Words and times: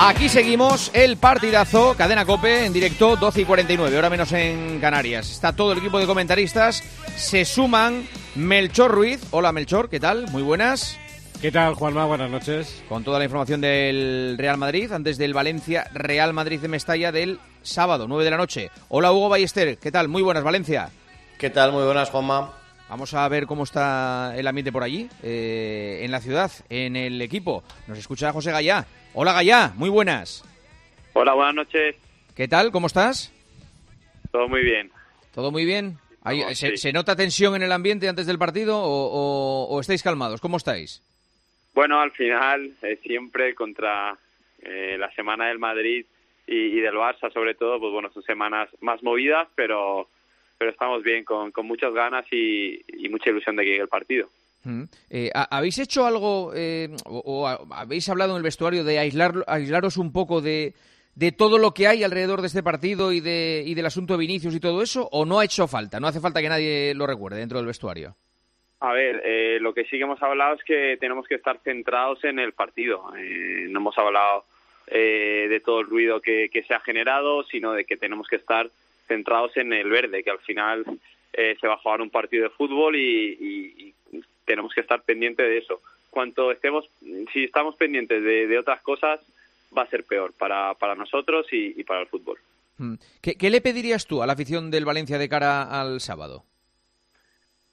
Aquí 0.00 0.28
seguimos 0.28 0.92
el 0.94 1.16
partidazo, 1.16 1.96
cadena 1.96 2.24
cope 2.24 2.64
en 2.64 2.72
directo, 2.72 3.16
12 3.16 3.40
y 3.40 3.44
49, 3.44 3.98
hora 3.98 4.08
menos 4.08 4.30
en 4.30 4.78
Canarias. 4.78 5.28
Está 5.28 5.52
todo 5.52 5.72
el 5.72 5.78
equipo 5.78 5.98
de 5.98 6.06
comentaristas, 6.06 6.84
se 7.16 7.44
suman 7.44 8.06
Melchor 8.36 8.92
Ruiz. 8.92 9.20
Hola 9.32 9.50
Melchor, 9.50 9.90
¿qué 9.90 9.98
tal? 9.98 10.30
Muy 10.30 10.42
buenas. 10.42 10.96
¿Qué 11.42 11.50
tal, 11.50 11.74
Juanma? 11.74 12.04
Buenas 12.04 12.30
noches. 12.30 12.80
Con 12.88 13.02
toda 13.02 13.18
la 13.18 13.24
información 13.24 13.60
del 13.60 14.36
Real 14.38 14.56
Madrid, 14.56 14.92
antes 14.92 15.18
del 15.18 15.34
Valencia 15.34 15.90
Real 15.92 16.32
Madrid 16.32 16.60
de 16.60 16.68
Mestalla 16.68 17.10
del 17.10 17.40
sábado, 17.62 18.06
9 18.06 18.22
de 18.22 18.30
la 18.30 18.36
noche. 18.36 18.70
Hola 18.90 19.10
Hugo 19.10 19.28
Ballester, 19.28 19.78
¿qué 19.78 19.90
tal? 19.90 20.06
Muy 20.06 20.22
buenas, 20.22 20.44
Valencia. 20.44 20.90
¿Qué 21.38 21.50
tal? 21.50 21.72
Muy 21.72 21.82
buenas, 21.82 22.08
Juanma. 22.10 22.52
Vamos 22.88 23.12
a 23.12 23.28
ver 23.28 23.46
cómo 23.46 23.64
está 23.64 24.32
el 24.36 24.46
ambiente 24.46 24.72
por 24.72 24.82
allí, 24.82 25.10
eh, 25.22 26.00
en 26.02 26.10
la 26.10 26.20
ciudad, 26.20 26.50
en 26.70 26.96
el 26.96 27.20
equipo. 27.20 27.62
Nos 27.86 27.98
escucha 27.98 28.32
José 28.32 28.50
Gallá. 28.50 28.86
Hola 29.20 29.32
Gallá, 29.32 29.72
muy 29.74 29.90
buenas. 29.90 30.44
Hola, 31.12 31.34
buenas 31.34 31.52
noches. 31.56 31.96
¿Qué 32.36 32.46
tal? 32.46 32.70
¿Cómo 32.70 32.86
estás? 32.86 33.32
Todo 34.30 34.46
muy 34.48 34.62
bien. 34.62 34.92
¿Todo 35.34 35.50
muy 35.50 35.64
bien? 35.64 35.98
Hay- 36.22 36.54
¿se, 36.54 36.70
sí. 36.70 36.76
se 36.76 36.92
nota 36.92 37.16
tensión 37.16 37.56
en 37.56 37.62
el 37.64 37.72
ambiente 37.72 38.08
antes 38.08 38.28
del 38.28 38.38
partido 38.38 38.78
o, 38.78 38.86
o- 39.08 39.66
o 39.74 39.80
estáis 39.80 40.04
calmados? 40.04 40.40
¿Cómo 40.40 40.56
estáis? 40.56 41.02
Bueno, 41.74 42.00
al 42.00 42.12
final, 42.12 42.70
eh, 42.82 43.00
siempre 43.02 43.56
contra 43.56 44.16
eh, 44.62 44.94
la 44.96 45.12
semana 45.16 45.48
del 45.48 45.58
Madrid 45.58 46.06
y, 46.46 46.54
y 46.56 46.80
del 46.80 46.94
Barça, 46.94 47.32
sobre 47.32 47.56
todo, 47.56 47.80
pues 47.80 47.92
bueno, 47.92 48.12
son 48.12 48.22
semanas 48.22 48.68
más 48.80 49.02
movidas, 49.02 49.48
pero, 49.56 50.08
pero 50.58 50.70
estamos 50.70 51.02
bien, 51.02 51.24
con, 51.24 51.50
con 51.50 51.66
muchas 51.66 51.92
ganas 51.92 52.24
y, 52.30 52.84
y 52.86 53.08
mucha 53.08 53.30
ilusión 53.30 53.56
de 53.56 53.64
que 53.64 53.70
llegue 53.70 53.82
el 53.82 53.88
partido. 53.88 54.30
Eh, 55.10 55.30
¿ha- 55.34 55.56
¿Habéis 55.56 55.78
hecho 55.78 56.04
algo 56.06 56.52
eh, 56.54 56.88
o, 57.06 57.22
o 57.24 57.46
ha- 57.46 57.60
habéis 57.70 58.08
hablado 58.08 58.32
en 58.32 58.38
el 58.38 58.42
vestuario 58.42 58.84
de 58.84 58.98
aislar, 58.98 59.44
aislaros 59.46 59.96
un 59.96 60.12
poco 60.12 60.40
de, 60.40 60.74
de 61.14 61.32
todo 61.32 61.58
lo 61.58 61.72
que 61.72 61.86
hay 61.86 62.04
alrededor 62.04 62.40
de 62.42 62.48
este 62.48 62.62
partido 62.62 63.12
y, 63.12 63.20
de, 63.20 63.62
y 63.66 63.74
del 63.74 63.86
asunto 63.86 64.14
de 64.14 64.18
Vinicius 64.20 64.54
y 64.54 64.60
todo 64.60 64.82
eso? 64.82 65.08
¿O 65.12 65.24
no 65.24 65.38
ha 65.40 65.44
hecho 65.44 65.66
falta? 65.66 66.00
No 66.00 66.06
hace 66.08 66.20
falta 66.20 66.42
que 66.42 66.48
nadie 66.48 66.92
lo 66.94 67.06
recuerde 67.06 67.38
dentro 67.38 67.58
del 67.58 67.66
vestuario. 67.66 68.14
A 68.80 68.92
ver, 68.92 69.22
eh, 69.24 69.58
lo 69.60 69.74
que 69.74 69.84
sí 69.84 69.90
que 69.96 70.02
hemos 70.04 70.22
hablado 70.22 70.54
es 70.54 70.62
que 70.64 70.96
tenemos 71.00 71.26
que 71.26 71.34
estar 71.36 71.58
centrados 71.64 72.22
en 72.24 72.38
el 72.38 72.52
partido. 72.52 73.12
Eh, 73.18 73.66
no 73.70 73.80
hemos 73.80 73.96
hablado 73.98 74.44
eh, 74.86 75.46
de 75.48 75.60
todo 75.60 75.80
el 75.80 75.86
ruido 75.88 76.20
que, 76.20 76.48
que 76.52 76.62
se 76.62 76.74
ha 76.74 76.80
generado, 76.80 77.42
sino 77.44 77.72
de 77.72 77.84
que 77.84 77.96
tenemos 77.96 78.28
que 78.28 78.36
estar 78.36 78.70
centrados 79.08 79.56
en 79.56 79.72
el 79.72 79.88
verde, 79.88 80.22
que 80.22 80.30
al 80.30 80.38
final 80.40 80.84
eh, 81.32 81.56
se 81.60 81.66
va 81.66 81.74
a 81.74 81.78
jugar 81.78 82.00
un 82.02 82.10
partido 82.10 82.44
de 82.44 82.50
fútbol 82.50 82.94
y 82.96 83.92
tenemos 84.48 84.74
que 84.74 84.80
estar 84.80 85.02
pendientes 85.02 85.46
de 85.46 85.58
eso. 85.58 85.80
Cuanto 86.10 86.50
estemos, 86.50 86.90
si 87.32 87.44
estamos 87.44 87.76
pendientes 87.76 88.24
de, 88.24 88.48
de 88.48 88.58
otras 88.58 88.80
cosas, 88.82 89.20
va 89.76 89.82
a 89.82 89.90
ser 89.90 90.02
peor 90.02 90.32
para, 90.32 90.74
para 90.74 90.96
nosotros 90.96 91.46
y, 91.52 91.80
y 91.80 91.84
para 91.84 92.00
el 92.00 92.08
fútbol. 92.08 92.38
Mm. 92.78 92.94
¿Qué, 93.22 93.34
qué 93.36 93.50
le 93.50 93.60
pedirías 93.60 94.06
tú 94.06 94.22
a 94.22 94.26
la 94.26 94.32
afición 94.32 94.70
del 94.70 94.84
Valencia 94.84 95.18
de 95.18 95.28
cara 95.28 95.62
al 95.80 96.00
sábado? 96.00 96.44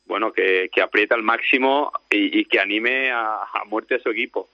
bueno, 0.05 0.31
que, 0.31 0.69
que 0.71 0.81
aprieta 0.81 1.15
al 1.15 1.23
máximo 1.23 1.91
y, 2.09 2.39
y 2.39 2.45
que 2.45 2.59
anime 2.59 3.11
a, 3.11 3.43
a 3.43 3.65
muerte 3.65 3.95
a 3.95 3.99
su 3.99 4.09
equipo, 4.09 4.49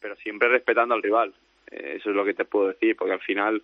pero 0.00 0.16
siempre 0.16 0.48
respetando 0.48 0.94
al 0.94 1.02
rival. 1.02 1.34
Eh, 1.70 1.96
eso 1.98 2.10
es 2.10 2.16
lo 2.16 2.24
que 2.24 2.34
te 2.34 2.44
puedo 2.44 2.68
decir, 2.68 2.96
porque 2.96 3.12
al 3.12 3.20
final, 3.20 3.62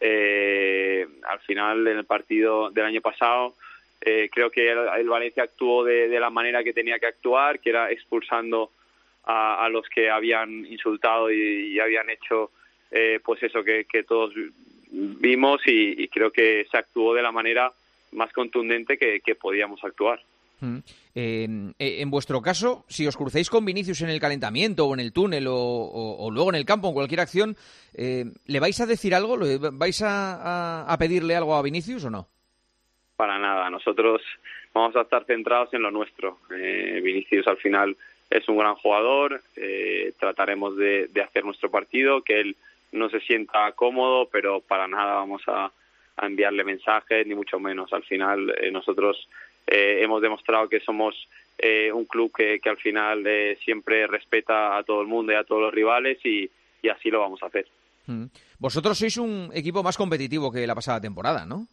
eh, 0.00 1.06
al 1.26 1.40
final 1.40 1.86
en 1.86 1.98
el 1.98 2.04
partido 2.04 2.70
del 2.70 2.84
año 2.84 3.00
pasado, 3.00 3.56
eh, 4.00 4.28
creo 4.32 4.50
que 4.50 4.70
el, 4.70 5.08
Valencia 5.08 5.42
actuó 5.42 5.84
de, 5.84 6.08
la 6.20 6.30
manera 6.30 6.62
que 6.62 6.72
tenía 6.72 6.98
que 6.98 7.06
actuar, 7.06 7.60
que 7.60 7.70
era 7.70 7.90
expulsando 7.90 8.70
a, 9.24 9.68
los 9.70 9.86
que 9.88 10.08
habían 10.08 10.64
insultado 10.66 11.30
y, 11.30 11.78
habían 11.80 12.08
hecho, 12.08 12.50
eh, 12.90 13.20
pues 13.22 13.42
eso 13.42 13.62
que, 13.62 13.84
todos 14.04 14.32
vimos 14.90 15.60
y, 15.66 16.08
creo 16.08 16.30
que 16.30 16.66
se 16.70 16.78
actuó 16.78 17.12
de 17.14 17.22
la 17.22 17.32
manera 17.32 17.72
más 18.12 18.32
contundente 18.32 18.96
que- 18.96 19.34
podíamos 19.34 19.84
actuar. 19.84 20.20
Mm. 20.60 20.78
Eh, 21.14 21.48
eh, 21.78 21.96
en 22.00 22.10
vuestro 22.10 22.40
caso, 22.40 22.84
si 22.88 23.06
os 23.06 23.16
crucéis 23.16 23.50
con 23.50 23.64
Vinicius 23.64 24.00
en 24.00 24.08
el 24.08 24.18
calentamiento 24.18 24.86
o 24.86 24.94
en 24.94 25.00
el 25.00 25.12
túnel 25.12 25.46
o, 25.48 26.30
luego 26.32 26.48
en 26.50 26.56
el 26.56 26.64
campo, 26.64 26.88
en 26.88 26.94
cualquier 26.94 27.20
acción, 27.20 27.56
eh, 27.94 28.24
¿le 28.46 28.60
vais 28.60 28.80
a 28.80 28.86
decir 28.86 29.14
algo? 29.14 29.36
¿Le 29.36 29.58
¿Vais 29.58 30.02
a- 30.02 30.90
a 30.90 30.98
pedirle 30.98 31.36
algo 31.36 31.54
a 31.54 31.62
Vinicius 31.62 32.04
o 32.06 32.10
no? 32.10 32.28
Para 33.18 33.36
nada, 33.36 33.68
nosotros 33.68 34.22
vamos 34.72 34.94
a 34.94 35.00
estar 35.00 35.24
centrados 35.24 35.74
en 35.74 35.82
lo 35.82 35.90
nuestro. 35.90 36.38
Eh, 36.54 37.00
Vinicius 37.02 37.48
al 37.48 37.56
final 37.56 37.96
es 38.30 38.48
un 38.48 38.58
gran 38.58 38.76
jugador, 38.76 39.42
eh, 39.56 40.12
trataremos 40.20 40.76
de, 40.76 41.10
hacer 41.20 41.44
nuestro 41.44 41.68
partido, 41.68 42.22
que 42.22 42.38
él 42.38 42.56
no 42.92 43.10
se 43.10 43.18
sienta 43.18 43.72
cómodo, 43.72 44.28
pero 44.30 44.60
para 44.60 44.86
nada 44.86 45.14
vamos 45.14 45.42
a, 45.48 45.72
a 46.16 46.26
enviarle 46.26 46.62
mensajes, 46.62 47.26
ni 47.26 47.34
mucho 47.34 47.58
menos. 47.58 47.92
Al 47.92 48.04
final 48.04 48.54
eh, 48.56 48.70
nosotros 48.70 49.28
eh, 49.66 49.98
hemos 50.00 50.22
demostrado 50.22 50.68
que 50.68 50.78
somos 50.78 51.16
eh, 51.58 51.90
un 51.92 52.04
club 52.04 52.30
que, 52.32 52.60
que 52.60 52.70
al 52.70 52.76
final 52.76 53.26
eh, 53.26 53.58
siempre 53.64 54.06
respeta 54.06 54.78
a 54.78 54.84
todo 54.84 55.00
el 55.00 55.08
mundo 55.08 55.32
y 55.32 55.34
a 55.34 55.42
todos 55.42 55.60
los 55.60 55.74
rivales 55.74 56.18
y, 56.24 56.48
y 56.82 56.88
así 56.88 57.10
lo 57.10 57.18
vamos 57.18 57.42
a 57.42 57.46
hacer. 57.46 57.66
Mm. 58.06 58.26
Vosotros 58.60 58.96
sois 58.96 59.16
un 59.16 59.50
equipo 59.52 59.82
más 59.82 59.96
competitivo 59.96 60.52
que 60.52 60.68
la 60.68 60.76
pasada 60.76 61.00
temporada, 61.00 61.44
¿no? 61.44 61.66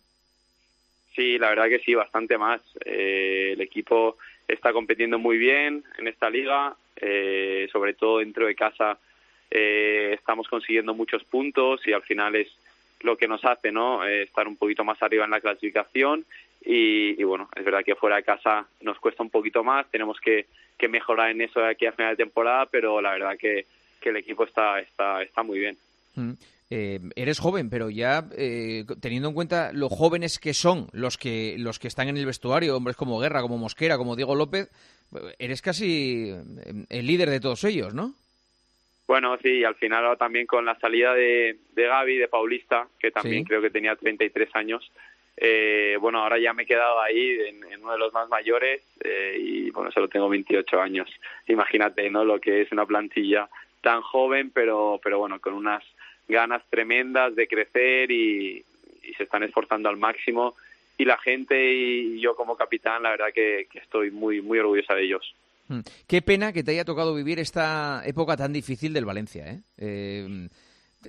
Sí, 1.16 1.38
la 1.38 1.50
verdad 1.50 1.70
que 1.70 1.80
sí, 1.80 1.96
bastante 1.96 2.38
más. 2.38 2.62
Eh, 2.84 3.52
el 3.54 3.62
equipo 3.62 4.18
está 4.48 4.74
compitiendo 4.74 5.18
muy 5.18 5.38
bien 5.38 5.84
en 5.98 6.08
esta 6.08 6.30
liga, 6.30 6.76
eh, 6.98 7.68
sobre 7.72 7.94
todo 7.94 8.20
dentro 8.20 8.46
de 8.46 8.56
casa 8.56 8.98
eh, 9.50 10.12
estamos 10.14 10.48
consiguiendo 10.48 10.94
muchos 10.94 11.24
puntos 11.24 11.86
y 11.88 11.94
al 11.94 12.02
final 12.04 12.36
es 12.36 12.48
lo 13.02 13.16
que 13.18 13.28
nos 13.28 13.44
hace 13.46 13.72
no 13.72 14.06
Eh, 14.06 14.24
estar 14.24 14.48
un 14.48 14.58
poquito 14.58 14.84
más 14.84 15.02
arriba 15.02 15.26
en 15.26 15.32
la 15.32 15.42
clasificación 15.42 16.26
y, 16.66 17.20
y 17.20 17.24
bueno, 17.24 17.50
es 17.56 17.64
verdad 17.64 17.84
que 17.84 17.96
fuera 17.96 18.18
de 18.18 18.24
casa 18.24 18.68
nos 18.82 19.00
cuesta 19.00 19.24
un 19.24 19.30
poquito 19.30 19.64
más, 19.64 19.90
tenemos 19.92 20.20
que, 20.20 20.46
que 20.78 20.88
mejorar 20.88 21.30
en 21.30 21.42
eso 21.42 21.60
de 21.60 21.70
aquí 21.70 21.86
a 21.86 21.92
final 21.92 22.16
de 22.16 22.24
temporada, 22.24 22.66
pero 22.66 23.02
la 23.02 23.12
verdad 23.12 23.38
que, 23.38 23.66
que 24.02 24.10
el 24.10 24.18
equipo 24.18 24.44
está, 24.44 24.80
está, 24.80 25.22
está 25.22 25.44
muy 25.44 25.60
bien. 25.60 25.78
Eh, 26.72 27.00
eres 27.16 27.38
joven, 27.40 27.70
pero 27.70 27.92
ya 27.92 28.26
eh, 28.36 28.86
teniendo 29.00 29.30
en 29.30 29.36
cuenta 29.36 29.72
lo 29.72 29.88
jóvenes 29.88 30.40
que 30.40 30.54
son 30.56 30.88
los 30.94 31.18
que 31.18 31.56
los 31.60 31.78
que 31.78 31.88
están 31.88 32.08
en 32.10 32.18
el 32.18 32.26
vestuario, 32.26 32.76
hombres 32.76 32.96
como 32.98 33.20
Guerra, 33.20 33.42
como 33.42 33.58
Mosquera, 33.60 33.98
como 33.98 34.16
Diego 34.16 34.34
López, 34.34 34.70
eres 35.38 35.62
casi 35.62 36.32
eh, 36.32 36.44
el 36.90 37.06
líder 37.06 37.30
de 37.30 37.40
todos 37.40 37.64
ellos, 37.66 37.94
¿no? 37.94 38.14
Bueno, 39.08 39.38
sí, 39.44 39.64
al 39.64 39.76
final 39.76 40.04
ahora 40.04 40.18
también 40.18 40.48
con 40.48 40.66
la 40.66 40.80
salida 40.80 41.14
de, 41.14 41.58
de 41.76 41.84
Gaby, 41.88 42.18
de 42.18 42.28
Paulista, 42.28 42.88
que 43.00 43.12
también 43.12 43.44
Sí. 43.44 43.48
creo 43.50 43.62
que 43.62 43.70
tenía 43.70 43.96
33 43.96 44.50
años, 44.56 44.92
eh, 45.38 45.98
bueno, 46.02 46.24
ahora 46.24 46.40
ya 46.40 46.54
me 46.54 46.64
he 46.64 46.66
quedado 46.66 47.00
ahí 47.02 47.38
en, 47.48 47.64
en 47.72 47.84
uno 47.84 47.92
de 47.92 48.00
los 48.00 48.12
más 48.14 48.28
mayores 48.30 48.82
eh, 49.04 49.38
y 49.40 49.70
bueno, 49.70 49.92
solo 49.92 50.08
tengo 50.08 50.28
28 50.30 50.82
años. 50.82 51.08
Imagínate, 51.48 52.10
¿no? 52.10 52.26
Lo 52.26 52.40
que 52.40 52.64
es 52.64 52.72
una 52.72 52.88
plantilla 52.88 53.48
tan 53.82 54.02
joven, 54.02 54.50
pero, 54.52 55.00
pero 55.04 55.20
bueno, 55.20 55.40
con 55.40 55.54
unas 55.54 55.84
ganas 56.28 56.64
tremendas 56.70 57.36
de 57.36 57.48
crecer 57.48 58.12
y, 58.12 58.64
y 59.04 59.14
se 59.14 59.24
están 59.24 59.44
esforzando 59.44 59.90
al 59.90 59.98
máximo. 59.98 60.56
Y 60.98 61.06
la 61.06 61.18
gente 61.18 61.74
y 61.74 62.22
yo 62.22 62.36
como 62.36 62.56
capitán, 62.56 63.04
la 63.04 63.10
verdad 63.10 63.34
que, 63.34 63.68
que 63.70 63.80
estoy 63.80 64.12
muy, 64.12 64.42
muy 64.42 64.60
orgullosa 64.60 64.96
de 64.96 65.04
ellos. 65.04 65.36
Mm. 65.68 65.80
Qué 66.08 66.22
pena 66.22 66.54
que 66.54 66.64
te 66.64 66.72
haya 66.72 66.86
tocado 66.86 67.14
vivir 67.14 67.40
esta 67.40 68.02
época 68.06 68.38
tan 68.38 68.54
difícil 68.54 68.94
del 68.94 69.04
Valencia, 69.04 69.46
¿eh? 69.48 69.60
Eh, 69.78 70.48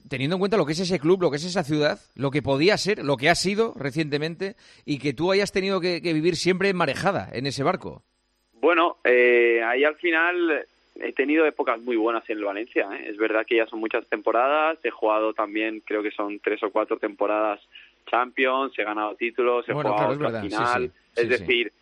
teniendo 0.08 0.36
en 0.36 0.40
cuenta 0.40 0.56
lo 0.56 0.66
que 0.66 0.72
es 0.72 0.80
ese 0.80 0.98
club, 0.98 1.22
lo 1.22 1.30
que 1.30 1.36
es 1.36 1.44
esa 1.44 1.62
ciudad, 1.62 2.00
lo 2.16 2.30
que 2.30 2.42
podía 2.42 2.76
ser, 2.76 3.04
lo 3.04 3.16
que 3.16 3.28
ha 3.30 3.34
sido 3.34 3.74
recientemente, 3.76 4.56
y 4.84 4.98
que 4.98 5.12
tú 5.12 5.30
hayas 5.30 5.52
tenido 5.52 5.80
que, 5.80 6.02
que 6.02 6.12
vivir 6.12 6.36
siempre 6.36 6.74
marejada 6.74 7.28
en 7.32 7.46
ese 7.46 7.62
barco. 7.62 8.02
Bueno, 8.54 8.96
eh, 9.04 9.62
ahí 9.62 9.84
al 9.84 9.96
final 9.96 10.66
he 11.00 11.12
tenido 11.12 11.46
épocas 11.46 11.80
muy 11.80 11.96
buenas 11.96 12.28
en 12.30 12.38
el 12.38 12.44
Valencia. 12.44 12.88
¿eh? 12.94 13.06
Es 13.10 13.16
verdad 13.16 13.44
que 13.46 13.56
ya 13.56 13.66
son 13.66 13.80
muchas 13.80 14.06
temporadas. 14.08 14.78
He 14.82 14.90
jugado 14.90 15.34
también, 15.34 15.80
creo 15.80 16.02
que 16.02 16.10
son 16.10 16.38
tres 16.40 16.62
o 16.62 16.70
cuatro 16.70 16.98
temporadas 16.98 17.60
Champions. 18.10 18.78
He 18.78 18.84
ganado 18.84 19.14
títulos, 19.14 19.68
he 19.68 19.72
Bueno, 19.72 19.92
jugado 19.92 20.18
claro, 20.18 20.36
es 20.38 20.42
final. 20.44 20.82
sí, 20.82 20.88
sí, 20.88 21.20
es 21.20 21.22
sí. 21.22 21.28
decir, 21.28 21.72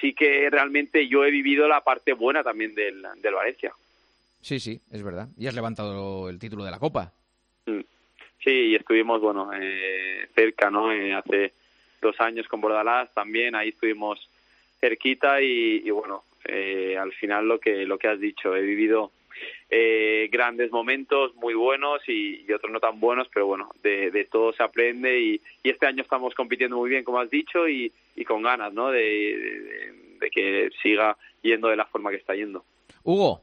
sí 0.00 0.14
que 0.14 0.50
realmente 0.50 1.06
yo 1.08 1.24
he 1.24 1.30
vivido 1.30 1.68
la 1.68 1.82
parte 1.82 2.12
buena 2.12 2.42
también 2.42 2.74
del, 2.74 3.04
del 3.22 3.34
Valencia. 3.34 3.72
Sí, 4.40 4.58
sí, 4.58 4.80
es 4.90 5.02
verdad. 5.02 5.28
Y 5.36 5.46
has 5.46 5.54
levantado 5.54 6.28
el 6.28 6.38
título 6.38 6.64
de 6.64 6.70
la 6.70 6.78
Copa. 6.78 7.12
Mm. 7.66 7.80
Sí, 8.42 8.50
y 8.50 8.74
estuvimos, 8.74 9.20
bueno, 9.20 9.50
eh, 9.52 10.26
cerca, 10.34 10.70
¿no? 10.70 10.90
Eh, 10.90 11.12
hace 11.12 11.52
dos 12.00 12.18
años 12.20 12.48
con 12.48 12.62
Bordalás 12.62 13.12
también, 13.12 13.54
ahí 13.54 13.68
estuvimos 13.68 14.18
cerquita 14.80 15.42
y, 15.42 15.82
y 15.84 15.90
bueno, 15.90 16.24
eh, 16.44 16.96
al 16.98 17.12
final 17.12 17.46
lo 17.46 17.58
que, 17.58 17.84
lo 17.86 17.98
que 17.98 18.08
has 18.08 18.20
dicho, 18.20 18.54
he 18.56 18.62
vivido 18.62 19.12
eh, 19.70 20.28
grandes 20.32 20.70
momentos 20.70 21.34
muy 21.36 21.54
buenos 21.54 22.00
y, 22.08 22.44
y, 22.46 22.52
otros 22.52 22.72
no 22.72 22.80
tan 22.80 22.98
buenos, 23.00 23.28
pero 23.32 23.46
bueno, 23.46 23.70
de, 23.82 24.10
de 24.10 24.24
todo 24.24 24.52
se 24.52 24.62
aprende 24.62 25.20
y, 25.20 25.40
y, 25.62 25.70
este 25.70 25.86
año 25.86 26.02
estamos 26.02 26.34
compitiendo 26.34 26.76
muy 26.76 26.90
bien, 26.90 27.04
como 27.04 27.20
has 27.20 27.30
dicho, 27.30 27.68
y, 27.68 27.92
y 28.16 28.24
con 28.24 28.42
ganas, 28.42 28.72
¿no? 28.72 28.90
De, 28.90 29.00
de, 29.00 29.92
de, 30.20 30.30
que 30.30 30.70
siga 30.82 31.16
yendo 31.42 31.68
de 31.68 31.76
la 31.76 31.86
forma 31.86 32.10
que 32.10 32.16
está 32.16 32.34
yendo. 32.34 32.64
Hugo. 33.04 33.42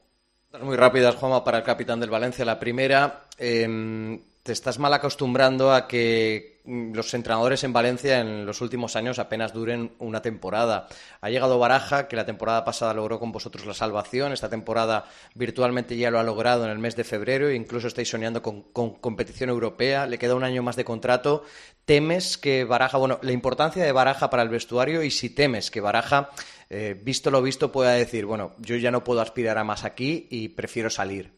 Muy 0.61 0.77
rápidas, 0.77 1.15
Juanma, 1.15 1.43
para 1.43 1.59
el 1.59 1.63
capitán 1.63 1.99
del 1.99 2.09
Valencia. 2.09 2.45
La 2.45 2.57
primera, 2.59 3.25
eh, 3.37 4.17
te 4.43 4.53
estás 4.53 4.79
mal 4.79 4.93
acostumbrando 4.93 5.73
a 5.73 5.87
que 5.87 6.56
los 6.67 7.13
entrenadores 7.13 7.63
en 7.63 7.71
Valencia 7.71 8.19
en 8.19 8.45
los 8.45 8.59
últimos 8.59 8.97
años 8.97 9.19
apenas 9.19 9.53
duren 9.53 9.93
una 9.99 10.21
temporada. 10.21 10.87
Ha 11.21 11.29
llegado 11.29 11.59
Baraja, 11.59 12.09
que 12.09 12.17
la 12.17 12.25
temporada 12.25 12.65
pasada 12.65 12.93
logró 12.93 13.19
con 13.19 13.31
vosotros 13.31 13.65
la 13.65 13.73
salvación. 13.73 14.33
Esta 14.33 14.49
temporada 14.49 15.05
virtualmente 15.33 15.95
ya 15.95 16.11
lo 16.11 16.19
ha 16.19 16.23
logrado 16.23 16.65
en 16.65 16.71
el 16.71 16.79
mes 16.79 16.97
de 16.97 17.05
febrero. 17.05 17.51
Incluso 17.51 17.87
estáis 17.87 18.09
soñando 18.09 18.41
con, 18.41 18.63
con 18.73 18.95
competición 18.95 19.49
europea. 19.49 20.07
Le 20.07 20.17
queda 20.17 20.35
un 20.35 20.43
año 20.43 20.61
más 20.61 20.75
de 20.75 20.83
contrato. 20.83 21.43
¿Temes 21.85 22.37
que 22.37 22.65
Baraja, 22.65 22.97
bueno, 22.97 23.19
la 23.21 23.31
importancia 23.31 23.83
de 23.85 23.91
Baraja 23.93 24.29
para 24.29 24.43
el 24.43 24.49
vestuario 24.49 25.03
y 25.03 25.11
si 25.11 25.33
temes 25.33 25.71
que 25.71 25.79
Baraja, 25.79 26.31
eh, 26.69 26.99
visto 27.01 27.31
lo 27.31 27.41
visto, 27.41 27.71
pueda 27.71 27.91
decir, 27.91 28.25
bueno, 28.25 28.55
yo 28.59 28.75
ya 28.75 28.91
no 28.91 29.05
puedo 29.05 29.21
aspirar 29.21 29.57
a 29.57 29.63
más 29.63 29.85
aquí 29.85 30.27
y 30.29 30.49
prefiero 30.49 30.89
salir? 30.89 31.31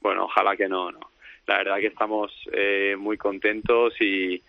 Bueno, 0.00 0.26
ojalá 0.26 0.54
que 0.56 0.68
no, 0.68 0.92
no 0.92 1.13
la 1.46 1.58
verdad 1.58 1.78
que 1.78 1.88
estamos 1.88 2.32
eh, 2.52 2.96
muy 2.98 3.16
contentos 3.16 4.00
y, 4.00 4.42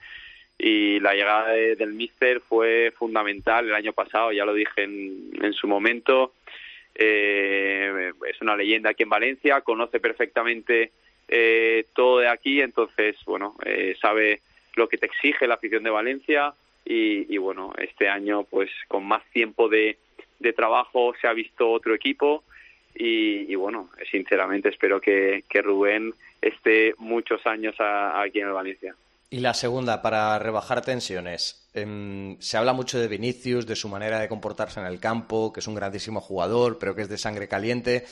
y 0.57 0.99
la 0.99 1.13
llegada 1.13 1.51
de, 1.51 1.75
del 1.75 1.93
míster 1.93 2.41
fue 2.41 2.93
fundamental 2.97 3.65
el 3.65 3.75
año 3.75 3.93
pasado, 3.93 4.31
ya 4.31 4.45
lo 4.45 4.53
dije 4.53 4.83
en, 4.83 5.31
en 5.41 5.53
su 5.53 5.67
momento. 5.67 6.33
Eh, 6.97 8.11
es 8.29 8.41
una 8.41 8.55
leyenda 8.55 8.91
aquí 8.91 9.03
en 9.03 9.09
Valencia, 9.09 9.61
conoce 9.61 9.99
perfectamente 9.99 10.91
eh, 11.27 11.85
todo 11.93 12.19
de 12.19 12.29
aquí, 12.29 12.61
entonces, 12.61 13.17
bueno, 13.25 13.55
eh, 13.65 13.97
sabe 13.99 14.39
lo 14.75 14.87
que 14.87 14.97
te 14.97 15.07
exige 15.07 15.47
la 15.47 15.55
afición 15.55 15.83
de 15.83 15.89
Valencia 15.89 16.53
y, 16.85 17.33
y 17.33 17.37
bueno, 17.37 17.73
este 17.77 18.07
año, 18.07 18.43
pues 18.43 18.69
con 18.87 19.05
más 19.05 19.23
tiempo 19.31 19.67
de, 19.67 19.97
de 20.39 20.53
trabajo 20.53 21.13
se 21.19 21.27
ha 21.27 21.33
visto 21.33 21.69
otro 21.69 21.93
equipo 21.93 22.43
y, 22.95 23.51
y 23.51 23.55
bueno, 23.55 23.89
sinceramente 24.09 24.69
espero 24.69 25.01
que, 25.01 25.43
Rubén 25.63 26.13
esté 26.41 26.93
muchos 26.97 27.45
años 27.45 27.75
aquí 27.79 28.39
en 28.39 28.47
el 28.47 28.53
Valencia. 28.53 28.95
Y 29.35 29.41
la 29.41 29.53
segunda, 29.53 30.01
para 30.01 30.39
rebajar 30.39 30.79
tensiones. 30.79 31.67
Eh, 31.73 32.37
se 32.39 32.55
habla 32.55 32.71
mucho 32.71 32.97
de 32.97 33.09
Vinicius, 33.09 33.67
de 33.67 33.75
su 33.75 33.89
manera 33.89 34.17
de 34.21 34.29
comportarse 34.29 34.79
en 34.79 34.85
el 34.85 35.01
campo, 35.01 35.51
que 35.51 35.59
es 35.59 35.67
un 35.67 35.75
grandísimo 35.75 36.21
jugador, 36.21 36.79
pero 36.79 36.95
que 36.95 37.01
es 37.01 37.09
de 37.09 37.17
sangre 37.17 37.49
caliente. 37.49 38.05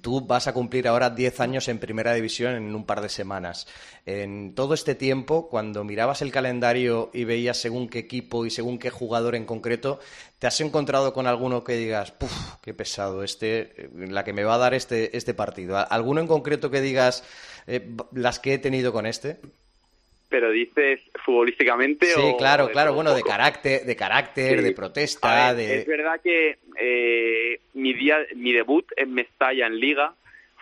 Tú 0.00 0.22
vas 0.22 0.46
a 0.46 0.54
cumplir 0.54 0.88
ahora 0.88 1.10
10 1.10 1.38
años 1.40 1.68
en 1.68 1.80
primera 1.80 2.14
división 2.14 2.54
en 2.54 2.74
un 2.74 2.86
par 2.86 3.02
de 3.02 3.10
semanas. 3.10 3.66
En 4.06 4.54
todo 4.54 4.72
este 4.72 4.94
tiempo, 4.94 5.50
cuando 5.50 5.84
mirabas 5.84 6.22
el 6.22 6.32
calendario 6.32 7.10
y 7.12 7.24
veías 7.24 7.58
según 7.58 7.90
qué 7.90 7.98
equipo 7.98 8.46
y 8.46 8.50
según 8.50 8.78
qué 8.78 8.88
jugador 8.88 9.34
en 9.34 9.44
concreto, 9.44 10.00
¿te 10.38 10.46
has 10.46 10.58
encontrado 10.62 11.12
con 11.12 11.26
alguno 11.26 11.62
que 11.62 11.76
digas, 11.76 12.10
puf, 12.12 12.32
qué 12.62 12.72
pesado 12.72 13.22
este, 13.22 13.90
la 13.92 14.24
que 14.24 14.32
me 14.32 14.44
va 14.44 14.54
a 14.54 14.58
dar 14.58 14.72
este, 14.72 15.14
este 15.14 15.34
partido? 15.34 15.76
¿Alguno 15.76 16.22
en 16.22 16.26
concreto 16.26 16.70
que 16.70 16.80
digas, 16.80 17.22
eh, 17.66 17.94
las 18.12 18.38
que 18.38 18.54
he 18.54 18.58
tenido 18.58 18.94
con 18.94 19.04
este? 19.04 19.40
Pero 20.30 20.50
dices 20.50 21.00
futbolísticamente 21.24 22.06
sí, 22.06 22.20
o 22.22 22.36
claro 22.36 22.70
claro 22.70 22.94
bueno 22.94 23.14
de 23.14 23.22
carácter 23.22 23.84
de 23.84 23.96
carácter 23.96 24.58
sí. 24.58 24.64
de 24.64 24.72
protesta 24.72 25.52
ver, 25.52 25.56
de 25.56 25.78
es 25.80 25.86
verdad 25.86 26.20
que 26.22 26.56
eh, 26.80 27.60
mi 27.74 27.92
día 27.92 28.18
mi 28.36 28.52
debut 28.52 28.86
en 28.96 29.12
Mestalla 29.12 29.66
en 29.66 29.78
Liga 29.78 30.14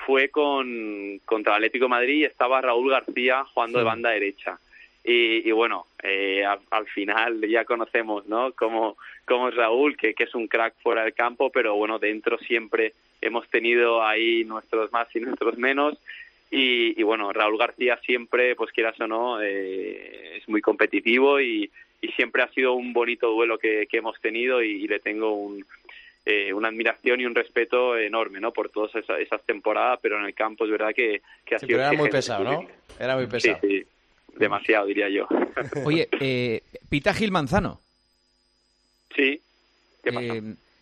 fue 0.06 0.31
con 0.31 1.20
contra 1.26 1.53
el 1.53 1.56
Atlético 1.56 1.85
de 1.85 1.91
Madrid 1.91 2.15
y 2.15 2.25
estaba 2.25 2.62
Raúl 2.62 2.91
García 2.91 3.44
jugando 3.44 3.79
sí. 3.79 3.81
de 3.81 3.85
banda 3.85 4.11
derecha 4.11 4.59
y, 5.05 5.47
y 5.47 5.53
bueno 5.53 5.87
eh, 6.03 6.44
al, 6.44 6.61
al, 6.70 6.87
final 6.87 7.47
ya 7.47 7.67
conocemos 7.67 8.26
no 8.26 8.53
cómo, 8.53 8.97
cómo 9.26 9.50
es 9.50 9.55
Raúl 9.55 9.97
que, 9.99 10.15
que 10.15 10.25
es 10.25 10.35
un 10.35 10.49
crack 10.49 10.75
fuera 10.82 11.05
del 11.05 11.12
campo 11.12 11.50
pero 11.50 11.76
bueno 11.76 11.99
dentro 11.99 12.38
siempre 12.38 12.94
hemos 13.20 13.47
tenido 13.49 14.03
ahí 14.03 14.44
nuestros 14.44 14.91
más 14.93 15.15
y 15.15 15.20
nuestros 15.20 15.59
menos 15.59 15.99
y, 16.50 16.98
y, 16.98 17.02
bueno, 17.02 17.32
Raúl 17.32 17.58
García 17.58 17.98
siempre, 18.04 18.56
pues 18.56 18.72
quieras 18.72 18.98
o 19.00 19.06
no, 19.06 19.40
eh, 19.42 20.38
es 20.38 20.48
muy 20.48 20.60
competitivo 20.60 21.40
y, 21.40 21.70
y, 22.00 22.08
siempre 22.12 22.42
ha 22.42 22.52
sido 22.52 22.74
un 22.74 22.92
bonito 22.92 23.28
duelo 23.28 23.58
que, 23.58 23.86
que 23.86 23.98
hemos 23.98 24.18
tenido 24.20 24.62
y, 24.62 24.84
y 24.84 24.88
le 24.88 25.00
tengo 25.00 25.34
un, 25.34 25.64
eh, 26.30 26.52
una 26.52 26.68
admiración 26.68 27.20
y 27.20 27.26
un 27.26 27.34
respeto 27.34 27.96
enorme, 27.96 28.38
¿no? 28.38 28.52
Por 28.52 28.68
todas 28.68 28.94
esas, 28.94 29.18
esas 29.18 29.42
temporadas, 29.44 29.98
pero 30.02 30.18
en 30.18 30.26
el 30.26 30.34
campo 30.34 30.64
es 30.64 30.70
verdad 30.70 30.94
que, 30.94 31.22
que 31.44 31.54
ha 31.54 31.58
sí, 31.58 31.66
sido... 31.66 31.78
Pero 31.78 31.88
era 31.88 31.98
muy 31.98 32.10
pesado, 32.10 32.44
¿no? 32.44 32.68
Era 33.00 33.16
muy 33.16 33.26
pesado. 33.26 33.58
Sí, 33.62 33.68
sí, 33.68 33.86
demasiado, 34.36 34.86
diría 34.86 35.08
yo. 35.08 35.26
Oye, 35.86 36.06
eh, 36.20 36.62
Pita 36.90 37.14
Gil 37.14 37.30
Manzano. 37.30 37.80
Sí, 39.16 39.40
¿qué 40.04 40.12
pasa? 40.12 40.34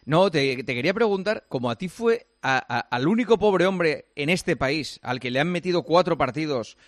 No, 0.06 0.30
te, 0.30 0.64
quería 0.64 0.94
preguntar, 0.94 1.44
como 1.48 1.68
a 1.68 1.76
ti 1.76 1.88
fue 1.88 2.28
a, 2.40 2.58
al 2.58 3.08
único 3.08 3.38
pobre 3.38 3.66
hombre 3.66 4.06
en 4.14 4.30
este 4.30 4.54
país 4.54 5.00
al 5.02 5.18
que 5.18 5.32
le 5.32 5.40
han 5.40 5.50
metido 5.50 5.82
cuatro 5.82 6.16
partidos 6.16 6.78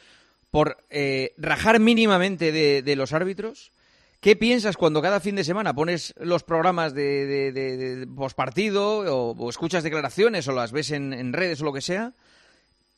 por 0.53 0.85
eh, 0.89 1.35
rajar 1.37 1.81
mínimamente 1.81 2.53
de, 2.53 2.97
los 2.97 3.13
árbitros, 3.13 3.73
¿qué 4.21 4.37
piensas 4.37 4.77
cuando 4.77 5.03
cada 5.03 5.19
fin 5.19 5.35
de 5.35 5.43
semana 5.43 5.75
pones 5.75 6.15
los 6.21 6.45
programas 6.45 6.95
de, 6.95 7.27
de, 7.27 7.53
de 7.53 8.07
pospartido 8.07 9.01
o, 9.01 9.51
escuchas 9.51 9.83
declaraciones 9.83 10.47
o 10.47 10.53
las 10.53 10.71
ves 10.71 10.93
en, 10.93 11.13
en 11.13 11.33
redes 11.33 11.61
o 11.61 11.65
lo 11.65 11.73
que 11.73 11.81
sea? 11.81 12.13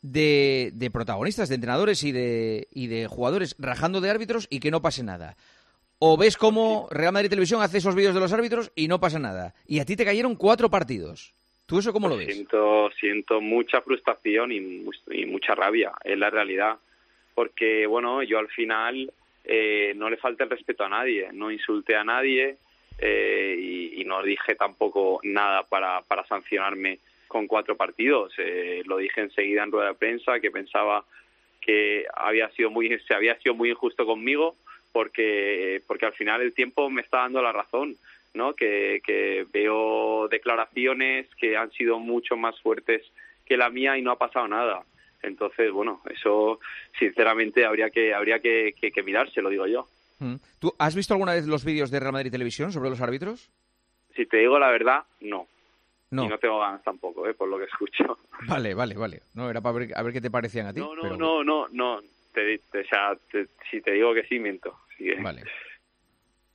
De, 0.02 0.90
protagonistas, 0.92 1.48
de 1.48 1.54
entrenadores 1.54 2.04
y 2.04 2.12
de, 2.12 2.68
y 2.72 2.88
de 2.88 3.06
jugadores 3.06 3.56
rajando 3.58 4.02
de 4.02 4.10
árbitros 4.10 4.48
y 4.50 4.60
que 4.60 4.70
no 4.70 4.82
pase 4.82 5.02
nada 5.02 5.36
o 6.02 6.16
ves 6.16 6.38
cómo 6.38 6.88
Real 6.90 7.12
Madrid 7.12 7.28
Televisión 7.28 7.62
hace 7.62 7.78
esos 7.78 7.94
vídeos 7.94 8.14
de 8.14 8.20
los 8.20 8.32
árbitros 8.32 8.72
y 8.74 8.88
no 8.88 8.98
pasa 8.98 9.18
nada. 9.18 9.54
Y 9.66 9.80
a 9.80 9.84
ti 9.84 9.96
te 9.96 10.06
cayeron 10.06 10.34
cuatro 10.34 10.70
partidos. 10.70 11.34
¿Tú 11.66 11.78
eso 11.78 11.92
cómo 11.92 12.08
lo 12.08 12.16
ves? 12.16 12.34
Siento, 12.34 12.90
siento 12.98 13.40
mucha 13.40 13.82
frustración 13.82 14.50
y, 14.50 14.86
y 15.10 15.26
mucha 15.26 15.54
rabia, 15.54 15.92
es 16.02 16.18
la 16.18 16.30
realidad. 16.30 16.78
Porque, 17.34 17.86
bueno, 17.86 18.22
yo 18.22 18.38
al 18.38 18.48
final 18.48 19.12
eh, 19.44 19.92
no 19.94 20.08
le 20.08 20.16
falta 20.16 20.44
el 20.44 20.50
respeto 20.50 20.84
a 20.84 20.88
nadie, 20.88 21.28
no 21.32 21.50
insulté 21.50 21.94
a 21.94 22.02
nadie 22.02 22.56
eh, 22.98 23.56
y, 23.58 24.00
y, 24.00 24.04
no 24.04 24.22
dije 24.22 24.54
tampoco 24.54 25.20
nada 25.22 25.64
para, 25.64 26.00
para 26.00 26.26
sancionarme 26.26 26.98
con 27.28 27.46
cuatro 27.46 27.76
partidos. 27.76 28.32
Eh, 28.38 28.82
lo 28.86 28.96
dije 28.96 29.20
enseguida 29.20 29.64
en 29.64 29.70
rueda 29.70 29.88
de 29.88 29.94
prensa 29.94 30.40
que 30.40 30.50
pensaba 30.50 31.04
que 31.60 32.06
había 32.14 32.48
sido 32.52 32.70
muy, 32.70 32.88
se 33.06 33.14
había 33.14 33.38
sido 33.40 33.54
muy 33.54 33.68
injusto 33.68 34.06
conmigo 34.06 34.56
porque 34.92 35.82
porque 35.86 36.06
al 36.06 36.14
final 36.14 36.40
el 36.40 36.54
tiempo 36.54 36.90
me 36.90 37.02
está 37.02 37.18
dando 37.18 37.42
la 37.42 37.52
razón 37.52 37.96
no 38.34 38.54
que, 38.54 39.00
que 39.04 39.46
veo 39.52 40.28
declaraciones 40.28 41.26
que 41.36 41.56
han 41.56 41.70
sido 41.72 41.98
mucho 41.98 42.36
más 42.36 42.60
fuertes 42.60 43.02
que 43.44 43.56
la 43.56 43.70
mía 43.70 43.98
y 43.98 44.02
no 44.02 44.12
ha 44.12 44.18
pasado 44.18 44.48
nada 44.48 44.84
entonces 45.22 45.70
bueno 45.72 46.00
eso 46.10 46.60
sinceramente 46.98 47.64
habría 47.64 47.90
que 47.90 48.14
habría 48.14 48.40
que, 48.40 48.74
que, 48.80 48.90
que 48.90 49.02
mirarse 49.02 49.42
lo 49.42 49.50
digo 49.50 49.66
yo 49.66 49.86
¿Tú 50.58 50.74
has 50.78 50.94
visto 50.94 51.14
alguna 51.14 51.34
vez 51.34 51.46
los 51.46 51.64
vídeos 51.64 51.90
de 51.90 52.00
Real 52.00 52.12
Madrid 52.12 52.30
Televisión 52.30 52.72
sobre 52.72 52.90
los 52.90 53.00
árbitros? 53.00 53.50
Si 54.14 54.26
te 54.26 54.38
digo 54.38 54.58
la 54.58 54.70
verdad, 54.70 55.04
no. 55.20 55.46
No. 56.10 56.24
Y 56.24 56.28
no 56.28 56.38
tengo 56.38 56.58
ganas 56.58 56.82
tampoco, 56.82 57.26
¿eh? 57.28 57.34
por 57.34 57.48
lo 57.48 57.56
que 57.56 57.64
escucho. 57.64 58.18
Vale, 58.48 58.74
vale, 58.74 58.96
vale. 58.96 59.22
No, 59.34 59.48
era 59.48 59.60
para 59.60 59.78
ver, 59.78 59.90
a 59.94 60.02
ver 60.02 60.12
qué 60.12 60.20
te 60.20 60.30
parecían 60.30 60.66
a 60.66 60.72
ti. 60.72 60.80
No, 60.80 60.94
no, 60.96 61.02
pero... 61.02 61.16
no, 61.16 61.44
no, 61.44 61.68
no. 61.68 62.00
Te, 62.32 62.58
te, 62.70 62.80
o 62.80 62.84
sea, 62.84 63.16
te, 63.30 63.48
si 63.70 63.80
te 63.80 63.92
digo 63.92 64.14
que 64.14 64.24
sí, 64.24 64.38
miento. 64.38 64.76
Que... 64.96 65.14
Vale. 65.20 65.44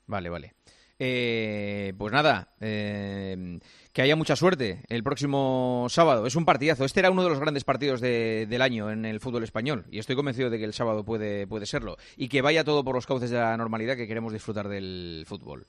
Vale, 0.08 0.30
vale. 0.30 0.54
Eh, 0.98 1.94
pues 1.98 2.14
nada, 2.14 2.48
eh, 2.62 3.60
que 3.94 4.02
haya 4.02 4.16
mucha 4.16 4.36
suerte 4.36 4.80
el 4.88 5.04
próximo 5.04 5.88
sábado. 5.90 6.26
Es 6.26 6.36
un 6.36 6.46
partidazo. 6.46 6.86
Este 6.86 7.02
era 7.02 7.12
uno 7.12 7.24
de 7.24 7.30
los 7.30 7.40
grandes 7.40 7.66
partidos 7.66 8.00
de, 8.00 8.46
del 8.46 8.62
año 8.62 8.90
en 8.90 9.04
el 9.06 9.20
fútbol 9.20 9.44
español 9.44 9.84
y 9.92 10.00
estoy 10.00 10.16
convencido 10.16 10.50
de 10.50 10.58
que 10.58 10.64
el 10.64 10.74
sábado 10.74 11.04
puede, 11.04 11.48
puede 11.48 11.66
serlo. 11.66 11.98
Y 12.16 12.30
que 12.30 12.42
vaya 12.42 12.64
todo 12.64 12.84
por 12.84 12.96
los 12.96 13.08
cauces 13.08 13.30
de 13.30 13.38
la 13.38 13.58
normalidad 13.58 13.98
que 13.98 14.08
queremos 14.08 14.32
disfrutar 14.32 14.70
del 14.70 15.26
fútbol. 15.28 15.66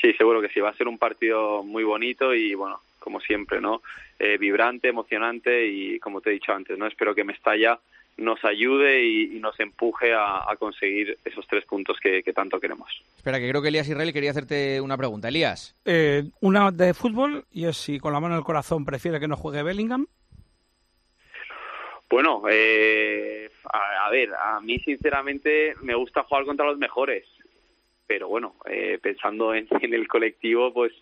Sí, 0.00 0.14
seguro 0.14 0.40
que 0.40 0.48
sí. 0.48 0.60
Va 0.60 0.70
a 0.70 0.76
ser 0.76 0.88
un 0.88 0.98
partido 0.98 1.62
muy 1.62 1.84
bonito 1.84 2.34
y, 2.34 2.54
bueno, 2.54 2.80
como 2.98 3.20
siempre, 3.20 3.60
¿no? 3.60 3.82
Eh, 4.18 4.38
vibrante, 4.38 4.88
emocionante 4.88 5.66
y, 5.66 5.98
como 5.98 6.20
te 6.20 6.30
he 6.30 6.34
dicho 6.34 6.52
antes, 6.52 6.78
¿no? 6.78 6.86
Espero 6.86 7.14
que 7.14 7.24
Mestalla 7.24 7.78
nos 8.16 8.44
ayude 8.44 9.04
y, 9.04 9.36
y 9.36 9.40
nos 9.40 9.58
empuje 9.58 10.12
a, 10.12 10.50
a, 10.50 10.56
conseguir 10.56 11.18
esos 11.24 11.46
tres 11.46 11.64
puntos 11.64 11.98
que, 12.00 12.22
que, 12.22 12.32
tanto 12.32 12.60
queremos. 12.60 12.88
Espera, 13.16 13.38
que 13.38 13.48
creo 13.48 13.62
que 13.62 13.68
Elías 13.68 13.88
Israel 13.88 14.12
quería 14.12 14.30
hacerte 14.30 14.80
una 14.80 14.96
pregunta. 14.96 15.28
Elías. 15.28 15.74
Eh, 15.84 16.24
una 16.40 16.70
de 16.70 16.94
fútbol 16.94 17.44
y 17.52 17.66
es 17.66 17.76
si 17.76 17.98
con 17.98 18.12
la 18.12 18.20
mano 18.20 18.34
en 18.34 18.38
el 18.40 18.44
corazón 18.44 18.84
prefiere 18.84 19.18
que 19.18 19.28
no 19.28 19.36
juegue 19.36 19.62
Bellingham. 19.62 20.06
Bueno, 22.12 22.42
eh, 22.50 23.50
a, 23.72 24.10
ver, 24.10 24.34
a 24.34 24.60
mí 24.60 24.78
sinceramente 24.80 25.74
me 25.80 25.94
gusta 25.94 26.24
jugar 26.24 26.44
contra 26.44 26.66
los 26.66 26.76
mejores, 26.76 27.24
pero 28.06 28.28
bueno, 28.28 28.56
eh, 28.66 28.98
pensando 29.00 29.54
en, 29.54 29.66
el 29.80 30.06
colectivo, 30.08 30.74
pues, 30.74 30.92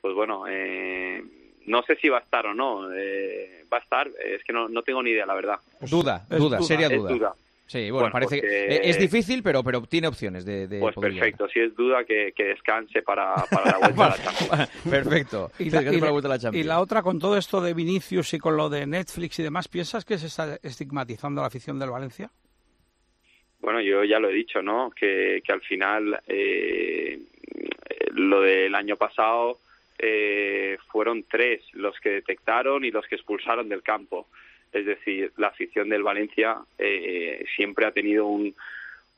pues 0.00 0.14
bueno, 0.14 0.44
eh, 0.48 1.20
no 1.66 1.82
sé 1.82 1.96
si 1.96 2.08
va 2.08 2.18
a 2.18 2.22
estar 2.22 2.46
o 2.46 2.54
no. 2.54 2.88
va 2.88 3.78
a 3.78 3.80
estar, 3.80 4.08
es 4.08 4.42
que 4.44 4.52
no, 4.52 4.68
no 4.68 4.82
tengo 4.82 5.02
ni 5.02 5.10
idea, 5.10 5.26
la 5.26 5.34
verdad. 5.34 5.58
Duda, 5.80 6.26
duda, 6.28 6.60
seria 6.62 6.88
duda. 6.88 7.10
duda. 7.10 7.34
Sí, 7.66 7.90
bueno, 7.90 8.10
parece 8.12 8.40
que 8.40 8.46
pues 8.46 8.80
es 8.84 8.98
difícil, 9.00 9.42
pero, 9.42 9.64
pero 9.64 9.82
tiene 9.82 10.06
opciones 10.06 10.44
de, 10.44 10.68
de 10.68 10.78
Pues 10.78 10.94
perfecto, 10.94 11.48
si 11.48 11.58
es 11.58 11.74
duda 11.74 12.04
que, 12.04 12.32
descanse 12.36 13.02
para, 13.02 13.34
la 13.34 13.78
vuelta 13.78 14.06
a 14.06 14.08
la 14.10 14.16
Champions. 14.16 14.70
perfecto. 14.88 15.50
¿Y 15.58 16.62
la, 16.62 16.80
otra, 16.80 17.02
con 17.02 17.18
todo 17.18 17.36
esto 17.36 17.60
de 17.60 17.74
Vinicius 17.74 18.34
y 18.34 18.38
con 18.38 18.56
lo 18.56 18.68
de 18.68 18.86
Netflix 18.86 19.40
y 19.40 19.42
demás, 19.42 19.66
¿piensas 19.66 20.04
que 20.04 20.16
se 20.16 20.28
está 20.28 20.56
estigmatizando 20.62 21.40
la 21.40 21.48
afición 21.48 21.80
del 21.80 21.90
Valencia? 21.90 22.30
Bueno, 23.58 23.80
yo 23.80 24.04
ya 24.04 24.20
lo 24.20 24.30
he 24.30 24.34
dicho, 24.34 24.62
¿no? 24.62 24.90
Que, 24.90 25.42
que 25.44 25.52
al 25.52 25.60
final 25.62 26.20
eh, 26.28 27.18
lo 28.12 28.42
del 28.42 28.76
año 28.76 28.96
pasado 28.96 29.58
eh, 29.98 30.78
fueron 30.88 31.24
tres 31.24 31.62
los 31.72 31.98
que 32.00 32.10
detectaron 32.10 32.84
y 32.84 32.90
los 32.90 33.06
que 33.06 33.16
expulsaron 33.16 33.68
del 33.68 33.82
campo 33.82 34.26
es 34.72 34.86
decir, 34.86 35.32
la 35.36 35.48
afición 35.48 35.88
del 35.88 36.02
Valencia 36.02 36.58
eh, 36.78 37.44
siempre 37.56 37.86
ha 37.86 37.92
tenido 37.92 38.26
un, 38.26 38.54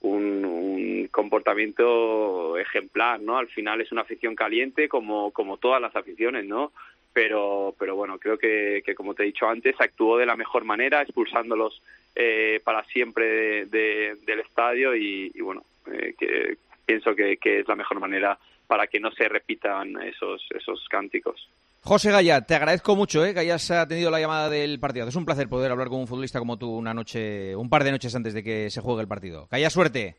un, 0.02 1.08
comportamiento 1.10 2.56
ejemplar, 2.58 3.20
¿no? 3.20 3.38
Al 3.38 3.48
final 3.48 3.80
es 3.80 3.90
una 3.90 4.02
afición 4.02 4.36
caliente 4.36 4.88
como, 4.88 5.32
como 5.32 5.56
todas 5.56 5.80
las 5.80 5.96
aficiones, 5.96 6.44
¿no? 6.44 6.72
Pero, 7.12 7.74
pero 7.78 7.96
bueno, 7.96 8.18
creo 8.18 8.38
que, 8.38 8.82
que 8.84 8.94
como 8.94 9.14
te 9.14 9.22
he 9.22 9.26
dicho 9.26 9.48
antes, 9.48 9.74
actuó 9.80 10.18
de 10.18 10.26
la 10.26 10.36
mejor 10.36 10.64
manera, 10.64 11.02
expulsándolos 11.02 11.82
eh, 12.14 12.60
para 12.62 12.84
siempre 12.84 13.66
del 13.66 14.40
estadio 14.40 14.94
y, 14.94 15.30
bueno, 15.40 15.64
eh, 15.90 16.14
que 16.16 16.58
pienso 16.88 17.14
que, 17.14 17.36
que 17.36 17.60
es 17.60 17.68
la 17.68 17.76
mejor 17.76 18.00
manera 18.00 18.38
para 18.66 18.86
que 18.86 18.98
no 18.98 19.10
se 19.12 19.28
repitan 19.28 20.00
esos, 20.02 20.42
esos 20.58 20.86
cánticos. 20.88 21.46
José 21.82 22.10
Gaya, 22.10 22.40
te 22.40 22.54
agradezco 22.54 22.96
mucho 22.96 23.24
¿eh? 23.24 23.34
que 23.34 23.40
hayas 23.40 23.70
atendido 23.70 24.10
la 24.10 24.20
llamada 24.20 24.48
del 24.48 24.80
partido. 24.80 25.06
Es 25.06 25.14
un 25.14 25.26
placer 25.26 25.50
poder 25.50 25.70
hablar 25.70 25.88
con 25.88 26.00
un 26.00 26.06
futbolista 26.06 26.38
como 26.38 26.56
tú 26.56 26.70
una 26.70 26.94
noche, 26.94 27.54
un 27.54 27.68
par 27.68 27.84
de 27.84 27.92
noches 27.92 28.14
antes 28.14 28.32
de 28.32 28.42
que 28.42 28.70
se 28.70 28.80
juegue 28.80 29.02
el 29.02 29.08
partido. 29.08 29.46
Que 29.48 29.56
haya 29.56 29.68
suerte. 29.68 30.16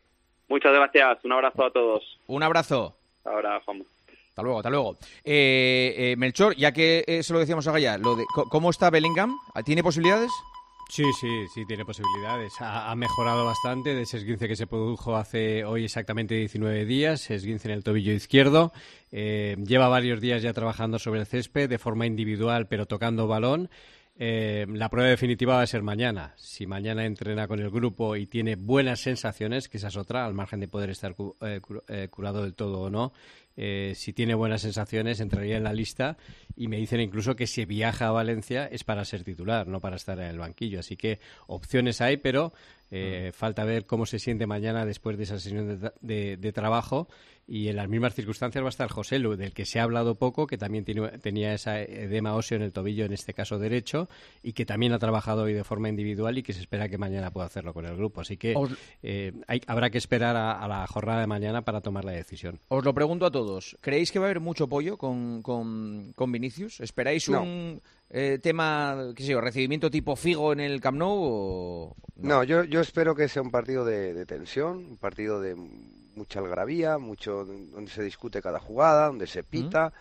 Muchas 0.48 0.72
gracias. 0.72 1.24
Un 1.24 1.32
abrazo 1.32 1.64
a 1.64 1.72
todos. 1.72 2.18
Un 2.28 2.42
abrazo. 2.44 2.96
Ahora, 3.24 3.60
Juan. 3.64 3.82
Hasta 4.28 4.42
luego, 4.42 4.58
hasta 4.58 4.70
luego. 4.70 4.96
Eh, 5.24 5.94
eh, 5.96 6.14
Melchor, 6.16 6.54
ya 6.54 6.72
que 6.72 7.04
eh, 7.06 7.24
se 7.24 7.32
lo 7.32 7.40
decíamos 7.40 7.66
a 7.66 7.72
Gaya, 7.72 7.98
lo 7.98 8.14
de, 8.14 8.24
¿cómo 8.48 8.70
está 8.70 8.90
Bellingham? 8.90 9.36
¿Tiene 9.64 9.82
posibilidades? 9.82 10.30
Sí, 10.90 11.04
sí, 11.20 11.46
sí, 11.54 11.64
tiene 11.66 11.84
posibilidades. 11.84 12.52
Ha, 12.58 12.92
mejorado 12.96 13.44
bastante 13.44 13.94
de 13.94 14.02
ese 14.02 14.16
esguince 14.16 14.48
que 14.48 14.56
se 14.56 14.66
produjo 14.66 15.16
hace 15.16 15.64
hoy 15.64 15.84
exactamente 15.84 16.34
19 16.34 16.84
días, 16.84 17.30
esguince 17.30 17.68
en 17.68 17.74
el 17.74 17.84
tobillo 17.84 18.12
izquierdo. 18.12 18.72
Eh, 19.12 19.56
lleva 19.64 19.86
varios 19.86 20.20
días 20.20 20.42
ya 20.42 20.52
trabajando 20.52 20.98
sobre 20.98 21.20
el 21.20 21.26
césped 21.26 21.68
de 21.68 21.78
forma 21.78 22.06
individual, 22.06 22.66
pero 22.66 22.86
tocando 22.86 23.28
balón. 23.28 23.70
Eh, 24.16 24.66
la 24.68 24.88
prueba 24.88 25.08
definitiva 25.08 25.54
va 25.54 25.62
a 25.62 25.66
ser 25.66 25.82
mañana. 25.82 26.34
Si 26.36 26.66
mañana 26.66 27.06
entrena 27.06 27.46
con 27.46 27.60
el 27.60 27.70
grupo 27.70 28.16
y 28.16 28.26
tiene 28.26 28.56
buenas 28.56 28.98
sensaciones, 29.00 29.68
que 29.68 29.76
esa 29.76 29.88
es 29.88 29.96
otra, 29.96 30.26
al 30.26 30.34
margen 30.34 30.58
de 30.58 30.66
poder 30.66 30.90
estar 30.90 31.14
eh, 31.40 32.08
curado 32.10 32.42
del 32.42 32.54
todo 32.54 32.80
o 32.80 32.90
no, 32.90 33.12
eh, 33.56 33.92
si 33.96 34.12
tiene 34.12 34.34
buenas 34.34 34.62
sensaciones, 34.62 35.20
entraría 35.20 35.56
en 35.56 35.64
la 35.64 35.72
lista 35.72 36.16
y 36.56 36.68
me 36.68 36.76
dicen 36.76 37.00
incluso 37.00 37.36
que 37.36 37.46
si 37.46 37.64
viaja 37.64 38.08
a 38.08 38.12
Valencia 38.12 38.66
es 38.66 38.84
para 38.84 39.04
ser 39.04 39.24
titular, 39.24 39.66
no 39.66 39.80
para 39.80 39.96
estar 39.96 40.18
en 40.18 40.26
el 40.26 40.38
banquillo. 40.38 40.80
Así 40.80 40.96
que 40.96 41.20
opciones 41.46 42.00
hay, 42.00 42.16
pero 42.16 42.52
eh, 42.90 43.30
falta 43.34 43.64
ver 43.64 43.86
cómo 43.86 44.06
se 44.06 44.18
siente 44.18 44.46
mañana 44.46 44.84
después 44.84 45.16
de 45.16 45.24
esa 45.24 45.38
sesión 45.38 45.92
de, 46.00 46.52
trabajo. 46.52 47.08
Y 47.50 47.66
en 47.66 47.74
las 47.74 47.88
mismas 47.88 48.14
circunstancias 48.14 48.62
va 48.62 48.68
a 48.68 48.70
estar 48.70 48.88
José 48.88 49.18
Lu, 49.18 49.34
del 49.34 49.52
que 49.52 49.66
se 49.66 49.80
ha 49.80 49.82
hablado 49.82 50.14
poco, 50.14 50.46
que 50.46 50.56
también 50.56 50.84
tenía 50.84 51.52
esa 51.52 51.82
edema 51.82 52.36
óseo 52.36 52.54
en 52.54 52.62
el 52.62 52.72
tobillo, 52.72 53.04
en 53.04 53.12
este 53.12 53.34
caso 53.34 53.58
derecho, 53.58 54.08
y 54.40 54.52
que 54.52 54.64
también 54.64 54.92
ha 54.92 55.00
trabajado 55.00 55.42
hoy 55.42 55.52
de 55.52 55.64
forma 55.64 55.88
individual 55.88 56.38
y 56.38 56.44
que 56.44 56.52
se 56.52 56.60
espera 56.60 56.88
que 56.88 56.96
mañana 56.96 57.32
pueda 57.32 57.48
hacerlo 57.48 57.74
con 57.74 57.86
el 57.86 57.96
grupo. 57.96 58.20
Así 58.20 58.36
que 58.36 58.54
eh, 59.02 59.32
habrá 59.66 59.90
que 59.90 59.98
esperar 59.98 60.36
a, 60.36 60.68
la 60.68 60.86
jornada 60.86 61.22
de 61.22 61.26
mañana 61.26 61.62
para 61.62 61.80
tomar 61.80 62.04
la 62.04 62.12
decisión. 62.12 62.60
Os 62.68 62.84
lo 62.84 62.94
pregunto 62.94 63.26
a 63.26 63.32
todos. 63.32 63.76
¿Creéis 63.80 64.12
que 64.12 64.20
va 64.20 64.26
a 64.26 64.28
haber 64.28 64.38
mucho 64.38 64.64
apoyo 64.66 64.96
con, 64.96 65.42
con, 65.42 66.32
Vinicius? 66.32 66.78
¿Esperáis 66.78 67.28
un 67.28 67.82
eh, 68.10 68.38
tema, 68.40 69.12
qué 69.16 69.24
sé 69.24 69.32
yo, 69.32 69.40
recibimiento 69.40 69.90
tipo 69.90 70.14
Figo 70.14 70.52
en 70.52 70.60
el 70.60 70.80
Camp 70.80 70.98
Nou? 70.98 71.96
no, 72.14 72.44
yo, 72.44 72.62
yo 72.62 72.80
espero 72.80 73.16
que 73.16 73.26
sea 73.26 73.42
un 73.42 73.50
partido 73.50 73.84
de, 73.84 74.24
tensión, 74.24 74.76
un 74.90 74.96
partido 74.98 75.40
de 75.40 75.56
mucha 76.20 76.38
algarabía, 76.38 76.98
mucho 76.98 77.46
donde 77.46 77.90
se 77.90 78.02
discute 78.02 78.42
cada 78.42 78.60
jugada, 78.60 79.06
donde 79.06 79.26
se 79.26 79.42
pita, 79.42 79.92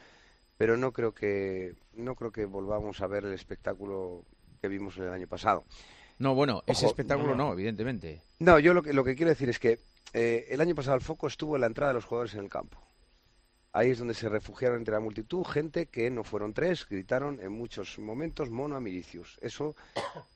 pero 0.57 0.75
no 0.75 0.91
creo 0.91 1.13
que 1.13 1.75
no 1.93 2.13
creo 2.15 2.31
que 2.31 2.45
volvamos 2.45 3.01
a 3.01 3.07
ver 3.07 3.23
el 3.23 3.33
espectáculo 3.33 4.25
que 4.61 4.67
vimos 4.67 4.97
el 4.97 5.13
año 5.13 5.27
pasado. 5.27 5.63
No, 6.17 6.35
bueno, 6.35 6.61
ese 6.67 6.85
espectáculo 6.85 7.35
no, 7.35 7.53
evidentemente. 7.53 8.21
No, 8.39 8.59
yo 8.59 8.73
lo 8.73 8.83
que, 8.83 8.91
lo 8.91 9.05
que 9.05 9.15
quiero 9.15 9.29
decir 9.29 9.47
es 9.47 9.59
que 9.59 9.79
eh, 10.13 10.47
el 10.49 10.59
año 10.59 10.75
pasado 10.75 10.97
el 10.97 11.01
foco 11.01 11.27
estuvo 11.27 11.55
en 11.55 11.61
la 11.61 11.67
entrada 11.67 11.91
de 11.91 11.95
los 11.95 12.05
jugadores 12.05 12.33
en 12.33 12.41
el 12.41 12.49
campo. 12.49 12.77
Ahí 13.71 13.91
es 13.91 13.99
donde 13.99 14.15
se 14.15 14.29
refugiaron 14.29 14.79
entre 14.79 14.95
la 14.95 14.99
multitud 14.99 15.43
gente 15.43 15.85
que 15.85 16.09
no 16.09 16.23
fueron 16.23 16.53
tres, 16.53 16.88
gritaron 16.89 17.39
en 17.39 17.51
muchos 17.51 17.99
momentos 17.99 18.49
mono 18.49 18.75
a 18.75 18.79
Vinicius. 18.79 19.38
Eso 19.41 19.75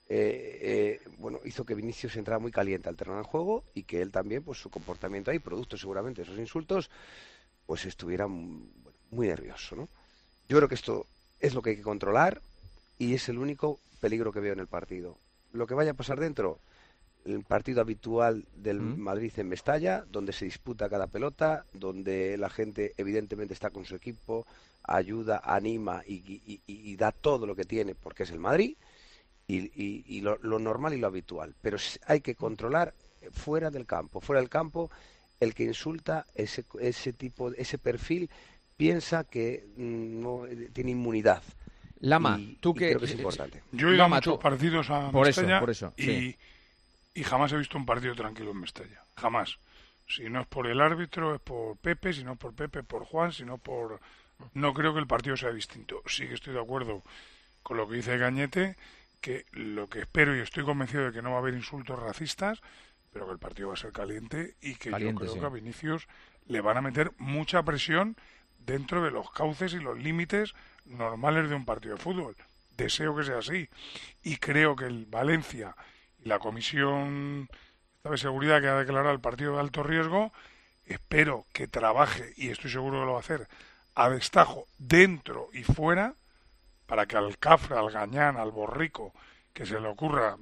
eh, 0.07 0.59
eh, 0.61 1.09
bueno, 1.17 1.39
hizo 1.43 1.65
que 1.65 1.73
Vinicius 1.73 2.15
entrara 2.15 2.37
muy 2.37 2.51
caliente 2.51 2.89
al 2.89 2.95
terreno 2.95 3.17
de 3.17 3.23
juego 3.23 3.63
y 3.73 3.83
que 3.83 4.01
él 4.03 4.11
también, 4.11 4.43
pues 4.43 4.59
su 4.59 4.69
comportamiento 4.69 5.31
ahí, 5.31 5.39
producto 5.39 5.77
seguramente 5.77 6.21
de 6.21 6.27
esos 6.27 6.39
insultos, 6.39 6.91
pues 7.65 7.85
estuviera 7.85 8.27
muy 8.27 9.27
nervioso. 9.27 9.75
¿no? 9.75 9.89
Yo 10.47 10.57
creo 10.57 10.69
que 10.69 10.75
esto 10.75 11.07
es 11.39 11.55
lo 11.55 11.63
que 11.63 11.71
hay 11.71 11.77
que 11.77 11.81
controlar 11.81 12.39
y 12.99 13.15
es 13.15 13.29
el 13.29 13.39
único 13.39 13.79
peligro 13.99 14.31
que 14.31 14.41
veo 14.41 14.53
en 14.53 14.59
el 14.59 14.67
partido. 14.67 15.17
Lo 15.53 15.65
que 15.65 15.73
vaya 15.73 15.91
a 15.91 15.95
pasar 15.95 16.19
dentro, 16.19 16.59
el 17.25 17.43
partido 17.43 17.81
habitual 17.81 18.45
del 18.55 18.79
Madrid 18.81 19.31
en 19.37 19.49
Mestalla, 19.49 20.05
donde 20.09 20.33
se 20.33 20.45
disputa 20.45 20.89
cada 20.89 21.07
pelota, 21.07 21.65
donde 21.73 22.37
la 22.37 22.49
gente 22.49 22.93
evidentemente 22.97 23.53
está 23.53 23.69
con 23.69 23.85
su 23.85 23.95
equipo, 23.95 24.45
ayuda, 24.83 25.41
anima 25.43 26.03
y, 26.05 26.95
da 26.95 27.11
todo 27.11 27.47
lo 27.47 27.55
que 27.55 27.65
tiene 27.65 27.95
porque 27.95 28.23
es 28.23 28.31
el 28.31 28.39
Madrid 28.39 28.75
y, 29.47 30.21
lo, 30.21 30.37
normal 30.59 30.93
y 30.93 30.99
lo 30.99 31.07
habitual. 31.07 31.55
Pero 31.61 31.77
hay 32.07 32.21
que 32.21 32.35
controlar 32.35 32.93
fuera 33.31 33.71
del 33.71 33.85
campo, 33.85 34.21
fuera 34.21 34.41
del 34.41 34.49
campo 34.49 34.89
el 35.39 35.53
que 35.53 35.63
insulta 35.63 36.25
ese, 36.35 36.65
ese 36.79 37.13
tipo, 37.13 37.51
ese 37.51 37.77
perfil 37.77 38.29
piensa 38.77 39.23
que 39.23 39.65
mm, 39.75 40.21
no 40.21 40.43
tiene 40.71 40.91
inmunidad. 40.91 41.43
Lama, 41.99 42.39
tú 42.59 42.73
que, 42.73 42.89
creo 42.89 42.99
que 42.99 43.05
es 43.05 43.13
importante. 43.13 43.63
Yo 43.71 43.89
he 43.89 43.95
ido 43.95 44.03
a 44.03 44.07
muchos 44.09 44.37
partidos 44.37 44.89
a 44.89 45.09
por 45.09 45.25
Mestalla 45.25 45.59
por 45.61 45.69
eso, 45.69 45.93
y 45.97 46.35
y 47.13 47.23
jamás 47.23 47.51
he 47.51 47.57
visto 47.57 47.77
un 47.77 47.85
partido 47.85 48.15
tranquilo 48.15 48.51
en 48.51 48.61
Mestalla. 48.61 49.03
Jamás. 49.15 49.57
Si 50.07 50.29
no 50.29 50.41
es 50.41 50.47
por 50.47 50.67
el 50.67 50.81
árbitro, 50.81 51.35
es 51.35 51.41
por 51.41 51.77
Pepe, 51.77 52.13
si 52.13 52.23
no 52.23 52.35
por 52.35 52.53
Pepe, 52.53 52.83
por 52.83 53.05
Juan, 53.05 53.31
si 53.31 53.45
no 53.45 53.57
por... 53.57 53.99
No 54.53 54.73
creo 54.73 54.93
que 54.93 54.99
el 54.99 55.07
partido 55.07 55.37
sea 55.37 55.51
distinto. 55.51 56.01
Sí 56.05 56.27
que 56.27 56.33
estoy 56.33 56.53
de 56.53 56.59
acuerdo 56.59 57.03
con 57.61 57.77
lo 57.77 57.87
que 57.87 57.95
dice 57.95 58.17
Gañete, 58.17 58.75
que 59.21 59.45
lo 59.53 59.87
que 59.87 59.99
espero 59.99 60.35
y 60.35 60.39
estoy 60.39 60.65
convencido 60.65 61.05
de 61.05 61.13
que 61.13 61.21
no 61.21 61.31
va 61.31 61.37
a 61.37 61.39
haber 61.39 61.53
insultos 61.53 61.97
racistas, 61.97 62.61
pero 63.13 63.25
que 63.25 63.33
el 63.33 63.39
partido 63.39 63.69
va 63.69 63.75
a 63.75 63.77
ser 63.77 63.93
caliente 63.93 64.55
y 64.61 64.75
que 64.75 64.91
yo 64.91 65.15
creo 65.15 65.39
que 65.39 65.45
a 65.45 65.49
Vinicius 65.49 66.07
le 66.47 66.59
van 66.59 66.77
a 66.77 66.81
meter 66.81 67.11
mucha 67.17 67.63
presión 67.63 68.17
dentro 68.65 69.01
de 69.01 69.11
los 69.11 69.31
cauces 69.31 69.73
y 69.73 69.79
los 69.79 69.97
límites 69.97 70.53
normales 70.85 71.47
de 71.47 71.55
un 71.55 71.63
partido 71.63 71.95
de 71.95 72.01
fútbol. 72.01 72.35
Deseo 72.75 73.15
que 73.15 73.23
sea 73.23 73.37
así. 73.37 73.69
Y 74.23 74.37
creo 74.37 74.75
que 74.75 74.85
el 74.85 75.05
Valencia 75.05 75.75
la 76.23 76.39
Comisión 76.39 77.47
de 78.03 78.17
Seguridad 78.17 78.61
que 78.61 78.67
ha 78.67 78.75
declarado 78.75 79.13
el 79.13 79.21
partido 79.21 79.53
de 79.53 79.59
alto 79.61 79.83
riesgo, 79.83 80.31
espero 80.85 81.45
que 81.53 81.67
trabaje, 81.67 82.33
y 82.35 82.49
estoy 82.49 82.71
seguro 82.71 82.99
que 82.99 83.05
lo 83.05 83.11
va 83.13 83.17
a 83.17 83.21
hacer, 83.21 83.47
a 83.95 84.09
destajo 84.09 84.67
dentro 84.77 85.49
y 85.53 85.63
fuera, 85.63 86.15
para 86.85 87.05
que 87.05 87.15
al 87.15 87.37
cafre, 87.37 87.77
al 87.77 87.91
gañán, 87.91 88.37
al 88.37 88.51
borrico, 88.51 89.13
que 89.53 89.65
se 89.65 89.79
le 89.79 89.87
ocurra 89.87 90.37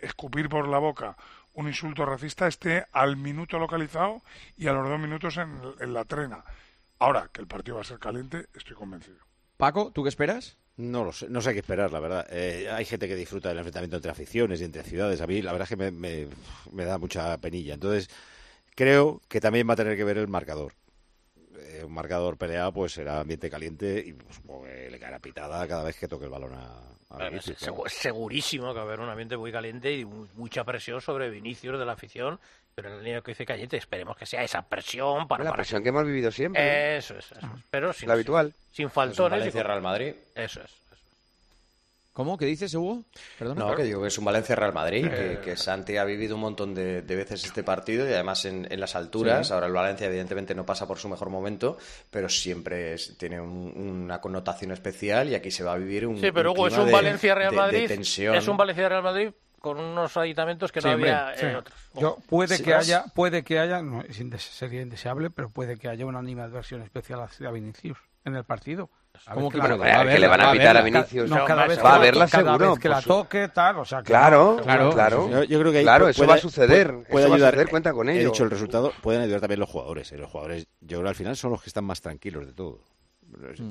escupir 0.00 0.48
por 0.48 0.68
la 0.68 0.78
boca 0.78 1.16
un 1.54 1.66
insulto 1.66 2.04
racista, 2.04 2.46
esté 2.46 2.86
al 2.92 3.16
minuto 3.16 3.58
localizado 3.58 4.22
y 4.56 4.68
a 4.68 4.72
los 4.72 4.88
dos 4.88 5.00
minutos 5.00 5.36
en, 5.38 5.60
en 5.80 5.92
la 5.92 6.04
trena. 6.04 6.44
Ahora, 7.00 7.30
que 7.32 7.40
el 7.40 7.46
partido 7.46 7.76
va 7.76 7.82
a 7.82 7.84
ser 7.84 7.98
caliente, 7.98 8.46
estoy 8.54 8.76
convencido. 8.76 9.18
Paco, 9.56 9.90
¿tú 9.92 10.02
qué 10.02 10.08
esperas? 10.08 10.56
No 10.78 11.02
lo 11.04 11.12
sé, 11.12 11.28
no 11.28 11.40
sé 11.40 11.52
qué 11.52 11.58
esperar, 11.58 11.92
la 11.92 11.98
verdad. 11.98 12.26
Eh, 12.30 12.70
hay 12.70 12.84
gente 12.84 13.08
que 13.08 13.16
disfruta 13.16 13.48
del 13.48 13.58
enfrentamiento 13.58 13.96
entre 13.96 14.12
aficiones 14.12 14.60
y 14.60 14.64
entre 14.64 14.84
ciudades. 14.84 15.20
A 15.20 15.26
mí, 15.26 15.42
la 15.42 15.50
verdad 15.52 15.66
es 15.70 15.76
que 15.76 15.90
me, 15.90 16.28
me, 16.70 16.84
da 16.84 16.98
mucha 16.98 17.36
penilla. 17.38 17.74
Entonces, 17.74 18.08
creo 18.76 19.20
que 19.28 19.40
también 19.40 19.68
va 19.68 19.72
a 19.72 19.76
tener 19.76 19.96
que 19.96 20.04
ver 20.04 20.18
el 20.18 20.28
marcador. 20.28 20.72
Eh, 21.58 21.82
un 21.84 21.92
marcador 21.92 22.36
peleado, 22.36 22.72
pues 22.72 22.92
será 22.92 23.20
ambiente 23.20 23.50
caliente 23.50 24.04
y 24.06 24.12
pues, 24.12 24.38
que 24.64 24.88
le 24.88 24.98
caerá 25.00 25.18
pitada 25.18 25.66
cada 25.66 25.82
vez 25.82 25.96
que 25.98 26.06
toque 26.06 26.26
el 26.26 26.30
balón 26.30 26.54
a, 26.54 26.80
a 27.10 27.28
Vinicius, 27.28 27.58
claro. 27.58 27.82
segurísimo 27.88 28.68
que 28.72 28.78
va 28.78 28.82
a 28.82 28.86
haber 28.86 29.00
un 29.00 29.08
ambiente 29.08 29.36
muy 29.36 29.50
caliente 29.50 29.92
y 29.92 30.04
mu- 30.04 30.28
mucha 30.34 30.62
presión 30.64 31.00
sobre 31.00 31.28
Vinicius 31.28 31.76
de 31.78 31.84
la 31.84 31.92
afición, 31.92 32.38
pero 32.78 32.90
en 32.90 32.98
la 32.98 33.02
línea 33.02 33.20
que 33.22 33.32
dice 33.32 33.44
Cañete 33.44 33.76
esperemos 33.76 34.16
que 34.16 34.24
sea 34.24 34.44
esa 34.44 34.62
presión 34.62 35.26
para... 35.26 35.42
La 35.42 35.50
para- 35.50 35.62
presión 35.62 35.82
que 35.82 35.88
hemos 35.88 36.06
vivido 36.06 36.30
siempre. 36.30 36.96
Eso 36.98 37.18
es, 37.18 37.24
eso 37.32 37.34
es. 37.40 37.62
Pero 37.70 37.92
sin, 37.92 38.06
La 38.06 38.14
habitual. 38.14 38.54
sin 38.70 38.88
faltones. 38.88 39.38
y 39.38 39.40
Valencia 39.40 39.62
con- 39.62 39.68
Real 39.68 39.82
Madrid. 39.82 40.14
Eso 40.36 40.60
es. 40.62 40.70
¿Cómo? 42.12 42.36
¿Qué 42.38 42.46
dices, 42.46 42.72
Hugo? 42.74 43.02
Perdona. 43.38 43.64
No, 43.64 43.74
que 43.76 43.82
digo 43.84 44.00
que 44.02 44.08
es 44.08 44.18
un 44.18 44.24
Valencia 44.24 44.54
Real 44.56 44.72
Madrid, 44.72 45.08
que, 45.08 45.32
Eh. 45.34 45.38
que 45.40 45.56
Santi 45.56 45.96
ha 45.96 46.04
vivido 46.04 46.34
un 46.36 46.40
montón 46.42 46.74
de, 46.74 47.02
de 47.02 47.16
veces 47.16 47.44
este 47.44 47.62
partido 47.64 48.08
y 48.08 48.12
además 48.12 48.44
en, 48.44 48.66
en 48.70 48.78
las 48.80 48.94
alturas. 48.96 49.48
Sí. 49.48 49.52
Ahora 49.52 49.66
el 49.66 49.72
Valencia 49.72 50.06
evidentemente 50.08 50.54
no 50.54 50.64
pasa 50.66 50.86
por 50.86 50.98
su 50.98 51.08
mejor 51.08 51.30
momento, 51.30 51.78
pero 52.10 52.28
siempre 52.28 52.94
es- 52.94 53.16
tiene 53.18 53.40
un- 53.40 53.72
una 54.04 54.20
connotación 54.20 54.72
especial 54.72 55.28
y 55.28 55.36
aquí 55.36 55.50
se 55.52 55.62
va 55.64 55.74
a 55.74 55.78
vivir 55.78 56.06
un 56.08 56.20
Sí, 56.20 56.30
pero 56.32 56.50
un 56.52 56.58
Hugo, 56.58 56.68
es 56.68 56.76
un 56.78 56.90
Valencia-Real 56.90 57.50
de- 57.50 57.56
de 57.56 57.62
Madrid. 57.62 57.86
tensión. 57.88 58.34
Es 58.34 58.48
un 58.48 58.56
Valencia-Real 58.56 59.02
Madrid 59.02 59.30
con 59.60 59.78
unos 59.78 60.16
aditamentos 60.16 60.70
que 60.72 60.80
no 60.80 60.88
Sí, 60.88 60.94
hombre, 60.94 61.12
había 61.12 61.32
en 61.42 61.50
sí. 61.50 61.56
otros. 61.56 61.78
Yo, 61.94 62.18
puede 62.28 62.62
que 62.62 62.74
haya, 62.74 63.04
puede 63.14 63.42
que 63.44 63.58
haya, 63.58 63.82
no 63.82 64.02
es 64.02 64.16
sería 64.42 64.82
indeseable, 64.82 65.30
pero 65.30 65.48
puede 65.50 65.76
que 65.78 65.88
haya 65.88 66.06
una 66.06 66.18
animadversión 66.20 66.82
especial 66.82 67.20
hacia 67.22 67.50
Vinicius 67.50 67.98
en 68.24 68.36
el 68.36 68.44
partido. 68.44 68.90
A 69.26 69.34
¿Cómo 69.34 69.50
ver 69.50 69.60
que 69.60 69.90
a 69.90 70.06
que 70.06 70.18
le 70.20 70.28
van 70.28 70.40
a 70.40 70.52
pitar 70.52 70.76
a 70.76 70.82
verla. 70.82 71.00
Vinicius? 71.00 71.28
No, 71.28 71.44
cada 71.44 71.66
vez 71.66 71.78
Va 71.78 71.82
que 71.82 71.88
a 71.88 71.92
la 71.92 71.98
verla 71.98 72.24
to- 72.26 72.30
cada 72.30 72.52
seguro, 72.52 72.70
vez 72.70 72.78
que 72.78 72.88
la 72.88 73.02
toque, 73.02 73.48
tal, 73.48 73.78
o 73.78 73.84
sea, 73.84 73.98
que 73.98 74.04
Claro, 74.04 74.54
no, 74.58 74.62
claro, 74.62 74.92
claro. 74.92 75.28
Yo, 75.30 75.42
yo 75.42 75.58
creo 75.58 75.72
que 75.72 75.78
ahí 75.78 75.84
Claro, 75.84 76.06
pu- 76.06 76.10
eso 76.10 76.26
va 76.26 76.34
a 76.34 76.38
suceder, 76.38 76.92
pu- 76.92 77.04
eso 77.08 77.14
va 77.14 77.20
a 77.20 77.24
ayudar, 77.34 77.50
suceder, 77.54 77.68
cuenta 77.68 77.92
con 77.92 78.08
He 78.08 78.20
ello. 78.20 78.30
dicho 78.30 78.44
el 78.44 78.50
resultado, 78.50 78.92
pueden 79.02 79.22
ayudar 79.22 79.40
también 79.40 79.58
los 79.58 79.68
jugadores. 79.68 80.12
¿eh? 80.12 80.18
Los 80.18 80.30
jugadores, 80.30 80.68
yo 80.80 80.98
creo 80.98 81.08
al 81.08 81.16
final 81.16 81.36
son 81.36 81.50
los 81.50 81.62
que 81.62 81.68
están 81.68 81.84
más 81.84 82.00
tranquilos 82.00 82.46
de 82.46 82.52
todo. 82.52 82.80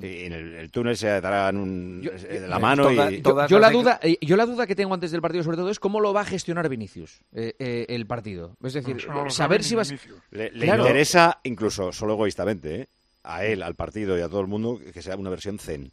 Y 0.02 0.24
en 0.26 0.34
el, 0.34 0.54
el 0.54 0.72
túnel 0.72 0.96
se 0.96 1.08
darán 1.20 1.58
un, 1.58 2.10
eh, 2.30 2.46
la 2.48 2.60
mano 2.60 2.92
y... 2.92 3.22
yo, 3.22 3.48
yo 3.48 3.60
la 3.60 3.72
duda, 3.72 4.00
eh, 4.04 4.18
yo 4.22 4.38
la 4.38 4.46
duda 4.46 4.68
que 4.68 4.76
tengo 4.76 4.94
antes 4.94 5.12
del 5.12 5.22
partido 5.22 5.44
sobre 5.44 5.58
todo 5.58 5.70
es 5.70 5.80
cómo 5.80 6.00
lo 6.00 6.14
va 6.14 6.22
a 6.22 6.26
gestionar 6.26 6.70
Vinicius 6.70 7.22
eh, 7.34 7.54
eh, 7.60 7.86
el 7.90 8.06
partido. 8.06 8.56
Es 8.64 8.74
decir, 8.74 8.96
no 9.08 9.30
saber 9.30 9.32
sabe 9.32 9.64
si 9.64 9.76
vas 9.76 9.90
Vinicius. 9.90 10.20
Le, 10.32 10.52
le 10.52 10.66
Claro. 10.66 10.84
interesa, 10.84 11.40
incluso 11.44 11.92
solo 11.92 12.14
egoístamente, 12.14 12.82
¿eh? 12.82 12.88
a 13.24 13.44
él, 13.46 13.64
al 13.64 13.76
partido 13.76 14.18
y 14.18 14.22
a 14.22 14.30
todo 14.30 14.42
el 14.42 14.48
mundo, 14.48 14.80
que 14.94 15.02
sea 15.02 15.16
una 15.18 15.30
versión 15.32 15.58
zen. 15.60 15.92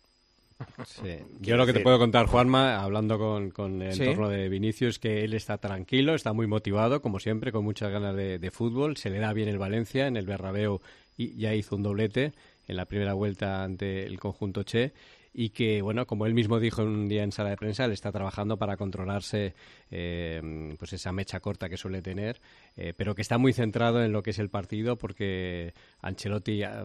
Sí. 0.87 1.17
Yo 1.41 1.57
lo 1.57 1.67
que 1.67 1.73
te 1.73 1.81
puedo 1.81 1.99
contar, 1.99 2.27
Juanma, 2.27 2.81
hablando 2.81 3.19
con, 3.19 3.51
con 3.51 3.83
el 3.83 3.93
Sí. 3.95 4.05
entorno 4.05 4.29
de 4.29 4.49
Vinicius, 4.49 4.99
que 5.01 5.25
él 5.25 5.35
está 5.35 5.59
tranquilo, 5.59 6.15
está 6.15 6.33
muy 6.33 6.47
motivado, 6.47 7.03
como 7.03 7.19
siempre, 7.19 7.51
con 7.51 7.65
muchas 7.65 7.91
ganas 7.91 8.15
de, 8.15 8.39
de 8.39 8.51
fútbol. 8.53 8.97
Se 8.97 9.11
le 9.11 9.19
da 9.19 9.33
bien 9.33 9.49
el 9.49 9.59
Valencia, 9.59 10.07
en 10.07 10.17
el 10.17 10.27
Bernabéu 10.27 10.81
y 11.17 11.35
ya 11.37 11.55
hizo 11.55 11.75
un 11.77 11.83
doblete 11.83 12.33
en 12.69 12.77
la 12.77 12.87
primera 12.87 13.15
vuelta 13.15 13.63
ante 13.65 14.05
el 14.07 14.19
conjunto 14.19 14.63
Che 14.63 14.93
y 15.37 15.51
que, 15.51 15.83
bueno, 15.83 16.07
como 16.07 16.27
él 16.27 16.35
mismo 16.35 16.61
dijo 16.61 16.83
un 16.85 17.09
día 17.09 17.25
en 17.25 17.33
sala 17.33 17.51
de 17.51 17.57
prensa, 17.57 17.85
él 17.87 17.91
está 17.93 18.13
trabajando 18.13 18.57
para 18.57 18.77
controlarse 18.77 19.55
eh, 19.91 20.75
pues 20.79 20.93
esa 20.93 21.11
mecha 21.11 21.41
corta 21.41 21.69
que 21.69 21.77
suele 21.77 22.03
tener, 22.03 22.41
eh, 22.77 22.93
pero 22.97 23.17
que 23.17 23.23
está 23.23 23.37
muy 23.37 23.53
centrado 23.53 24.05
en 24.05 24.13
lo 24.13 24.23
que 24.23 24.31
es 24.31 24.39
el 24.39 24.49
partido 24.49 24.97
porque 24.97 25.75
Ancelotti, 26.01 26.63
ah, 26.63 26.85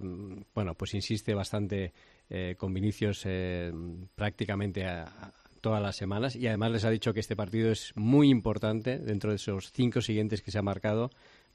bueno, 0.56 0.74
pues 0.74 0.96
insiste 0.96 1.36
bastante 1.36 1.94
eh, 2.32 2.56
con 2.58 2.74
Vinicius 2.74 3.22
eh, 3.26 3.72
prácticamente 4.16 4.86
a- 4.86 5.04
a 5.04 5.34
todas 5.62 5.82
las 5.84 5.98
semanas 5.98 6.38
y 6.38 6.48
además 6.48 6.72
les 6.72 6.86
ha 6.86 6.90
dicho 6.90 7.14
que 7.14 7.20
este 7.20 7.36
partido 7.36 7.70
es 7.70 7.92
muy 7.96 8.30
importante 8.30 8.98
dentro 8.98 9.32
de 9.32 9.36
esos 9.36 9.74
cinco 9.74 10.00
siguientes 10.00 10.42
que 10.42 10.52
se 10.52 10.58
ha 10.58 10.62
marcado 10.62 11.10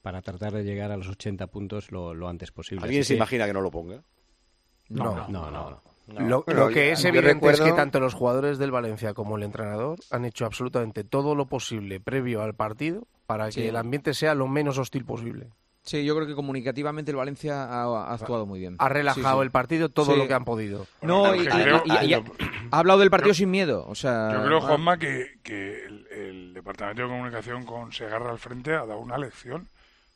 para 0.05 0.21
tratar 0.21 0.53
de 0.53 0.65
llegar 0.65 0.93
a 0.93 0.99
los 0.99 1.09
80 1.09 1.47
puntos 1.47 1.91
lo, 1.91 2.13
lo 2.13 2.29
antes 2.29 2.53
posible. 2.53 2.85
¿Alguien 2.85 3.01
Así 3.01 3.09
se 3.09 3.15
que- 3.15 3.17
imagina 3.17 3.47
que 3.47 3.55
no 3.55 3.63
lo 3.63 3.71
ponga? 3.71 4.03
No, 4.91 5.27
no, 5.29 5.51
no. 5.51 5.81
no. 6.07 6.45
Lo, 6.47 6.69
que 6.69 6.93
es 6.93 7.03
evidente 7.07 7.33
recuerdo- 7.33 7.65
es 7.65 7.71
que 7.71 7.75
tanto 7.75 7.99
los 8.01 8.13
jugadores 8.13 8.59
del 8.59 8.71
Valencia 8.71 9.15
como 9.15 9.39
el 9.39 9.45
entrenador 9.45 9.99
han 10.11 10.27
hecho 10.27 10.45
absolutamente 10.45 11.05
todo 11.05 11.35
lo 11.35 11.47
posible 11.47 12.01
previo 12.01 12.43
al 12.43 12.55
partido 12.55 13.07
para 13.25 13.47
que 13.47 13.53
Sí. 13.53 13.67
el 13.67 13.77
ambiente 13.77 14.13
sea 14.13 14.35
lo 14.35 14.47
menos 14.47 14.77
hostil 14.77 15.07
posible. 15.07 15.49
Sí, 15.81 16.05
yo 16.05 16.15
creo 16.15 16.27
que 16.27 16.35
comunicativamente 16.35 17.11
el 17.11 17.17
Valencia 17.17 17.65
ha, 17.65 17.85
ha 17.85 18.13
actuado 18.13 18.45
muy 18.45 18.59
bien. 18.59 18.77
Ha 18.79 18.89
relajado 18.91 19.37
Sí, 19.37 19.41
sí. 19.41 19.45
el 19.45 19.51
partido 19.51 19.89
todo 19.89 20.13
Sí. 20.13 20.19
lo 20.19 20.29
que 20.29 20.35
han 20.35 20.45
podido. 20.45 20.87
No, 21.01 21.35
y, 21.35 21.41
y- 21.41 21.47
Creo- 21.47 21.83
y- 21.87 21.93
y- 22.07 22.11
y- 22.11 22.15
ha 22.71 22.79
hablado 22.79 23.01
del 23.01 23.11
partido 23.11 23.33
sin 23.33 23.51
miedo. 23.51 23.87
O 23.89 23.95
sea, 23.95 24.31
Yo 24.35 24.45
creo, 24.45 24.61
Juanma, 24.61 24.99
que, 24.99 25.39
que 25.43 25.85
el, 25.87 26.07
el 26.09 26.55
Departamento 26.55 27.03
de 27.03 27.09
Comunicación 27.09 27.65
con 27.65 27.93
Segarra 27.93 28.31
al 28.31 28.39
frente 28.39 28.73
ha 28.75 28.85
dado 28.85 28.99
una 28.99 29.17
lección. 29.17 29.69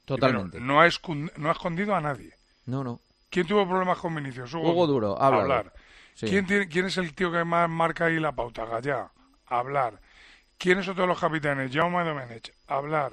Totalmente. 0.08 0.58
No, 0.60 0.80
ha 0.80 0.88
no 1.36 1.48
ha 1.48 1.52
escondido 1.52 1.94
a 1.94 2.00
nadie. 2.00 2.32
No, 2.66 2.82
no. 2.82 3.00
¿Quién 3.30 3.46
tuvo 3.46 3.66
problemas 3.68 3.98
con 3.98 4.14
Vinicius? 4.14 4.54
Hugo 4.54 4.86
Duro, 4.86 5.20
háblalo. 5.20 5.42
Hablar. 5.42 5.72
Sí. 6.14 6.26
¿Quién, 6.26 6.46
tiene- 6.46 6.68
¿Quién 6.68 6.86
es 6.86 6.96
el 6.96 7.14
tío 7.14 7.30
que 7.30 7.44
más 7.44 7.68
marca 7.68 8.06
ahí 8.06 8.18
la 8.18 8.32
pauta? 8.32 8.64
Gallá. 8.64 9.10
Hablar. 9.46 10.00
¿Quiénes 10.56 10.86
son 10.86 10.96
todos 10.96 11.08
los 11.08 11.20
capitanes? 11.20 11.70
Jaume 11.72 12.02
Domenech. 12.04 12.52
Hablar. 12.66 13.12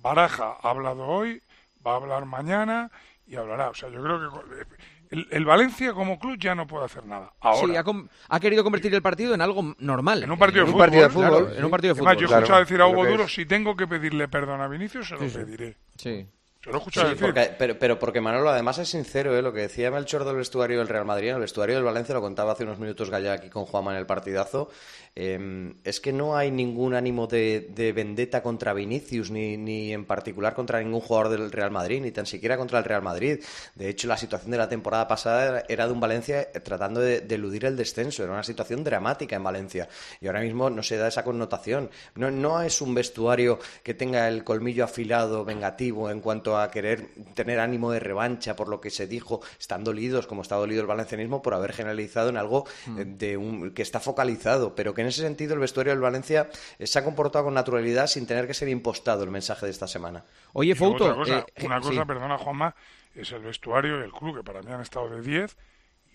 Baraja 0.00 0.56
ha 0.62 0.70
hablado 0.70 1.06
hoy, 1.06 1.42
va 1.84 1.92
a 1.92 1.96
hablar 1.96 2.26
mañana 2.26 2.90
y 3.26 3.36
hablará. 3.36 3.70
O 3.70 3.74
sea, 3.74 3.88
yo 3.88 4.02
creo 4.02 4.20
que 4.20 4.66
el, 5.10 5.26
el 5.30 5.44
Valencia 5.44 5.92
como 5.92 6.18
club 6.18 6.36
ya 6.38 6.54
no 6.54 6.66
puede 6.66 6.84
hacer 6.84 7.04
nada. 7.06 7.32
Ahora. 7.40 7.66
Sí, 7.72 7.76
ha, 7.76 7.84
com- 7.84 8.08
ha 8.28 8.40
querido 8.40 8.62
convertir 8.64 8.94
el 8.94 9.02
partido 9.02 9.34
en 9.34 9.40
algo 9.40 9.74
normal. 9.78 10.22
En 10.22 10.30
un 10.30 10.38
partido 10.38 10.64
de 10.64 10.70
En 10.70 10.72
fútbol. 10.76 10.90
claro, 10.90 11.52
en 11.56 11.64
un 11.64 11.70
partido 11.70 11.94
de 11.94 11.98
Además, 12.00 12.14
fútbol. 12.14 12.28
yo 12.28 12.34
he 12.34 12.38
escuchado 12.38 12.60
decir 12.60 12.80
a 12.80 12.86
Hugo 12.86 13.06
Duro, 13.06 13.24
es. 13.24 13.32
si 13.34 13.46
tengo 13.46 13.76
que 13.76 13.86
pedirle 13.86 14.28
perdón 14.28 14.60
a 14.60 14.68
Vinicius, 14.68 15.08
se 15.08 15.14
lo 15.14 15.20
Sí, 15.20 15.30
sí. 15.30 15.38
pediré. 15.38 15.76
Sí. 15.96 16.26
He 16.66 16.76
escuchado 16.76 17.10
Sí, 17.10 17.16
porque- 17.20 17.50
pero, 17.58 17.78
pero 17.78 17.98
porque 17.98 18.20
Manolo 18.20 18.48
además 18.50 18.78
es 18.78 18.88
sincero, 18.88 19.36
¿eh? 19.36 19.42
lo 19.42 19.52
que 19.52 19.60
decía 19.60 19.90
Melchor 19.90 20.24
del 20.24 20.36
vestuario 20.36 20.78
del 20.78 20.88
Real 20.88 21.04
Madrid, 21.04 21.30
el 21.30 21.40
vestuario 21.40 21.74
del 21.76 21.84
Valencia, 21.84 22.14
lo 22.14 22.20
contaba 22.20 22.52
hace 22.52 22.64
unos 22.64 22.78
minutos 22.78 23.10
Gallá 23.10 23.34
aquí 23.34 23.50
con 23.50 23.66
Juanma 23.66 23.92
en 23.92 23.98
el 23.98 24.06
partidazo, 24.06 24.70
eh, 25.16 25.74
es 25.84 26.00
que 26.00 26.12
no 26.12 26.36
hay 26.36 26.50
ningún 26.50 26.94
ánimo 26.94 27.26
de, 27.26 27.68
de 27.74 27.92
vendetta 27.92 28.42
contra 28.42 28.72
Vinicius, 28.72 29.30
ni, 29.30 29.56
ni 29.56 29.92
en 29.92 30.04
particular 30.06 30.54
contra 30.54 30.80
ningún 30.80 31.00
jugador 31.00 31.28
del 31.28 31.52
Real 31.52 31.70
Madrid, 31.70 32.00
ni 32.00 32.10
tan 32.10 32.26
siquiera 32.26 32.56
contra 32.56 32.78
el 32.78 32.84
Real 32.84 33.02
Madrid. 33.02 33.40
De 33.74 33.88
hecho, 33.88 34.08
la 34.08 34.16
situación 34.16 34.50
de 34.50 34.56
la 34.58 34.68
temporada 34.68 35.06
pasada 35.06 35.44
era- 35.44 35.64
era 35.68 35.86
de 35.86 35.92
un 35.92 36.00
Valencia 36.00 36.50
tratando 36.64 37.00
de, 37.00 37.20
de 37.20 37.34
eludir 37.34 37.64
el 37.66 37.76
descenso, 37.76 38.22
era 38.24 38.32
una 38.32 38.42
situación 38.42 38.82
dramática 38.82 39.36
en 39.36 39.44
Valencia, 39.44 39.88
y 40.20 40.26
ahora 40.26 40.40
mismo 40.40 40.70
no 40.70 40.82
se 40.82 40.96
da 40.96 41.08
esa 41.08 41.22
connotación. 41.24 41.90
No, 42.16 42.30
no 42.30 42.62
es 42.62 42.80
un 42.80 42.94
vestuario 42.94 43.58
que 43.82 43.94
tenga 43.94 44.26
el 44.28 44.42
colmillo 44.44 44.84
afilado, 44.84 45.44
vengativo, 45.44 46.10
en 46.10 46.20
cuanto 46.20 46.53
a 46.56 46.70
querer 46.70 47.08
tener 47.34 47.60
ánimo 47.60 47.90
de 47.90 48.00
revancha 48.00 48.56
por 48.56 48.68
lo 48.68 48.80
que 48.80 48.90
se 48.90 49.06
dijo, 49.06 49.40
están 49.58 49.84
dolidos, 49.84 50.26
como 50.26 50.42
está 50.42 50.56
dolido 50.56 50.80
el 50.80 50.86
valencianismo, 50.86 51.42
por 51.42 51.54
haber 51.54 51.72
generalizado 51.72 52.28
en 52.28 52.36
algo 52.36 52.66
eh, 52.98 53.04
de 53.04 53.36
un, 53.36 53.72
que 53.72 53.82
está 53.82 54.00
focalizado, 54.00 54.74
pero 54.74 54.94
que 54.94 55.02
en 55.02 55.08
ese 55.08 55.22
sentido 55.22 55.54
el 55.54 55.60
vestuario 55.60 55.92
del 55.92 56.00
Valencia 56.00 56.48
eh, 56.78 56.86
se 56.86 56.98
ha 56.98 57.04
comportado 57.04 57.46
con 57.46 57.54
naturalidad 57.54 58.06
sin 58.06 58.26
tener 58.26 58.46
que 58.46 58.54
ser 58.54 58.68
impostado 58.68 59.24
el 59.24 59.30
mensaje 59.30 59.66
de 59.66 59.72
esta 59.72 59.86
semana. 59.86 60.24
Oye, 60.52 60.74
Fouto, 60.74 61.04
Otra 61.04 61.16
cosa, 61.16 61.46
eh, 61.54 61.64
una 61.66 61.80
sí. 61.80 61.88
cosa 61.88 62.04
perdona 62.04 62.38
Juanma, 62.38 62.74
es 63.14 63.32
el 63.32 63.42
vestuario 63.42 64.00
y 64.00 64.04
el 64.04 64.12
club, 64.12 64.36
que 64.36 64.42
para 64.42 64.62
mí 64.62 64.72
han 64.72 64.80
estado 64.80 65.08
de 65.08 65.22
10, 65.22 65.56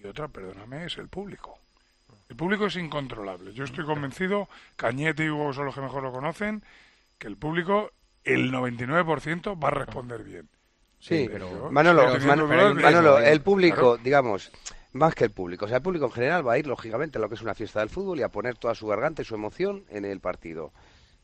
y 0.03 0.07
otra, 0.07 0.27
perdóname, 0.27 0.85
es 0.85 0.97
el 0.97 1.07
público. 1.07 1.59
El 2.29 2.35
público 2.35 2.67
es 2.67 2.75
incontrolable. 2.75 3.53
Yo 3.53 3.63
estoy 3.63 3.85
convencido, 3.85 4.47
Cañete 4.75 5.25
y 5.25 5.29
Hugo 5.29 5.51
son 5.51 5.65
los 5.65 5.75
que 5.75 5.81
mejor 5.81 6.03
lo 6.03 6.11
conocen, 6.11 6.63
que 7.17 7.27
el 7.27 7.37
público, 7.37 7.91
el 8.23 8.51
99% 8.51 9.61
va 9.61 9.67
a 9.69 9.71
responder 9.71 10.23
bien. 10.23 10.49
Sí, 10.99 11.29
Yo 11.39 11.69
Manolo, 11.71 13.19
el 13.19 13.41
público, 13.41 13.97
digamos, 13.97 14.51
más 14.91 15.15
que 15.15 15.23
el 15.25 15.31
público, 15.31 15.65
o 15.65 15.67
sea, 15.67 15.77
el 15.77 15.83
público 15.83 16.05
en 16.07 16.11
general 16.11 16.45
va 16.47 16.53
a 16.53 16.57
ir, 16.57 16.67
lógicamente, 16.67 17.17
a 17.17 17.21
lo 17.21 17.29
que 17.29 17.35
es 17.35 17.41
una 17.41 17.55
fiesta 17.55 17.79
del 17.79 17.89
fútbol 17.89 18.19
y 18.19 18.23
a 18.23 18.29
poner 18.29 18.55
toda 18.57 18.75
su 18.75 18.87
garganta 18.87 19.21
y 19.21 19.25
su 19.25 19.35
emoción 19.35 19.85
en 19.89 20.03
el 20.03 20.19
partido. 20.19 20.73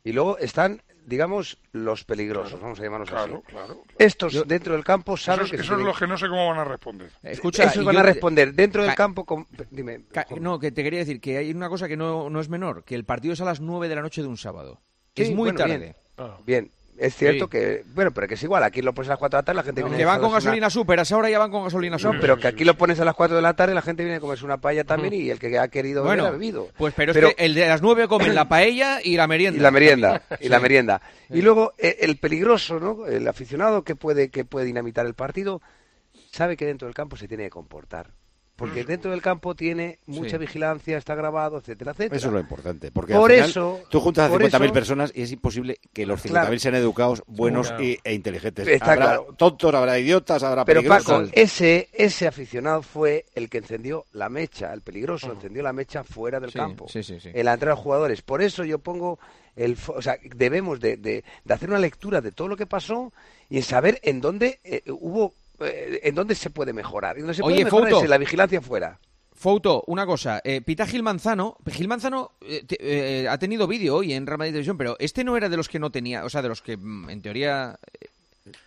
Y 0.06 0.14
luego 0.14 0.38
están, 0.38 0.82
digamos, 1.06 1.58
los 1.74 2.06
peligrosos, 2.06 2.62
vamos 2.62 2.80
a 2.80 2.84
llamarlos 2.84 3.10
Claro, 3.10 3.44
así. 3.44 3.54
claro, 3.56 3.84
Estos 3.98 4.48
dentro 4.48 4.74
del 4.76 4.84
campo 4.86 5.18
saben 5.18 5.42
Esos, 5.42 5.52
que 5.52 5.58
se 5.58 5.64
esos 5.64 5.76
tienen- 5.76 5.88
los 5.88 5.98
que 6.00 6.08
no 6.08 6.18
sé 6.18 6.30
cómo 6.30 6.48
van 6.48 6.60
a 6.60 6.64
responder. 6.64 7.12
Escucha, 7.24 7.64
esos 7.66 7.84
van 7.84 7.96
yo 7.96 8.00
a 8.00 8.04
responder 8.04 8.54
dentro 8.54 8.82
del 8.84 8.92
Ca- 8.92 8.96
campo 8.96 9.26
con... 9.26 9.48
Dime. 9.72 10.02
No, 10.40 10.60
que 10.60 10.72
te 10.72 10.84
quería 10.84 11.00
decir 11.00 11.20
que 11.20 11.38
hay 11.40 11.52
una 11.52 11.68
cosa 11.70 11.88
que 11.88 11.98
no, 11.98 12.30
no 12.30 12.40
es 12.40 12.50
menor, 12.50 12.84
que 12.84 12.96
el 12.96 13.04
partido 13.04 13.34
es 13.34 13.42
a 13.42 13.46
las 13.46 13.60
9 13.62 13.90
de 13.90 13.96
la 13.96 14.02
noche 14.04 14.22
de 14.22 14.28
un 14.28 14.38
sábado. 14.38 14.80
Que 15.16 15.26
Sí, 15.26 15.32
es 15.32 15.36
muy 15.36 15.50
bueno, 15.52 15.58
tarde. 15.58 15.78
Bien, 15.78 16.36
Bien, 16.46 16.72
es 16.98 17.16
cierto 17.16 17.46
Sí. 17.46 17.50
que... 17.52 17.84
Bueno, 17.94 18.12
pero 18.12 18.28
que 18.28 18.36
es 18.36 18.44
igual, 18.44 18.64
aquí 18.64 18.82
lo 18.82 18.94
pones 18.94 19.10
a 19.10 19.14
las 19.14 19.20
4 19.20 19.38
de 19.38 19.42
la 19.42 19.46
tarde, 19.46 19.56
la 19.58 19.64
gente 19.64 19.82
viene 19.84 19.98
que 19.98 20.06
van 20.06 20.22
con 20.22 20.32
gasolina 20.32 20.68
una- 20.68 20.70
super, 20.70 21.00
a 21.00 21.02
esa 21.02 21.18
hora 21.18 21.30
ya 21.30 21.40
van 21.40 21.52
con 21.52 21.64
gasolina 21.66 21.96
No, 21.96 22.00
super. 22.00 22.22
pero 22.22 22.38
que 22.38 22.48
aquí 22.48 22.64
lo 22.64 22.78
pones 22.78 23.00
a 23.00 23.06
las 23.06 23.16
4 23.16 23.36
de 23.36 23.42
la 23.42 23.54
tarde, 23.56 23.74
la 23.74 23.82
gente 23.82 24.04
viene 24.04 24.18
a 24.18 24.20
comerse 24.20 24.46
una 24.46 24.58
paella 24.62 24.84
también 24.86 25.14
y 25.14 25.30
el 25.30 25.38
que 25.40 25.58
ha 25.60 25.68
querido 25.68 26.04
beber 26.04 26.18
Bueno, 26.20 26.28
ha 26.30 26.32
bebido. 26.32 26.70
Pues 26.78 26.94
pero, 26.96 27.12
es 27.12 27.18
que 27.36 27.46
el 27.46 27.54
de 27.54 27.68
las 27.68 27.82
9 27.82 28.08
comen 28.08 28.34
la 28.34 28.48
paella 28.50 29.00
y 29.04 29.18
la 29.18 29.28
merienda. 29.28 29.60
Y 29.60 29.62
la 29.62 29.72
merienda, 29.72 30.22
y 30.40 30.50
la 30.50 30.60
merienda. 30.60 31.02
Y 31.30 31.42
luego 31.42 31.74
eh, 31.78 31.98
el 32.02 32.18
peligroso, 32.18 32.80
¿no? 32.80 33.06
El 33.06 33.28
aficionado 33.28 33.84
que 33.84 33.96
puede 33.96 34.30
que 34.30 34.46
puede 34.46 34.66
dinamitar 34.66 35.06
el 35.06 35.14
partido 35.16 35.62
sabe 36.32 36.56
que 36.58 36.66
dentro 36.66 36.88
del 36.88 36.96
campo 36.96 37.18
se 37.18 37.28
tiene 37.28 37.44
que 37.46 37.50
comportar. 37.50 38.12
Porque 38.56 38.84
dentro 38.86 39.12
del 39.12 39.22
campo 39.22 39.54
tiene 39.54 40.00
mucha 40.06 40.32
Sí. 40.32 40.38
vigilancia, 40.38 40.98
está 40.98 41.14
grabado, 41.16 41.58
etcétera, 41.58 41.92
etcétera. 41.92 42.16
Eso 42.16 42.28
es 42.28 42.34
lo 42.34 42.40
importante. 42.40 42.90
Porque 42.92 43.14
Por 43.14 43.30
al 43.32 43.36
final, 43.38 43.50
eso- 43.50 43.80
tú 43.90 44.00
juntas 44.00 44.28
a 44.28 44.30
por 44.30 44.42
50.000 44.42 44.66
eso- 44.68 44.74
personas 44.74 45.12
y 45.14 45.22
es 45.24 45.32
imposible 45.32 45.78
que 45.94 46.06
los 46.06 46.22
50.000 46.22 46.48
Claro. 46.48 46.60
sean 46.60 46.76
educados, 46.76 47.24
buenos 47.28 47.68
Claro. 47.68 47.84
y- 47.84 48.00
e 48.04 48.14
inteligentes. 48.14 48.68
Está 48.68 48.94
habrá 48.94 49.06
claro. 49.06 49.36
tontos, 49.38 49.74
habrá 49.76 50.00
idiotas, 50.00 50.42
habrá 50.44 50.64
Pero 50.66 50.80
peligrosos. 50.80 51.24
Paco, 51.30 51.32
ese, 51.34 51.90
ese 51.94 52.28
aficionado 52.28 52.82
fue 52.82 53.26
el 53.36 53.50
que 53.50 53.58
encendió 53.58 54.06
la 54.14 54.30
mecha, 54.30 54.74
el 54.74 54.82
peligroso, 54.82 55.32
encendió 55.34 55.62
la 55.62 55.74
mecha 55.74 56.04
fuera 56.04 56.40
del 56.40 56.52
Sí, 56.52 56.58
campo. 56.58 56.88
sí, 56.88 57.04
sí, 57.04 57.20
sí. 57.20 57.32
En 57.34 57.46
la 57.46 57.54
entrada 57.54 57.76
de 57.76 57.82
jugadores. 57.82 58.22
Por 58.22 58.42
eso 58.42 58.64
yo 58.64 58.80
pongo 58.80 59.20
el... 59.56 59.78
fo- 59.78 59.96
O 59.98 60.02
sea, 60.02 60.18
debemos 60.36 60.80
de, 60.80 60.98
de- 60.98 61.24
de 61.44 61.54
hacer 61.54 61.70
una 61.70 61.80
lectura 61.80 62.22
de 62.22 62.32
todo 62.32 62.48
lo 62.48 62.56
que 62.58 62.66
pasó 62.66 63.12
y 63.50 63.62
saber 63.62 64.00
en 64.04 64.22
dónde 64.22 64.60
eh, 64.64 64.82
hubo... 64.88 65.34
eh, 65.60 66.00
en 66.04 66.16
dónde 66.16 66.36
se 66.36 66.50
puede 66.50 66.74
mejorar. 66.74 67.18
Y 67.18 67.22
donde 67.22 67.34
se 67.34 67.42
Oye, 67.44 67.56
puede 67.56 67.66
mejorar 67.66 67.84
Fouto. 67.90 67.98
es 67.98 68.04
en 68.06 68.10
la 68.10 68.18
vigilancia 68.18 68.62
fuera. 68.62 69.00
Fouto, 69.34 69.84
una 69.88 70.06
cosa, 70.06 70.40
eh, 70.44 70.62
pita 70.62 70.88
Gil 70.88 71.04
Manzano, 71.04 71.58
Gil 71.70 71.88
Manzano 71.90 72.32
eh, 72.42 72.64
te- 72.66 72.78
eh, 73.24 73.28
ha 73.28 73.38
tenido 73.38 73.68
vídeo 73.68 73.98
hoy 73.98 74.14
en 74.14 74.26
Real 74.26 74.38
Madrid 74.38 74.54
Televisión, 74.54 74.78
pero 74.78 74.96
este 74.98 75.24
no 75.26 75.36
era 75.36 75.50
de 75.50 75.58
los 75.58 75.68
que 75.68 75.78
no 75.78 75.90
tenía, 75.92 76.24
o 76.24 76.30
sea, 76.30 76.42
de 76.42 76.48
los 76.48 76.62
que 76.62 76.78
mm, 76.78 77.10
en 77.10 77.22
teoría 77.22 77.78
eh, 78.02 78.08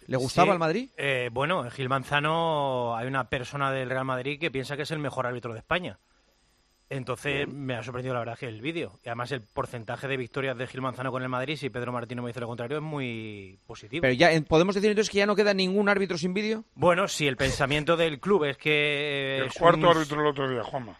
le 0.08 0.16
gustaba 0.18 0.46
Sí, 0.46 0.50
al 0.52 0.58
Madrid. 0.58 0.88
eh, 0.98 1.30
bueno, 1.32 1.64
en 1.64 1.70
Gil 1.70 1.88
Manzano 1.88 2.94
hay 2.96 3.06
una 3.06 3.24
persona 3.30 3.72
del 3.72 3.88
Real 3.88 4.04
Madrid 4.04 4.38
que 4.38 4.50
piensa 4.50 4.76
que 4.76 4.82
es 4.82 4.90
el 4.90 4.98
mejor 4.98 5.26
árbitro 5.26 5.52
de 5.54 5.60
España. 5.60 5.96
Entonces 6.90 7.46
me 7.46 7.74
ha 7.74 7.82
sorprendido 7.82 8.14
la 8.14 8.20
verdad 8.20 8.38
que 8.38 8.46
el 8.46 8.62
vídeo. 8.62 8.98
Y 9.04 9.08
además 9.08 9.30
el 9.32 9.42
porcentaje 9.42 10.08
de 10.08 10.16
victorias 10.16 10.56
de 10.56 10.66
Gil 10.66 10.80
Manzano 10.80 11.10
con 11.10 11.22
el 11.22 11.28
Madrid, 11.28 11.56
si 11.56 11.68
Pedro 11.68 11.92
Martino 11.92 12.22
me 12.22 12.28
dice 12.30 12.40
lo 12.40 12.46
contrario, 12.46 12.78
es 12.78 12.82
muy 12.82 13.58
positivo. 13.66 14.00
Pero 14.02 14.14
ya 14.14 14.32
eh, 14.32 14.40
podemos 14.40 14.74
decir 14.74 14.88
entonces 14.90 15.10
que 15.10 15.18
ya 15.18 15.26
no 15.26 15.36
queda 15.36 15.52
ningún 15.52 15.88
árbitro 15.90 16.16
sin 16.16 16.32
vídeo. 16.32 16.64
Bueno, 16.74 17.06
si 17.06 17.26
el 17.26 17.36
pensamiento 17.36 17.96
del 17.96 18.18
club 18.20 18.44
es 18.44 18.56
que... 18.56 19.38
El 19.38 19.44
es 19.48 19.54
cuarto 19.54 19.80
un- 19.80 19.96
árbitro 19.96 20.20
el 20.20 20.26
otro 20.28 20.48
día, 20.48 20.62
Juanma. 20.64 20.98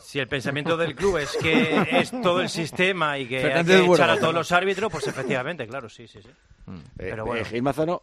Si 0.00 0.18
el 0.18 0.28
pensamiento 0.28 0.76
del 0.76 0.94
club 0.96 1.18
es 1.18 1.36
que 1.36 1.86
es 2.00 2.10
todo 2.10 2.40
el 2.40 2.48
sistema 2.48 3.18
y 3.18 3.26
que 3.28 3.38
hay 3.38 3.64
que 3.64 3.78
Bueno. 3.80 3.94
echar 3.94 4.10
a 4.10 4.18
todos 4.18 4.34
los 4.34 4.50
árbitros, 4.50 4.90
pues 4.90 5.06
efectivamente, 5.06 5.66
claro, 5.68 5.88
sí, 5.88 6.08
sí, 6.08 6.20
sí. 6.22 6.28
Eh, 6.28 6.82
Pero 6.96 7.22
eh, 7.24 7.26
bueno. 7.26 7.44
Gil 7.44 7.62
Manzano, 7.62 8.02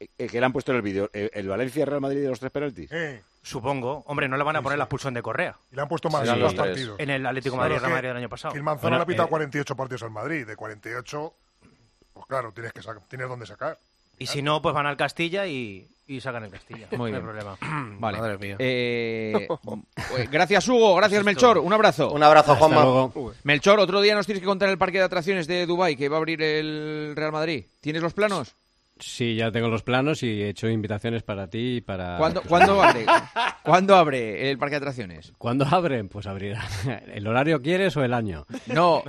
eh, 0.00 0.08
eh, 0.18 0.26
que 0.26 0.40
le 0.40 0.44
han 0.46 0.52
puesto 0.52 0.72
en 0.72 0.76
el 0.76 0.82
vídeo, 0.82 1.08
eh, 1.12 1.30
¿el 1.34 1.46
Valencia-Real 1.48 2.00
Madrid 2.00 2.22
de 2.22 2.28
los 2.28 2.40
tres 2.40 2.50
penaltis? 2.52 2.90
Supongo. 3.42 4.04
Hombre, 4.06 4.28
no 4.28 4.36
le 4.36 4.44
van 4.44 4.56
a 4.56 4.62
poner 4.62 4.78
la 4.78 4.84
expulsión 4.84 5.14
de 5.14 5.22
Correa. 5.22 5.56
Y 5.70 5.76
le 5.76 5.82
han 5.82 5.88
puesto 5.88 6.08
más, 6.08 6.28
partidos. 6.54 6.98
En 6.98 7.10
el 7.10 7.26
Atlético 7.26 7.56
Madrid, 7.56 7.78
Real 7.78 7.90
Madrid 7.90 8.08
del 8.08 8.16
año 8.16 8.28
pasado. 8.28 8.54
Gil 8.54 8.62
Manzano 8.62 8.82
Bueno, 8.82 8.96
le 8.98 9.02
ha 9.02 9.06
pitado 9.06 9.26
eh, 9.26 9.30
48 9.30 9.76
partidos 9.76 10.02
al 10.04 10.10
Madrid. 10.10 10.46
De 10.46 10.54
48, 10.54 11.34
pues 12.12 12.26
claro, 12.26 12.52
tienes, 12.52 12.72
que 12.72 12.82
sacar, 12.82 13.02
tienes 13.08 13.28
dónde 13.28 13.46
sacar. 13.46 13.78
Y 14.18 14.26
si 14.26 14.42
no, 14.42 14.62
pues 14.62 14.74
van 14.74 14.86
al 14.86 14.96
Castilla 14.96 15.48
y, 15.48 15.88
y 16.06 16.20
sacan 16.20 16.44
el 16.44 16.50
Castilla. 16.50 16.86
Muy 16.92 16.98
no 16.98 17.04
bien. 17.04 17.16
hay 17.16 17.22
problema. 17.22 17.56
Vale. 17.98 18.18
Madre 18.18 18.38
mía. 18.38 18.56
Eh, 18.60 19.48
pues, 20.10 20.30
gracias, 20.30 20.68
Hugo. 20.68 20.94
Gracias, 20.94 21.24
Melchor. 21.24 21.58
Un 21.58 21.72
abrazo. 21.72 22.12
Un 22.12 22.22
abrazo, 22.22 22.54
Juanma. 22.54 23.10
Melchor, 23.42 23.80
otro 23.80 24.00
día 24.00 24.14
nos 24.14 24.26
tienes 24.26 24.40
que 24.40 24.46
contar 24.46 24.68
el 24.68 24.78
parque 24.78 24.98
de 24.98 25.04
atracciones 25.04 25.48
de 25.48 25.66
Dubai 25.66 25.96
que 25.96 26.08
va 26.08 26.16
a 26.16 26.18
abrir 26.18 26.40
el 26.42 27.14
Real 27.16 27.32
Madrid. 27.32 27.64
¿Tienes 27.80 28.02
los 28.02 28.14
planos? 28.14 28.54
Sí, 28.98 29.34
ya 29.34 29.50
tengo 29.50 29.68
los 29.68 29.82
planos 29.82 30.22
y 30.22 30.42
he 30.42 30.50
hecho 30.50 30.68
invitaciones 30.68 31.24
para 31.24 31.48
ti 31.48 31.76
y 31.76 31.80
para... 31.80 32.18
¿Cuándo, 32.18 32.40
¿cuándo 32.42 32.80
abre? 32.80 33.04
¿Cuándo 33.64 33.96
abre 33.96 34.50
el 34.50 34.58
parque 34.58 34.74
de 34.74 34.76
atracciones? 34.78 35.32
¿Cuándo 35.38 35.66
abren? 35.68 36.08
Pues 36.08 36.26
abrirá. 36.26 36.64
¿El 37.12 37.26
horario 37.26 37.60
quieres 37.60 37.96
o 37.96 38.04
el 38.04 38.14
año? 38.14 38.46
No. 38.68 39.02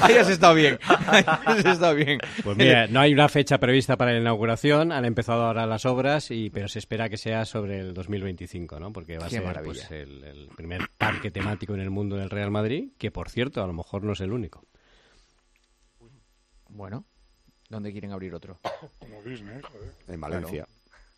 Ahí 0.00 0.14
has 0.14 0.28
estado 0.28 0.54
bien. 0.54 0.78
Ahí 1.08 1.24
has 1.26 1.64
estado 1.64 1.94
bien. 1.96 2.20
Pues 2.44 2.56
mira, 2.56 2.86
no 2.86 3.00
hay 3.00 3.12
una 3.12 3.28
fecha 3.28 3.58
prevista 3.58 3.96
para 3.96 4.12
la 4.12 4.20
inauguración, 4.20 4.92
han 4.92 5.04
empezado 5.04 5.44
ahora 5.44 5.66
las 5.66 5.84
obras, 5.84 6.30
y 6.30 6.50
pero 6.50 6.68
se 6.68 6.78
espera 6.78 7.08
que 7.08 7.16
sea 7.16 7.44
sobre 7.44 7.80
el 7.80 7.92
2025, 7.92 8.78
¿no? 8.78 8.92
Porque 8.92 9.18
va 9.18 9.26
a 9.26 9.28
Qué 9.28 9.40
ser 9.40 9.62
pues, 9.64 9.90
el, 9.90 10.22
el 10.22 10.48
primer 10.56 10.82
parque 10.96 11.32
temático 11.32 11.74
en 11.74 11.80
el 11.80 11.90
mundo 11.90 12.16
del 12.16 12.30
Real 12.30 12.52
Madrid, 12.52 12.90
que 12.98 13.10
por 13.10 13.30
cierto, 13.30 13.64
a 13.64 13.66
lo 13.66 13.72
mejor 13.72 14.04
no 14.04 14.12
es 14.12 14.20
el 14.20 14.32
único. 14.32 14.64
Bueno, 16.68 17.04
¿dónde 17.68 17.92
quieren 17.92 18.12
abrir 18.12 18.34
otro? 18.34 18.58
Como 18.98 19.22
Disney, 19.22 19.60
joder. 19.62 19.90
En 20.08 20.20
Valencia. 20.20 20.66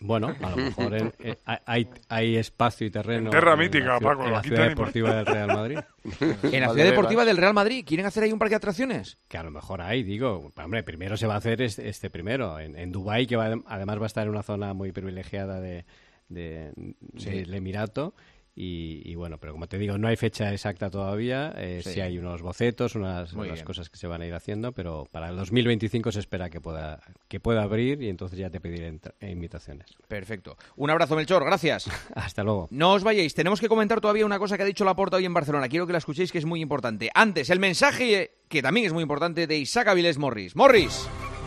Bueno, 0.01 0.29
a 0.43 0.51
lo 0.51 0.57
mejor 0.57 0.95
en- 0.95 1.13
en- 1.19 1.37
hay, 1.67 1.89
hay 2.09 2.37
espacio 2.37 2.87
y 2.87 2.91
terreno 2.91 3.27
En 3.27 3.31
Terra 3.31 3.55
en 3.55 3.59
mítica, 3.59 3.85
la, 3.87 3.99
ciudad- 3.99 4.13
Paco, 4.13 4.25
en 4.27 4.33
la 4.33 4.43
ciudad 4.43 4.69
deportiva 4.69 5.15
del 5.17 5.27
Real 5.27 5.49
Madrid. 5.49 5.79
En 6.21 6.61
la 6.61 6.69
ciudad 6.73 6.85
deportiva 6.87 7.25
del 7.25 7.37
Real 7.37 7.53
Madrid. 7.55 7.85
¿Quieren 7.87 8.07
hacer 8.07 8.23
ahí 8.23 8.33
un 8.33 8.39
parque 8.39 8.51
de 8.53 8.57
atracciones? 8.59 9.19
Que 9.27 9.39
a 9.39 9.43
lo 9.43 9.51
mejor 9.51 9.81
hay, 9.83 10.05
digo. 10.05 10.53
Hombre, 10.57 10.85
primero 10.85 11.17
se 11.17 11.27
va 11.27 11.35
a 11.35 11.39
hacer 11.39 11.61
este, 11.63 11.89
este 11.89 12.11
primero, 12.11 12.61
en, 12.61 12.77
en 12.77 12.93
Dubái, 12.93 13.27
que 13.27 13.35
va- 13.37 13.61
además 13.67 13.99
va 13.99 14.05
a 14.05 14.07
estar 14.07 14.23
en 14.25 14.31
una 14.31 14.45
zona 14.45 14.73
muy 14.73 14.93
privilegiada 14.93 15.61
de, 15.61 15.85
de- 16.29 16.73
Sí. 17.17 17.31
del 17.31 17.55
Emirato. 17.55 18.15
Y, 18.61 19.03
y 19.05 19.15
bueno, 19.15 19.39
pero 19.39 19.53
como 19.53 19.69
te 19.69 19.79
digo, 19.79 19.99
no 19.99 20.09
hay 20.09 20.17
fecha 20.17 20.53
exacta 20.53 20.91
todavía. 20.91 21.55
Eh, 21.57 21.81
sí. 21.85 21.93
Sí. 21.93 22.01
hay 22.01 22.19
unos 22.19 22.43
bocetos, 22.43 22.97
unas, 22.97 23.33
cosas 23.63 23.89
que 23.89 23.97
se 23.97 24.09
van 24.09 24.21
a 24.21 24.27
ir 24.27 24.35
haciendo, 24.35 24.73
pero 24.73 25.07
para 25.13 25.29
el 25.29 25.37
2025 25.37 26.11
se 26.11 26.19
espera 26.19 26.51
que 26.51 26.61
pueda, 26.61 27.01
que 27.29 27.39
pueda 27.39 27.63
abrir 27.63 28.03
y 28.03 28.09
entonces 28.09 28.37
ya 28.37 28.51
te 28.51 28.59
pediré 28.61 28.99
invitaciones. 29.21 29.87
Perfecto. 30.09 30.57
Un 30.75 30.91
abrazo, 30.91 31.15
Melchor. 31.15 31.45
Gracias. 31.45 31.89
Hasta 32.17 32.43
luego. 32.43 32.67
No 32.73 32.95
os 32.95 33.05
vayáis, 33.05 33.33
tenemos 33.33 33.61
que 33.61 33.69
comentar 33.69 34.01
todavía 34.01 34.27
una 34.27 34.41
cosa 34.41 34.57
que 34.57 34.65
ha 34.65 34.67
dicho 34.67 34.85
Laporta 34.85 35.19
hoy 35.19 35.25
en 35.25 35.35
Barcelona. 35.35 35.69
Quiero 35.69 35.87
que 35.87 35.93
la 35.93 35.99
escuchéis, 35.99 36.33
que 36.33 36.39
es 36.39 36.45
muy 36.45 36.61
importante. 36.61 37.11
Antes, 37.15 37.51
el 37.51 37.61
mensaje 37.61 38.33
que 38.49 38.61
también 38.61 38.87
es 38.87 38.93
muy 38.93 39.03
importante 39.03 39.47
de 39.47 39.57
Isaac 39.57 39.87
Avilés 39.87 40.19
Morris. 40.19 40.57
Morris. 40.57 41.09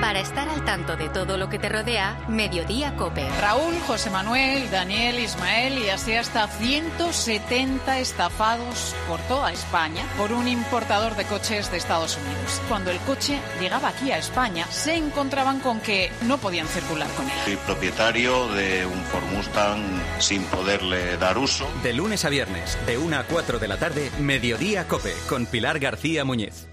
Para 0.00 0.20
estar 0.20 0.48
al 0.48 0.64
tanto 0.64 0.96
de 0.96 1.08
todo 1.08 1.38
lo 1.38 1.48
que 1.48 1.58
te 1.58 1.68
rodea, 1.68 2.18
Mediodía 2.28 2.94
Cope. 2.96 3.28
Raúl, 3.40 3.74
José 3.86 4.10
Manuel, 4.10 4.70
Daniel, 4.70 5.18
Ismael 5.18 5.78
y 5.78 5.88
así 5.88 6.14
hasta 6.14 6.46
170 6.48 7.98
estafados 7.98 8.94
por 9.08 9.20
toda 9.22 9.52
España 9.52 10.04
por 10.18 10.32
un 10.32 10.48
importador 10.48 11.16
de 11.16 11.24
coches 11.24 11.70
de 11.70 11.78
Estados 11.78 12.18
Unidos. 12.18 12.60
Cuando 12.68 12.90
el 12.90 12.98
coche 13.00 13.38
llegaba 13.60 13.88
aquí 13.88 14.12
a 14.12 14.18
España, 14.18 14.66
se 14.70 14.94
encontraban 14.94 15.60
con 15.60 15.80
que 15.80 16.10
no 16.22 16.38
podían 16.38 16.68
circular 16.68 17.08
con 17.16 17.24
él. 17.26 17.38
Soy 17.44 17.56
propietario 17.56 18.48
de 18.48 18.86
un 18.86 19.02
Ford 19.04 19.24
Mustang 19.34 19.82
sin 20.18 20.44
poderle 20.44 21.16
dar 21.16 21.38
uso. 21.38 21.68
De 21.82 21.94
lunes 21.94 22.24
a 22.24 22.28
viernes, 22.28 22.78
de 22.86 22.98
1 22.98 23.16
a 23.16 23.24
4 23.24 23.58
de 23.58 23.68
la 23.68 23.78
tarde, 23.78 24.10
Mediodía 24.20 24.86
Cope, 24.86 25.14
con 25.28 25.46
Pilar 25.46 25.78
García 25.78 26.24
Muñiz. 26.24 26.68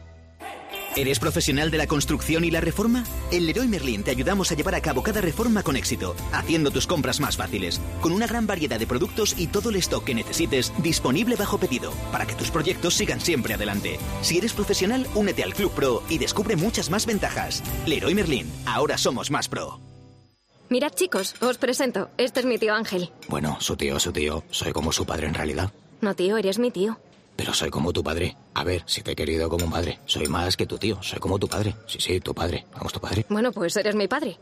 ¿Eres 0.96 1.18
profesional 1.18 1.72
de 1.72 1.80
la 1.80 1.88
construcción 1.88 2.44
y 2.46 2.52
la 2.52 2.62
reforma? 2.62 3.04
En 3.32 3.48
Leroy 3.48 3.68
Merlin 3.68 4.04
te 4.04 4.12
ayudamos 4.12 4.52
a 4.52 4.56
llevar 4.56 4.76
a 4.76 4.82
cabo 4.82 5.02
cada 5.02 5.22
reforma 5.22 5.64
con 5.64 5.76
éxito, 5.76 6.16
haciendo 6.32 6.70
tus 6.70 6.86
compras 6.86 7.20
más 7.20 7.36
fáciles, 7.36 7.82
con 8.00 8.12
una 8.12 8.28
gran 8.28 8.46
variedad 8.46 8.78
de 8.78 8.86
productos 8.86 9.34
y 9.38 9.48
todo 9.48 9.70
el 9.72 9.78
stock 9.78 10.04
que 10.04 10.14
necesites 10.14 10.72
disponible 10.84 11.36
bajo 11.36 11.58
pedido, 11.58 11.92
para 12.12 12.28
que 12.28 12.36
tus 12.36 12.52
proyectos 12.52 12.94
sigan 12.94 13.20
siempre 13.22 13.56
adelante. 13.56 13.98
Si 14.22 14.38
eres 14.38 14.54
profesional, 14.54 15.08
únete 15.16 15.44
al 15.44 15.56
Club 15.56 15.72
Pro 15.72 16.04
y 16.10 16.20
descubre 16.20 16.56
muchas 16.56 16.92
más 16.92 17.08
ventajas. 17.08 17.64
Leroy 17.88 18.14
Merlin, 18.14 18.52
ahora 18.68 18.98
somos 19.00 19.32
más 19.32 19.50
pro. 19.50 19.80
Mirad 20.70 20.92
chicos, 20.94 21.34
os 21.42 21.58
presento. 21.58 22.10
Este 22.18 22.40
es 22.42 22.46
mi 22.46 22.60
tío 22.60 22.76
Ángel. 22.76 23.10
Bueno, 23.28 23.58
su 23.62 23.76
tío, 23.78 24.00
su 24.00 24.12
tío, 24.14 24.44
soy 24.52 24.72
como 24.74 24.92
su 24.92 25.06
padre 25.08 25.26
en 25.28 25.34
realidad, 25.34 25.72
No 26.02 26.14
tío, 26.16 26.38
eres 26.38 26.60
mi 26.60 26.70
tío. 26.70 27.00
pero 27.36 27.52
soy 27.56 27.72
como 27.72 27.94
tu 27.94 28.04
padre. 28.04 28.38
A 28.56 28.64
ver, 28.64 28.84
si 28.86 29.02
te 29.02 29.12
he 29.12 29.16
querido 29.16 29.50
como 29.50 29.68
madre. 29.68 30.00
Soy 30.06 30.28
más 30.28 30.56
que 30.56 30.66
tu 30.68 30.78
tío. 30.78 31.02
Soy 31.02 31.20
como 31.20 31.40
tu 31.40 31.48
padre. 31.48 31.76
Sí, 31.88 31.98
sí, 32.00 32.20
tu 32.20 32.34
padre. 32.34 32.66
Vamos, 32.74 32.94
tu 32.94 33.00
padre. 33.00 33.26
Bueno, 33.30 33.52
pues 33.52 33.76
eres 33.78 33.96
mi 33.96 34.08
padre. 34.08 34.38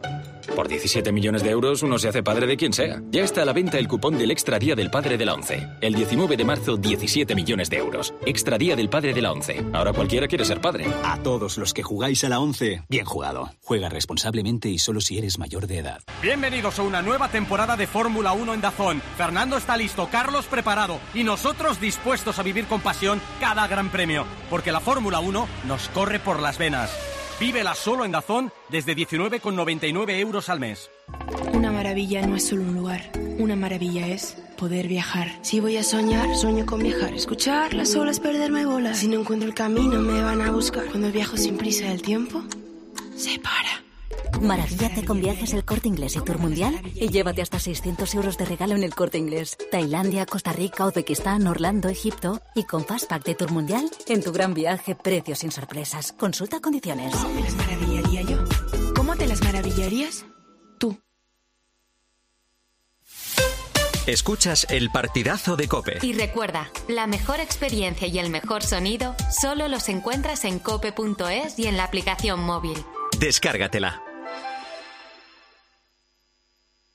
Por 0.55 0.67
17 0.67 1.11
millones 1.11 1.43
de 1.43 1.49
euros 1.49 1.81
uno 1.81 1.97
se 1.97 2.09
hace 2.09 2.21
padre 2.21 2.45
de 2.45 2.57
quien 2.57 2.73
sea. 2.73 3.01
Ya 3.09 3.23
está 3.23 3.43
a 3.43 3.45
la 3.45 3.53
venta 3.53 3.77
el 3.77 3.87
cupón 3.87 4.17
del 4.17 4.31
Extra 4.31 4.59
Día 4.59 4.75
del 4.75 4.91
Padre 4.91 5.17
de 5.17 5.25
la 5.25 5.33
ONCE. 5.33 5.67
El 5.79 5.93
19 5.93 6.35
de 6.35 6.43
marzo, 6.43 6.75
17 6.75 7.35
millones 7.35 7.69
de 7.69 7.77
euros. 7.77 8.13
Extra 8.25 8.57
Día 8.57 8.75
del 8.75 8.89
Padre 8.89 9.13
de 9.13 9.21
la 9.21 9.31
ONCE. 9.31 9.65
Ahora 9.71 9.93
cualquiera 9.93 10.27
quiere 10.27 10.43
ser 10.43 10.59
padre. 10.59 10.87
A 11.05 11.17
todos 11.23 11.57
los 11.57 11.73
que 11.73 11.83
jugáis 11.83 12.23
a 12.25 12.29
la 12.29 12.39
11, 12.39 12.83
bien 12.89 13.05
jugado. 13.05 13.51
Juega 13.61 13.87
responsablemente 13.87 14.69
y 14.69 14.77
solo 14.77 14.99
si 14.99 15.17
eres 15.17 15.39
mayor 15.39 15.67
de 15.67 15.77
edad. 15.77 16.01
Bienvenidos 16.21 16.79
a 16.79 16.83
una 16.83 17.01
nueva 17.01 17.29
temporada 17.29 17.77
de 17.77 17.87
Fórmula 17.87 18.33
1 18.33 18.55
en 18.55 18.61
Dazón. 18.61 19.01
Fernando 19.15 19.55
está 19.57 19.77
listo, 19.77 20.09
Carlos 20.11 20.47
preparado 20.47 20.99
y 21.13 21.23
nosotros 21.23 21.79
dispuestos 21.79 22.37
a 22.39 22.43
vivir 22.43 22.65
con 22.65 22.81
pasión 22.81 23.21
cada 23.39 23.67
gran 23.67 23.89
premio. 23.89 24.00
Porque 24.49 24.71
la 24.71 24.79
Fórmula 24.79 25.19
1 25.19 25.47
nos 25.67 25.89
corre 25.89 26.19
por 26.19 26.39
las 26.39 26.57
venas. 26.57 26.91
Vívela 27.39 27.75
solo 27.75 28.05
en 28.05 28.11
Dazón 28.11 28.51
desde 28.69 28.95
19,99 28.95 30.19
euros 30.19 30.49
al 30.49 30.59
mes. 30.59 30.89
Una 31.53 31.71
maravilla 31.71 32.25
no 32.25 32.35
es 32.35 32.47
solo 32.47 32.63
un 32.63 32.75
lugar. 32.75 33.11
Una 33.37 33.55
maravilla 33.55 34.07
es 34.07 34.37
poder 34.57 34.87
viajar. 34.87 35.27
Si 35.41 35.59
voy 35.59 35.77
a 35.77 35.83
soñar, 35.83 36.35
sueño 36.35 36.65
con 36.65 36.81
viajar. 36.81 37.13
Escuchar 37.13 37.73
las 37.73 37.95
olas, 37.95 38.19
perderme 38.19 38.65
bolas. 38.65 38.99
Si 38.99 39.07
no 39.07 39.19
encuentro 39.19 39.47
el 39.47 39.55
camino, 39.55 39.99
me 39.99 40.21
van 40.21 40.41
a 40.41 40.51
buscar. 40.51 40.85
Cuando 40.85 41.11
viajo 41.11 41.37
sin 41.37 41.57
prisa, 41.57 41.91
el 41.91 42.01
tiempo 42.01 42.43
se 43.15 43.39
para. 43.39 43.83
Maravíllate 44.41 45.05
con 45.05 45.21
viajes 45.21 45.53
el 45.53 45.63
corte 45.63 45.87
inglés 45.87 46.15
y 46.15 46.21
Tour 46.21 46.39
Mundial 46.39 46.81
y 46.95 47.09
llévate 47.09 47.41
hasta 47.41 47.59
600 47.59 48.15
euros 48.15 48.37
de 48.37 48.45
regalo 48.45 48.75
en 48.75 48.83
el 48.83 48.95
corte 48.95 49.17
inglés. 49.17 49.57
Tailandia, 49.71 50.25
Costa 50.25 50.51
Rica, 50.53 50.85
Uzbekistán, 50.85 51.47
Orlando, 51.47 51.89
Egipto 51.89 52.41
y 52.55 52.63
con 52.63 52.85
Fastpack 52.85 53.23
de 53.23 53.35
Tour 53.35 53.51
Mundial 53.51 53.89
en 54.07 54.23
tu 54.23 54.31
gran 54.31 54.53
viaje, 54.53 54.95
precios 54.95 55.39
sin 55.39 55.51
sorpresas. 55.51 56.13
Consulta 56.13 56.59
condiciones. 56.59 57.13
¿Cómo 57.15 57.35
te 57.35 57.41
las 57.41 57.55
maravillaría 57.55 58.21
yo? 58.23 58.37
¿Cómo 58.95 59.15
te 59.15 59.27
las 59.27 59.41
maravillarías? 59.41 60.25
Escuchas 64.07 64.65
el 64.71 64.89
partidazo 64.89 65.55
de 65.55 65.67
Cope. 65.67 65.99
Y 66.01 66.13
recuerda, 66.13 66.71
la 66.87 67.05
mejor 67.05 67.39
experiencia 67.39 68.07
y 68.07 68.17
el 68.17 68.31
mejor 68.31 68.63
sonido 68.63 69.15
solo 69.29 69.67
los 69.67 69.89
encuentras 69.89 70.43
en 70.43 70.57
cope.es 70.57 71.59
y 71.59 71.67
en 71.67 71.77
la 71.77 71.83
aplicación 71.83 72.39
móvil. 72.43 72.83
Descárgatela. 73.21 74.01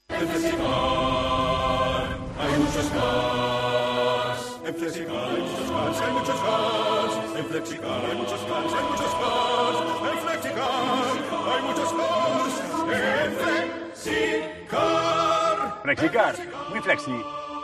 En 0.09 0.27
Flexicar 0.27 0.59
hay 2.41 2.59
muchos 2.59 2.93
más. 2.97 4.39
En 4.67 4.75
Flexicar 4.75 5.31
hay 5.31 5.41
muchos 5.41 5.71
más, 5.71 6.01
hay 6.01 6.13
muchos 6.13 6.41
más. 6.43 7.13
En 7.39 7.45
Flexicar 7.47 8.05
hay 8.05 8.17
muchos 8.17 8.43
más, 8.49 8.73
hay 8.75 8.85
muchos 8.91 9.13
más. 9.21 9.77
En 10.11 10.19
Flexicar 10.19 11.15
hay 11.47 11.63
muchos 11.63 11.91
más. 11.95 12.51
En 12.91 13.31
Flexicar. 14.03 15.57
Flexicar, 15.85 16.35
muy 16.71 16.81
flexi, 16.81 17.17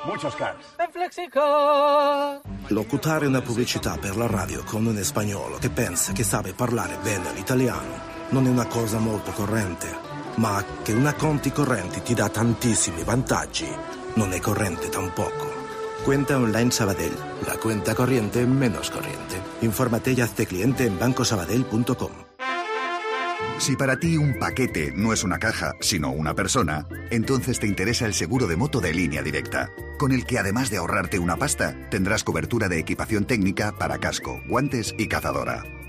muchos 0.05 0.37
cars. 0.37 0.77
Locutare 2.69 3.27
una 3.27 3.43
pubblicità 3.43 3.97
per 4.01 4.17
la 4.17 4.29
radio 4.29 4.63
con 4.63 4.87
un 4.87 5.03
spagnolo 5.03 5.59
che 5.59 5.69
pensa 5.69 6.13
che 6.13 6.23
sabe 6.23 6.53
parlare 6.53 6.97
bene 7.03 7.33
l'italiano 7.33 8.12
non 8.33 8.47
è 8.47 8.51
una 8.51 8.67
cosa 8.67 8.99
molto 8.99 9.31
corrente, 9.31 9.89
ma 10.37 10.63
che 10.83 10.93
una 10.93 11.15
conti 11.15 11.53
correnti 11.53 12.03
ti 12.03 12.15
dà 12.15 12.29
tantissimi 12.29 13.05
vantaggi 13.05 13.67
non 14.15 14.33
è 14.33 14.41
corrente 14.41 14.89
tampoco. 14.89 15.51
Cuenta 16.05 16.37
online 16.37 16.71
Sabadell, 16.71 17.15
la 17.47 17.57
cuenta 17.57 17.95
corriente 17.95 18.45
menos 18.45 18.91
corriente. 18.91 19.41
Infórmate 19.61 20.13
y 20.13 20.21
hazte 20.21 20.47
cliente 20.47 20.85
en 20.85 20.99
bancosabadell.com. 20.99 22.11
Si 23.59 23.77
para 23.77 23.97
ti 23.97 24.17
un 24.17 24.39
paquete 24.39 24.93
no 24.97 25.13
es 25.13 25.23
una 25.23 25.39
caja, 25.39 25.75
sino 25.81 26.11
una 26.11 26.35
persona, 26.35 26.89
entonces 27.11 27.61
te 27.61 27.67
interesa 27.67 28.07
el 28.07 28.15
seguro 28.15 28.47
de 28.49 28.57
moto 28.57 28.81
de 28.81 28.93
línea 28.93 29.23
directa, 29.23 29.71
con 29.99 30.11
el 30.11 30.27
que 30.27 30.39
además 30.39 30.69
de 30.71 30.79
ahorrarte 30.79 31.19
una 31.19 31.37
pasta, 31.37 31.77
tendrás 31.89 32.25
cobertura 32.25 32.69
de 32.69 32.81
equipación 32.81 33.25
técnica 33.25 33.73
para 33.79 33.99
casco, 33.99 34.41
guantes 34.49 34.95
y 34.99 35.07
cazadora. 35.07 35.82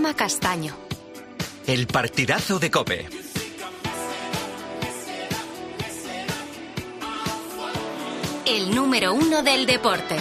Juanma 0.00 0.16
Castaño. 0.16 0.74
El 1.66 1.86
partidazo 1.86 2.58
de 2.58 2.70
Cope. 2.70 3.06
El 8.46 8.74
número 8.74 9.12
uno 9.12 9.42
del 9.42 9.66
deporte. 9.66 10.16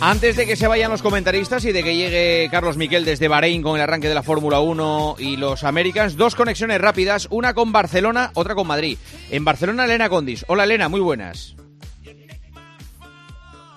Antes 0.00 0.36
de 0.36 0.46
que 0.46 0.54
se 0.54 0.68
vayan 0.68 0.92
los 0.92 1.02
comentaristas 1.02 1.64
y 1.64 1.72
de 1.72 1.82
que 1.82 1.96
llegue 1.96 2.48
Carlos 2.52 2.76
Miquel 2.76 3.04
desde 3.04 3.26
Bahrein 3.26 3.62
con 3.62 3.74
el 3.74 3.82
arranque 3.82 4.08
de 4.08 4.14
la 4.14 4.22
Fórmula 4.22 4.60
1 4.60 5.16
y 5.18 5.36
los 5.36 5.64
Americans, 5.64 6.16
dos 6.16 6.36
conexiones 6.36 6.80
rápidas, 6.80 7.26
una 7.32 7.52
con 7.52 7.72
Barcelona, 7.72 8.30
otra 8.34 8.54
con 8.54 8.68
Madrid. 8.68 8.96
En 9.28 9.44
Barcelona, 9.44 9.86
Elena 9.86 10.08
Condis. 10.08 10.44
Hola, 10.46 10.62
Elena, 10.62 10.88
muy 10.88 11.00
buenas. 11.00 11.56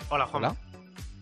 Hola, 0.10 0.28
Juan. 0.28 0.71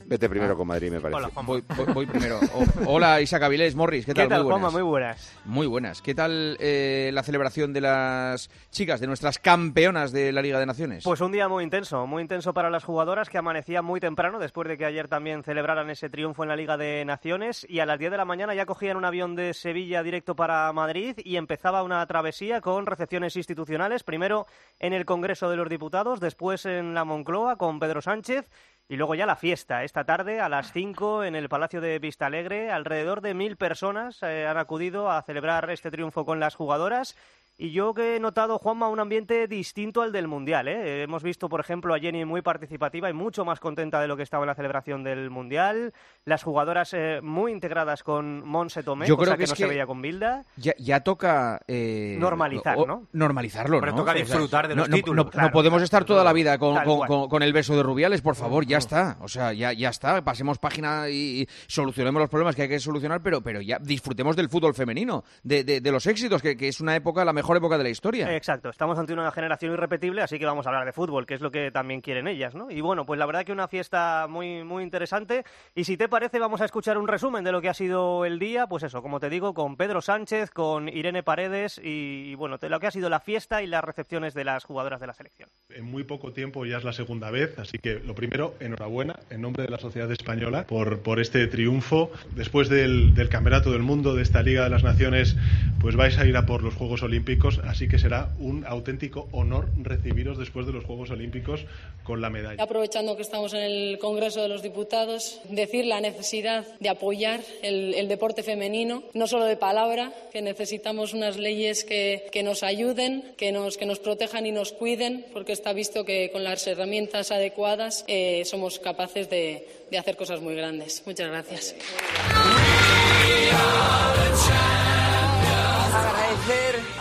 Vete 0.09 0.27
primero 0.27 0.57
con 0.57 0.67
Madrid, 0.67 0.89
me 0.89 0.99
parece. 0.99 1.17
Hola, 1.17 1.29
Juanma. 1.31 1.47
Voy, 1.47 1.63
voy- 1.77 1.93
voy 1.93 2.05
primero. 2.07 2.39
O- 2.39 2.93
hola, 2.95 3.21
Isaac 3.21 3.43
Avilés, 3.43 3.75
Morris, 3.75 4.07
¿qué 4.07 4.13
tal? 4.15 4.25
¿Qué 4.25 4.29
tal, 4.29 4.43
muy 4.43 4.51
buenas. 4.51 4.61
Juanma? 4.71 4.79
Muy 4.79 4.89
buenas. 4.89 5.39
Muy 5.45 5.67
buenas. 5.67 6.01
¿Qué 6.01 6.15
tal 6.15 6.57
eh, 6.59 7.11
la 7.13 7.21
celebración 7.21 7.73
de 7.73 7.81
las 7.81 8.49
chicas, 8.71 8.99
de 8.99 9.05
nuestras 9.07 9.37
campeonas 9.37 10.11
de 10.11 10.31
la 10.31 10.41
Liga 10.41 10.59
de 10.59 10.65
Naciones? 10.65 11.03
Pues 11.03 11.21
un 11.21 11.31
día 11.31 11.47
muy 11.47 11.63
intenso, 11.63 12.07
muy 12.07 12.23
intenso 12.23 12.53
para 12.55 12.71
las 12.71 12.83
jugadoras 12.83 13.29
que 13.29 13.37
amanecía 13.37 13.83
muy 13.83 13.99
temprano 13.99 14.39
después 14.39 14.67
de 14.67 14.79
que 14.79 14.85
ayer 14.85 15.07
también 15.07 15.43
celebraran 15.43 15.89
ese 15.91 16.09
triunfo 16.09 16.41
en 16.41 16.49
la 16.49 16.55
Liga 16.55 16.75
de 16.75 17.05
Naciones 17.05 17.65
y 17.69 17.79
a 17.79 17.85
las 17.85 17.99
10 17.99 18.09
de 18.09 18.17
la 18.17 18.25
mañana 18.25 18.55
ya 18.55 18.65
cogían 18.65 18.97
un 18.97 19.05
avión 19.05 19.35
de 19.35 19.53
Sevilla 19.53 20.01
directo 20.01 20.35
para 20.35 20.73
Madrid 20.73 21.17
y 21.23 21.35
empezaba 21.35 21.83
una 21.83 22.03
travesía 22.07 22.61
con 22.61 22.87
recepciones 22.87 23.35
institucionales, 23.35 24.01
primero 24.03 24.47
en 24.79 24.93
el 24.93 25.05
Congreso 25.05 25.51
de 25.51 25.55
los 25.57 25.69
Diputados, 25.69 26.19
después 26.19 26.65
en 26.65 26.95
la 26.95 27.05
Moncloa 27.05 27.57
con 27.57 27.79
Pedro 27.79 28.01
Sánchez 28.01 28.49
y 28.89 28.97
luego 28.97 29.13
ya 29.13 29.27
la 29.27 29.35
fiesta. 29.35 29.83
Esta 29.83 30.03
tarde 30.03 30.41
a 30.41 30.49
las 30.49 30.73
5 30.73 31.23
en 31.23 31.35
el 31.35 31.47
Palacio 31.47 31.79
de 31.79 31.99
Vistalegre, 31.99 32.71
alrededor 32.71 33.21
de 33.21 33.35
mil 33.35 33.55
personas 33.55 34.21
eh, 34.23 34.47
han 34.47 34.57
acudido 34.57 35.11
a 35.11 35.21
celebrar 35.21 35.69
este 35.69 35.91
triunfo 35.91 36.25
con 36.25 36.39
las 36.39 36.55
jugadoras. 36.55 37.15
Y 37.61 37.71
yo 37.71 37.93
que 37.93 38.15
he 38.15 38.19
notado, 38.21 38.57
Juanma, 38.57 38.87
un 38.87 39.01
ambiente 39.01 39.45
distinto 39.49 40.01
al 40.01 40.13
del 40.13 40.29
Mundial. 40.29 40.69
¿eh? 40.69 41.03
Hemos 41.03 41.23
visto, 41.23 41.49
por 41.49 41.59
ejemplo, 41.59 41.93
a 41.93 41.99
Jenny 41.99 42.23
muy 42.23 42.41
participativa 42.41 43.09
y 43.09 43.13
mucho 43.13 43.43
más 43.43 43.59
contenta 43.59 43.99
de 43.99 44.07
lo 44.07 44.15
que 44.15 44.23
estaba 44.23 44.45
en 44.45 44.47
la 44.47 44.55
celebración 44.55 45.03
del 45.03 45.29
Mundial. 45.29 45.93
Las 46.23 46.41
jugadoras 46.41 46.93
eh, 46.93 47.19
muy 47.21 47.51
integradas 47.51 48.01
con 48.01 48.47
Monse 48.47 48.81
Tomé, 48.81 49.07
Yo 49.07 49.17
cosa 49.17 49.31
creo 49.31 49.33
que 49.33 49.37
que, 49.39 49.43
es 49.43 49.49
no 49.49 49.55
que 49.57 49.63
se 49.63 49.67
veía 49.67 49.85
con 49.85 50.01
Bilda. 50.01 50.45
Ya, 50.55 50.71
ya 50.77 51.01
toca... 51.01 51.59
eh, 51.67 52.15
Normalizar, 52.17 52.77
o- 52.77 52.85
¿no? 52.87 53.07
Normalizarlo, 53.11 53.81
Pero 53.81 53.91
¿no? 53.91 53.97
toca 53.97 54.11
O 54.11 54.13
sea, 54.15 54.23
disfrutar 54.23 54.67
de 54.69 54.75
los 54.77 54.87
no- 54.87 54.95
títulos, 54.95 55.17
No, 55.17 55.23
no 55.25 55.29
claro, 55.29 55.51
podemos 55.51 55.81
estar 55.81 56.05
toda 56.05 56.23
la 56.23 56.31
vida 56.31 56.57
con, 56.59 56.75
con- 56.85 56.97
cual. 56.99 57.07
con- 57.09 57.27
con 57.27 57.43
el 57.43 57.51
beso 57.51 57.75
de 57.75 57.83
Rubiales, 57.83 58.21
por 58.21 58.35
favor, 58.35 58.65
ya 58.65 58.77
está. 58.77 59.17
O 59.19 59.27
sea, 59.27 59.51
ya, 59.51 59.73
ya 59.73 59.89
está. 59.89 60.21
Pasemos 60.23 60.59
página 60.59 61.09
y, 61.09 61.41
y 61.41 61.47
solucionemos 61.67 62.21
los 62.21 62.29
problemas 62.29 62.55
que 62.55 62.61
hay 62.61 62.69
que 62.69 62.79
solucionar, 62.79 63.19
pero, 63.21 63.41
pero 63.41 63.59
ya 63.59 63.79
disfrutemos 63.79 64.37
del 64.37 64.47
fútbol 64.47 64.73
femenino, 64.73 65.25
de, 65.43 65.65
de- 65.65 65.81
de 65.81 65.91
los 65.91 66.07
éxitos, 66.07 66.41
que, 66.41 66.55
que 66.55 66.69
es 66.69 66.79
una 66.79 66.95
época, 66.95 67.25
la 67.25 67.33
mejor 67.33 67.48
mejor 67.49 67.57
época 67.57 67.77
de 67.79 67.83
la 67.83 67.89
historia. 67.89 68.35
Exacto, 68.35 68.69
estamos 68.69 68.99
ante 68.99 69.11
una 69.11 69.31
generación 69.31 69.73
irrepetible, 69.73 70.21
así 70.21 70.37
que 70.37 70.45
vamos 70.45 70.67
a 70.67 70.69
hablar 70.69 70.85
de 70.85 70.93
fútbol, 70.93 71.25
que 71.25 71.33
es 71.33 71.41
lo 71.41 71.49
que 71.49 71.71
también 71.71 71.99
quieren 71.99 72.27
ellas, 72.27 72.53
¿no? 72.53 72.69
Y 72.69 72.81
bueno, 72.81 73.07
pues 73.07 73.17
la 73.17 73.25
verdad 73.25 73.43
que 73.43 73.51
una 73.51 73.67
fiesta 73.67 74.27
muy, 74.29 74.63
muy 74.63 74.83
interesante. 74.83 75.43
Y 75.73 75.85
si 75.85 75.97
te 75.97 76.07
parece, 76.07 76.37
vamos 76.37 76.61
a 76.61 76.65
escuchar 76.65 76.99
un 76.99 77.07
resumen 77.07 77.43
de 77.43 77.51
lo 77.51 77.59
que 77.59 77.69
ha 77.69 77.73
sido 77.73 78.23
el 78.25 78.37
día, 78.37 78.67
pues 78.67 78.83
eso, 78.83 79.01
como 79.01 79.19
te 79.19 79.31
digo, 79.31 79.55
con 79.55 79.77
Pedro 79.77 79.99
Sánchez, 79.99 80.51
con 80.51 80.89
Irene 80.89 81.23
Paredes 81.23 81.81
y, 81.83 82.35
bueno, 82.35 82.57
de 82.59 82.69
lo 82.69 82.79
que 82.79 82.85
ha 82.85 82.91
sido 82.91 83.09
la 83.09 83.19
fiesta 83.19 83.63
y 83.63 83.67
las 83.67 83.83
recepciones 83.83 84.35
de 84.35 84.43
las 84.43 84.63
jugadoras 84.63 84.99
de 84.99 85.07
la 85.07 85.13
selección. 85.13 85.49
En 85.69 85.85
muy 85.85 86.03
poco 86.03 86.31
tiempo 86.33 86.67
ya 86.67 86.77
es 86.77 86.83
la 86.83 86.93
segunda 86.93 87.31
vez, 87.31 87.57
así 87.57 87.79
que 87.79 87.95
lo 87.99 88.13
primero, 88.13 88.53
enhorabuena 88.59 89.15
en 89.31 89.41
nombre 89.41 89.63
de 89.63 89.69
la 89.69 89.79
sociedad 89.79 90.11
española 90.11 90.67
por, 90.67 90.99
por 90.99 91.19
este 91.19 91.47
triunfo. 91.47 92.11
Después 92.35 92.69
del, 92.69 93.15
del 93.15 93.29
Campeonato 93.29 93.71
del 93.71 93.81
Mundo, 93.81 94.13
de 94.13 94.21
esta 94.21 94.43
Liga 94.43 94.65
de 94.65 94.69
las 94.69 94.83
Naciones, 94.83 95.35
pues 95.81 95.95
vais 95.95 96.15
a 96.19 96.27
ir 96.27 96.37
a 96.37 96.45
por 96.45 96.61
los 96.61 96.75
Juegos 96.75 97.01
Olímpicos, 97.01 97.38
así 97.63 97.87
que 97.87 97.97
será 97.97 98.29
un 98.39 98.65
auténtico 98.65 99.29
honor 99.31 99.69
recibiros 99.81 100.37
después 100.37 100.65
de 100.65 100.73
los 100.73 100.83
Juegos 100.83 101.09
Olímpicos 101.09 101.65
con 102.03 102.21
la 102.21 102.29
medalla. 102.29 102.61
Aprovechando 102.61 103.15
que 103.15 103.21
estamos 103.21 103.53
en 103.53 103.61
el 103.61 103.97
Congreso 103.99 104.41
de 104.41 104.49
los 104.49 104.61
Diputados, 104.61 105.39
decir 105.49 105.85
la 105.85 106.01
necesidad 106.01 106.65
de 106.79 106.89
apoyar 106.89 107.41
el, 107.61 108.07
deporte 108.07 108.43
femenino, 108.43 109.03
no 109.13 109.27
solo 109.27 109.45
de 109.45 109.55
palabra, 109.55 110.11
que 110.31 110.41
necesitamos 110.41 111.13
unas 111.13 111.37
leyes 111.37 111.83
que, 111.83 112.27
que 112.31 112.43
nos 112.43 112.63
ayuden, 112.63 113.23
que 113.37 113.51
nos, 113.51 113.77
que 113.77 113.85
nos 113.85 113.99
protejan 113.99 114.45
y 114.45 114.51
nos 114.51 114.71
cuiden, 114.71 115.25
porque 115.31 115.53
está 115.53 115.73
visto 115.73 116.03
que 116.05 116.31
con 116.31 116.43
las 116.43 116.65
herramientas 116.67 117.31
adecuadas 117.31 118.03
eh, 118.07 118.43
somos 118.45 118.79
capaces 118.79 119.29
de, 119.29 119.67
de 119.89 119.97
hacer 119.97 120.17
cosas 120.17 120.41
muy 120.41 120.55
grandes. 120.55 121.03
Muchas 121.05 121.27
gracias. 121.27 121.75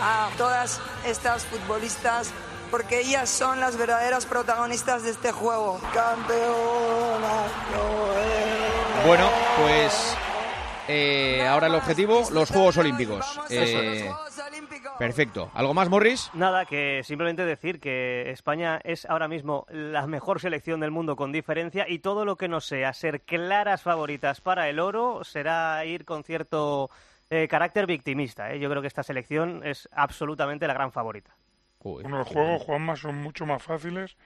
A 0.01 0.29
todas 0.37 0.81
estas 1.05 1.45
futbolistas 1.45 2.33
porque 2.71 3.01
ellas 3.01 3.29
son 3.29 3.59
las 3.59 3.77
verdaderas 3.77 4.25
protagonistas 4.25 5.03
de 5.03 5.11
este 5.11 5.31
juego. 5.31 5.79
Campeona, 5.93 7.43
Bueno, 9.05 9.29
pues 9.57 10.15
eh, 10.87 11.45
ahora 11.47 11.67
el 11.67 11.75
objetivo, 11.75 12.23
los 12.31 12.49
Juegos 12.49 12.77
Olímpicos. 12.77 13.39
Eh, 13.49 14.11
perfecto. 14.97 15.51
¿Algo 15.53 15.73
más, 15.73 15.89
Morris? 15.89 16.29
Nada, 16.33 16.65
que 16.65 17.01
simplemente 17.03 17.45
decir 17.45 17.79
que 17.79 18.31
España 18.31 18.79
es 18.83 19.05
ahora 19.05 19.27
mismo 19.27 19.65
la 19.69 20.07
mejor 20.07 20.39
selección 20.39 20.79
del 20.79 20.91
mundo 20.91 21.15
con 21.15 21.31
diferencia 21.31 21.87
y 21.87 21.99
todo 21.99 22.25
lo 22.25 22.37
que 22.37 22.47
no 22.47 22.61
sea 22.61 22.93
ser 22.93 23.21
claras 23.21 23.81
favoritas 23.81 24.41
para 24.41 24.69
el 24.69 24.79
oro 24.79 25.23
será 25.23 25.83
ir 25.85 26.05
con 26.05 26.23
cierto 26.23 26.89
eh, 27.29 27.47
carácter 27.47 27.85
victimista. 27.85 28.51
¿eh? 28.53 28.59
Yo 28.59 28.69
creo 28.69 28.81
que 28.81 28.87
esta 28.87 29.03
selección 29.03 29.61
es 29.65 29.87
absolutamente 29.91 30.67
la 30.67 30.73
gran 30.73 30.91
favorita. 30.91 31.35
Unos 31.81 32.27
juegos, 32.27 32.61
Juanma, 32.63 32.95
son 32.95 33.15
mucho 33.21 33.45
más 33.45 33.63
fáciles 33.63 34.17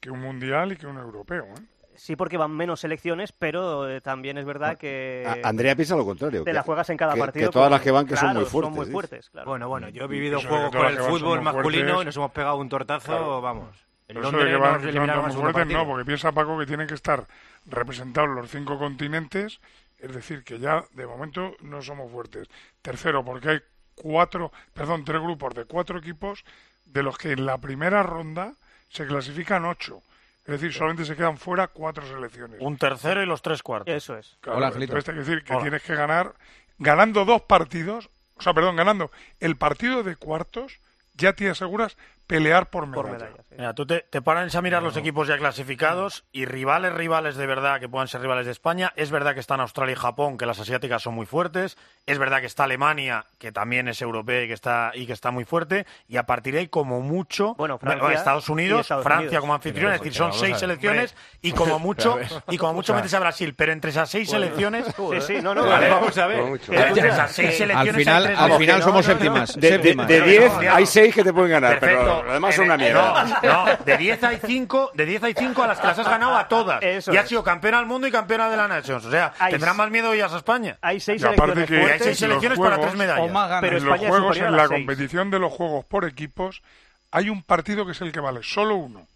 que 0.00 0.10
un 0.10 0.20
mundial 0.20 0.72
y 0.72 0.76
que 0.76 0.86
un 0.86 0.98
europeo. 0.98 1.44
¿eh? 1.44 1.62
Sí, 1.94 2.14
porque 2.14 2.36
van 2.36 2.52
menos 2.52 2.80
selecciones, 2.80 3.32
pero 3.32 3.88
eh, 3.88 4.00
también 4.00 4.38
es 4.38 4.44
verdad 4.44 4.76
que. 4.78 5.24
A- 5.26 5.48
Andrea 5.48 5.74
piensa 5.74 5.96
lo 5.96 6.04
contrario. 6.04 6.44
Te 6.44 6.50
que- 6.50 6.54
la 6.54 6.62
juegas 6.62 6.88
en 6.90 6.96
cada 6.96 7.14
que- 7.14 7.20
partido. 7.20 7.48
Que 7.48 7.52
todas 7.52 7.70
las 7.70 7.80
que 7.80 7.90
van 7.90 8.06
que 8.06 8.16
son 8.16 8.34
muy 8.34 8.44
fuertes. 8.44 8.68
Son 8.68 8.72
muy 8.74 8.80
dice. 8.84 8.92
fuertes, 8.92 9.30
claro. 9.30 9.50
Bueno, 9.50 9.68
bueno, 9.68 9.88
yo 9.88 10.04
he 10.04 10.06
vivido 10.06 10.40
juegos 10.40 10.70
con 10.70 10.86
el 10.86 10.98
fútbol 10.98 11.42
masculino 11.42 11.84
fuertes. 11.86 12.02
y 12.02 12.06
nos 12.06 12.16
hemos 12.16 12.30
pegado 12.32 12.56
un 12.56 12.68
tortazo, 12.68 13.06
Claro. 13.06 13.40
vamos. 13.40 13.84
Pero 14.06 14.20
eso 14.20 14.30
de 14.38 14.44
que 14.46 14.56
van, 14.56 14.80
fuertes, 14.80 14.94
no, 14.94 15.52
partido. 15.52 15.86
porque 15.86 16.04
piensa 16.04 16.32
Paco 16.32 16.58
que 16.58 16.66
tienen 16.66 16.86
que 16.86 16.94
estar 16.94 17.26
representados 17.66 18.30
los 18.30 18.48
cinco 18.50 18.78
continentes, 18.78 19.60
es 19.98 20.12
decir, 20.14 20.44
que 20.44 20.58
ya 20.58 20.84
de 20.92 21.06
momento 21.06 21.56
no 21.60 21.82
somos 21.82 22.10
fuertes. 22.10 22.48
Tercero, 22.82 23.24
porque 23.24 23.48
hay 23.48 23.60
cuatro, 23.94 24.52
perdón, 24.72 25.04
tres 25.04 25.20
grupos 25.20 25.54
de 25.54 25.64
cuatro 25.64 25.98
equipos, 25.98 26.44
de 26.84 27.02
los 27.02 27.18
que 27.18 27.32
en 27.32 27.46
la 27.46 27.58
primera 27.58 28.02
ronda 28.02 28.54
se 28.88 29.06
clasifican 29.06 29.64
ocho. 29.64 30.02
Es 30.44 30.52
decir, 30.52 30.72
solamente 30.72 31.04
se 31.04 31.14
quedan 31.14 31.36
fuera 31.36 31.68
cuatro 31.68 32.06
selecciones. 32.06 32.58
Un 32.60 32.78
tercero 32.78 33.22
y 33.22 33.26
los 33.26 33.42
tres 33.42 33.62
cuartos. 33.62 33.94
Eso 33.94 34.16
es. 34.16 34.38
Claro, 34.40 34.58
Hola, 34.58 34.72
entonces 34.74 35.14
decir 35.14 35.44
que 35.44 35.52
Hola. 35.52 35.62
tienes 35.62 35.82
que 35.82 35.94
ganar, 35.94 36.34
ganando 36.78 37.26
dos 37.26 37.42
partidos, 37.42 38.08
o 38.36 38.42
sea, 38.42 38.54
perdón, 38.54 38.76
ganando 38.76 39.10
el 39.40 39.56
partido 39.56 40.02
de 40.02 40.16
cuartos, 40.16 40.80
ya 41.14 41.34
te 41.34 41.50
aseguras 41.50 41.98
pelear 42.28 42.70
por 42.70 42.86
medalla. 42.86 43.02
Por 43.02 43.10
medallas. 43.12 43.46
sí. 43.48 43.54
Mira, 43.58 43.74
tú 43.74 43.84
te, 43.86 44.02
te 44.08 44.22
pones 44.22 44.54
a 44.54 44.62
mirar 44.62 44.82
los 44.84 44.96
equipos 44.96 45.26
ya 45.26 45.36
clasificados 45.36 46.24
y 46.30 46.44
rivales, 46.44 46.92
rivales 46.92 47.34
de 47.36 47.46
verdad 47.46 47.80
que 47.80 47.88
puedan 47.88 48.06
ser 48.06 48.20
rivales 48.20 48.46
de 48.46 48.52
España. 48.52 48.92
Es 48.94 49.10
verdad 49.10 49.34
que 49.34 49.40
están 49.40 49.60
Australia 49.60 49.94
y 49.94 49.96
Japón, 49.96 50.38
que 50.38 50.46
las 50.46 50.60
asiáticas 50.60 51.02
son 51.02 51.14
muy 51.14 51.26
fuertes. 51.26 51.76
Es 52.06 52.18
verdad 52.18 52.38
que 52.40 52.46
está 52.46 52.64
Alemania, 52.64 53.24
que 53.38 53.50
también 53.50 53.88
es 53.88 54.00
europea 54.00 54.44
y 54.44 54.46
que 54.46 54.52
está, 54.54 54.92
y 54.94 55.06
que 55.06 55.12
está 55.12 55.32
muy 55.32 55.44
fuerte. 55.44 55.86
Y 56.06 56.18
a 56.18 56.22
partir 56.26 56.54
de 56.54 56.60
ahí, 56.60 56.68
como 56.68 57.00
mucho, 57.00 57.54
Bueno, 57.56 57.78
Francia 57.78 58.12
Estados 58.12 58.48
Unidos, 58.48 58.82
Estados 58.82 59.02
Francia 59.02 59.26
Unidos. 59.26 59.40
como 59.40 59.54
anfitrión, 59.54 59.92
es 59.92 60.00
decir, 60.00 60.14
son 60.14 60.32
seis 60.32 60.56
selecciones 60.58 61.16
y 61.42 61.50
como 61.50 61.78
mucho, 61.80 62.18
y 62.48 62.58
como 62.58 62.74
mucho 62.74 62.94
metes 62.94 63.12
a 63.14 63.18
Brasil. 63.18 63.54
Pero 63.56 63.72
entre 63.72 63.90
esas 63.90 64.08
seis 64.08 64.30
selecciones, 64.30 64.86
Sí, 64.96 65.20
sí, 65.26 65.42
no, 65.42 65.54
no. 65.54 65.66
Vale, 65.66 65.88
vamos 65.90 66.16
a 66.18 66.26
ver. 66.28 66.38
entre 66.68 67.08
esas 67.08 67.32
seis 67.32 67.48
Eh, 67.50 67.52
selecciones 67.58 68.06
Al 68.08 68.22
final, 68.22 68.36
al 68.52 68.58
final 68.58 68.82
somos 68.82 69.06
no, 69.08 69.12
no. 69.14 69.18
séptimas. 69.18 69.54
De, 69.56 69.60
de, 69.60 69.74
séptimas. 69.76 70.08
de 70.08 70.20
10 70.22 70.52
No, 70.52 70.62
no. 70.62 70.74
hay 70.74 70.86
6 70.86 71.14
que 71.14 71.24
te 71.24 71.32
pueden 71.32 71.50
ganar, 71.50 71.78
Perfecto. 71.80 72.04
pero 72.04 72.17
lo 72.22 72.32
demás 72.32 72.54
son 72.54 72.64
una 72.66 72.76
mierda. 72.76 73.24
No, 73.42 73.64
no, 73.66 73.76
de 73.84 73.96
10 73.96 74.24
hay 74.24 74.40
5, 74.44 74.90
de 74.94 75.06
10 75.06 75.22
hay 75.24 75.34
5 75.36 75.62
a 75.62 75.66
las 75.66 75.80
que 75.80 75.86
las 75.86 75.98
has 75.98 76.08
ganado 76.10 76.36
a 76.36 76.48
todas. 76.48 76.82
Eso 76.82 77.12
y 77.12 77.16
has 77.16 77.24
es. 77.24 77.28
sido 77.28 77.42
campeona 77.42 77.78
del 77.78 77.86
mundo 77.86 78.06
y 78.06 78.10
campeona 78.10 78.48
de 78.50 78.56
la 78.56 78.68
Nations. 78.68 79.04
O 79.04 79.10
sea, 79.10 79.32
Hay- 79.38 79.52
tendrán 79.52 79.76
más 79.76 79.90
miedo 79.90 80.12
ellas 80.12 80.32
a 80.32 80.38
España. 80.38 80.78
Hay 80.82 81.00
seis 81.00 81.22
Y 81.22 81.24
aparte 81.26 81.54
selecciones 81.54 81.68
que- 81.84 81.88
Y 81.88 81.92
hay 81.92 81.98
seis 82.00 82.18
selecciones 82.18 82.58
para 82.58 82.76
juegos, 82.76 82.86
tres 82.90 82.98
medallas. 82.98 83.24
o 83.24 83.32
más 83.32 83.48
ganas. 83.48 83.60
Pero 83.62 83.78
en 83.78 83.84
los 83.84 83.98
juegos, 83.98 84.36
en 84.38 84.52
la 84.56 84.66
seis. 84.68 84.70
competición 84.78 85.30
de 85.30 85.38
los 85.38 85.52
juegos 85.52 85.84
por 85.84 86.04
equipos, 86.04 86.62
hay 87.10 87.30
un 87.30 87.42
partido 87.42 87.86
que 87.86 87.92
es 87.92 88.00
el 88.00 88.12
que 88.12 88.20
vale, 88.20 88.40
solo 88.42 88.76
uno, 88.76 89.06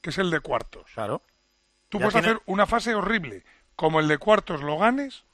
que 0.00 0.10
es 0.10 0.18
el 0.18 0.30
de 0.30 0.40
cuartos. 0.40 0.84
Claro. 0.94 1.22
Tú 1.88 1.98
Ya 1.98 2.04
puedes 2.04 2.12
tiene- 2.14 2.28
hacer 2.28 2.42
una 2.46 2.66
fase 2.66 2.94
horrible, 2.94 3.42
como 3.76 3.98
el 4.00 4.06
de 4.08 4.18
cuartos 4.18 4.62
lo 4.62 4.78
ganes, 4.78 5.24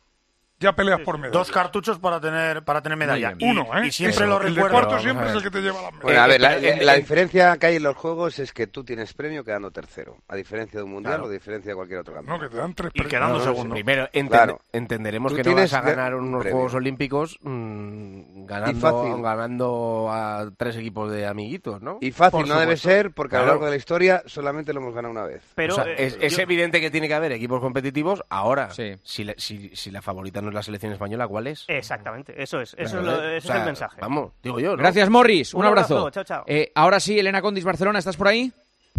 ya 0.59 0.73
peleas 0.75 1.01
por 1.01 1.19
medalla. 1.19 1.38
Dos 1.38 1.51
cartuchos 1.51 1.99
para 1.99 2.21
tener, 2.21 2.62
para 2.64 2.81
tener 2.83 2.97
medalla. 2.99 3.33
bien. 3.35 3.49
Y, 3.49 3.51
Uno, 3.53 3.66
¿eh? 3.79 3.87
y 3.87 3.92
siempre 3.92 4.16
Eso, 4.25 4.27
lo 4.27 4.37
el 4.40 4.55
de 4.55 4.62
recuerdo. 4.62 4.71
cuartos 4.73 4.90
Vamos 4.92 5.03
siempre 5.03 5.29
es 5.29 5.35
el 5.35 5.42
que 5.42 5.51
te 5.51 5.61
lleva 5.61 5.75
las 5.83 5.92
medallas. 5.92 6.03
Bueno, 6.03 6.21
a 6.23 6.27
ver, 6.27 6.40
la, 6.40 6.57
Eh, 6.59 6.85
la 6.85 6.95
diferencia 6.95 7.57
que 7.59 7.66
hay 7.66 7.77
en 7.77 7.83
los 7.83 7.97
juegos 7.97 8.38
es 8.38 8.53
que 8.53 8.66
tú 8.66 8.85
tienes 8.85 9.12
premio 9.14 9.45
quedando 9.45 9.71
tercero, 9.71 10.16
a 10.29 10.37
diferencia 10.37 10.79
de 10.81 10.85
un 10.85 10.92
mundial 10.92 11.14
Claro. 11.14 11.25
o 11.27 11.29
a 11.29 11.33
diferencia 11.33 11.71
de 11.73 11.77
cualquier 11.77 12.01
otro 12.01 12.14
No, 12.14 12.21
campeón. 12.21 12.40
que 12.40 12.49
te 12.49 12.57
dan 12.57 12.75
tres 12.75 12.90
Y 12.95 12.99
premios. 13.01 13.11
quedando 13.11 13.38
No, 13.38 13.45
segundo. 13.45 13.75
Primero, 13.75 14.09
enten- 14.12 14.29
Claro. 14.29 14.61
entenderemos 14.73 15.33
Tú 15.33 15.37
que 15.37 15.42
no 15.42 15.51
tienes 15.55 15.73
vas 15.73 15.83
a 15.83 15.85
ganar 15.85 16.14
un 16.14 16.29
unos 16.29 16.40
premio. 16.42 16.57
Juegos 16.57 16.75
Olímpicos 16.75 17.38
mm, 17.42 18.47
ganando, 18.47 18.81
fácil. 18.81 19.23
ganando 19.23 20.09
a 20.11 20.51
tres 20.57 20.77
equipos 20.77 21.11
de 21.11 21.27
amiguitos, 21.27 21.83
¿no? 21.83 21.99
Y 22.01 22.12
fácil 22.12 22.40
Por 22.40 22.49
no 22.49 22.59
debe 22.61 22.77
ser 22.77 23.11
porque 23.12 23.37
a 23.37 23.40
lo 23.40 23.47
largo 23.47 23.64
de 23.66 23.71
la 23.73 23.77
historia 23.77 24.23
solamente 24.27 24.73
lo 24.73 24.81
hemos 24.81 24.95
ganado 24.95 25.12
una 25.12 25.25
vez. 25.25 25.42
Pero 25.55 25.75
O 25.75 25.77
sea, 25.77 25.85
eh, 25.92 26.16
es, 26.21 26.38
evidente 26.38 26.81
que 26.81 26.90
tiene 26.90 27.09
que 27.09 27.14
haber 27.14 27.33
equipos 27.33 27.61
competitivos. 27.61 28.23
Ahora, 28.29 28.71
Sí. 28.71 28.97
si, 29.03 29.25
le- 29.25 29.35
si, 29.38 29.71
si 29.75 29.90
la 29.90 30.03
favorita 30.03 30.40
no 30.40 30.45
es 30.50 30.54
la 30.54 30.62
selección 30.62 30.92
española, 30.92 31.26
¿cuál 31.28 31.46
es? 31.48 31.64
Exactamente, 31.68 32.35
eso 32.42 32.61
es. 32.61 32.74
Eso, 32.78 33.00
Claro, 33.00 33.16
es, 33.16 33.22
lo- 33.22 33.28
¿eh? 33.30 33.37
ese 33.38 33.46
O 33.46 33.48
sea, 33.48 33.56
es 33.56 33.61
el 33.61 33.66
mensaje. 33.66 34.00
Vamos, 34.00 34.32
digo 34.42 34.61
yo, 34.61 34.70
¿no? 34.72 34.76
Gracias, 34.78 35.09
Morris. 35.11 35.54
Un, 35.54 35.61
Un 35.61 35.66
abrazo. 35.66 35.98
abrazo, 35.98 36.11
chao, 36.11 36.24
chao. 36.24 36.44
Eh, 36.46 36.72
ahora 36.74 37.00
sí, 37.00 37.18
Elena 37.18 37.40
Condis, 37.42 37.64
Barcelona, 37.64 37.98
¿estás 37.98 38.16
por 38.16 38.28
ahí? 38.28 38.52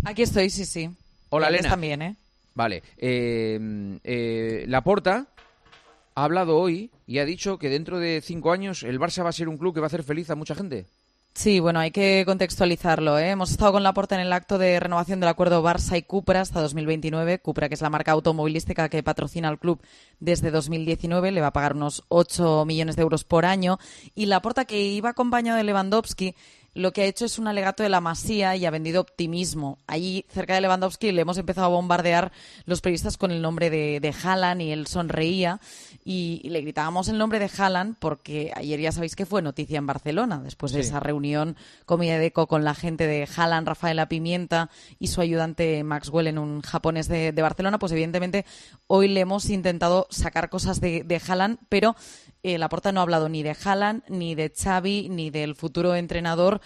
Aquí 0.06 0.22
estoy, 0.24 0.50
sí, 0.50 0.66
sí. 0.66 0.90
Hola, 1.30 1.48
Elena. 1.50 1.70
también, 1.70 2.02
¿eh? 2.02 2.16
Vale. 2.54 2.82
Eh, 2.98 3.60
eh, 4.04 4.66
Laporta 4.68 5.26
ha 6.16 6.24
hablado 6.24 6.58
hoy 6.58 6.90
y 7.06 7.20
ha 7.20 7.26
dicho 7.26 7.58
que 7.60 7.70
dentro 7.70 8.00
de 8.00 8.22
cinco 8.22 8.52
años 8.52 8.84
el 8.84 9.00
Barça 9.00 9.24
va 9.24 9.30
a 9.30 9.34
ser 9.34 9.48
un 9.50 9.58
club 9.58 9.74
que 9.74 9.80
va 9.80 9.86
a 9.86 9.88
hacer 9.88 10.04
feliz 10.04 10.30
a 10.30 10.36
mucha 10.36 10.56
gente. 10.56 10.86
Sí, 11.38 11.60
bueno, 11.60 11.80
hay 11.80 11.92
que 11.92 12.24
contextualizarlo. 12.26 13.20
¿eh? 13.20 13.30
Hemos 13.30 13.52
estado 13.52 13.74
con 13.74 13.84
Laporta 13.84 14.16
en 14.16 14.22
el 14.22 14.34
acto 14.34 14.58
de 14.58 14.80
renovación 14.80 15.20
del 15.20 15.30
acuerdo 15.30 15.62
Barça 15.62 15.96
y 15.96 16.02
Cupra 16.02 16.42
hasta 16.42 16.62
2029. 16.62 17.38
Cupra, 17.38 17.70
que 17.70 17.76
es 17.76 17.82
la 17.82 17.92
marca 17.92 18.14
automovilística 18.14 18.90
que 18.90 19.04
patrocina 19.04 19.48
al 19.48 19.60
club 19.60 19.80
desde 20.20 20.50
2019, 20.50 21.32
le 21.32 21.42
va 21.42 21.48
a 21.48 21.54
pagar 21.54 21.76
unos 21.76 22.04
8 22.08 22.66
millones 22.66 22.96
de 22.96 23.04
euros 23.04 23.24
por 23.24 23.46
año. 23.46 23.78
Y 24.16 24.26
Laporta, 24.26 24.66
que 24.66 24.82
iba 24.82 25.10
acompañado 25.10 25.60
de 25.60 25.64
Lewandowski, 25.64 26.34
lo 26.78 26.94
que 26.94 27.02
ha 27.02 27.06
hecho 27.06 27.26
es 27.26 27.40
un 27.40 27.48
alegato 27.48 27.82
de 27.82 27.90
la 27.90 28.02
Masía 28.02 28.56
y 28.56 28.66
ha 28.66 28.72
vendido 28.72 29.02
optimismo. 29.02 29.80
Allí, 29.88 30.26
cerca 30.30 30.54
de 30.54 30.62
Lewandowski, 30.62 31.12
le 31.12 31.22
hemos 31.24 31.40
empezado 31.40 31.66
a 31.66 31.70
bombardear 31.70 32.32
los 32.66 32.82
periodistas 32.82 33.18
con 33.18 33.32
el 33.32 33.42
nombre 33.42 33.72
de, 33.72 34.00
de 34.00 34.14
Haaland 34.24 34.62
y 34.62 34.72
él 34.72 34.86
sonreía. 34.86 35.60
Y, 36.06 36.40
y 36.44 36.50
le 36.50 36.62
gritábamos 36.62 37.10
el 37.10 37.18
nombre 37.18 37.40
de 37.40 37.50
Haaland 37.58 37.96
porque 38.00 38.52
ayer 38.56 38.80
ya 38.80 38.92
sabéis 38.92 39.16
que 39.16 39.26
fue 39.26 39.42
noticia 39.42 39.80
en 39.80 39.88
Barcelona, 39.88 40.40
después 40.44 40.72
de 40.72 40.82
esa 40.82 41.00
reunión 41.00 41.58
comida 41.86 42.20
de 42.20 42.28
eco 42.28 42.48
con 42.48 42.64
la 42.64 42.76
gente 42.76 43.08
de 43.08 43.28
Haaland, 43.36 43.68
Rafaela 43.68 44.08
Pimienta 44.08 44.70
y 45.00 45.08
su 45.08 45.20
ayudante 45.20 45.84
Maxwell 45.84 46.28
en 46.28 46.38
un 46.38 46.62
japonés 46.62 47.08
de, 47.08 47.32
de 47.32 47.42
Barcelona, 47.42 47.80
pues 47.80 47.92
evidentemente 47.92 48.46
hoy 48.86 49.08
le 49.08 49.22
hemos 49.22 49.50
intentado 49.50 50.08
sacar 50.12 50.50
cosas 50.50 50.80
de, 50.80 51.04
de 51.04 51.22
Haaland, 51.28 51.58
pero 51.70 51.96
eh, 52.44 52.58
Laporta 52.58 52.92
no 52.92 53.00
ha 53.00 53.04
hablado 53.04 53.30
ni 53.30 53.44
de 53.44 53.56
Haaland, 53.64 54.04
ni 54.10 54.36
de 54.36 54.52
Xavi, 54.56 55.10
ni 55.10 55.30
del 55.30 55.56
futuro 55.56 55.96
entrenador 55.96 56.62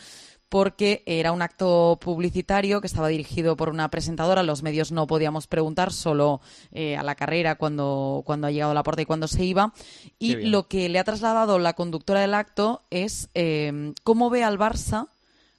porque 0.51 1.01
era 1.05 1.31
un 1.31 1.41
acto 1.41 1.97
publicitario 2.01 2.81
que 2.81 2.87
estaba 2.87 3.07
dirigido 3.07 3.55
por 3.55 3.69
una 3.69 3.89
presentadora. 3.89 4.43
Los 4.43 4.63
medios 4.63 4.91
no 4.91 5.07
podíamos 5.07 5.47
preguntar, 5.47 5.93
solo 5.93 6.41
eh, 6.73 6.97
a 6.97 7.03
la 7.03 7.15
carrera 7.15 7.55
cuando, 7.55 8.21
cuando 8.25 8.47
ha 8.47 8.51
llegado 8.51 8.73
la 8.73 8.83
puerta 8.83 9.01
y 9.01 9.05
cuando 9.05 9.29
se 9.29 9.45
iba. 9.45 9.73
Y 10.19 10.35
lo 10.35 10.67
que 10.67 10.89
le 10.89 10.99
ha 10.99 11.05
trasladado 11.05 11.57
la 11.57 11.71
conductora 11.71 12.19
del 12.19 12.33
acto 12.33 12.83
es 12.89 13.29
eh, 13.33 13.93
cómo 14.03 14.29
ve 14.29 14.43
al 14.43 14.59
Barça 14.59 15.07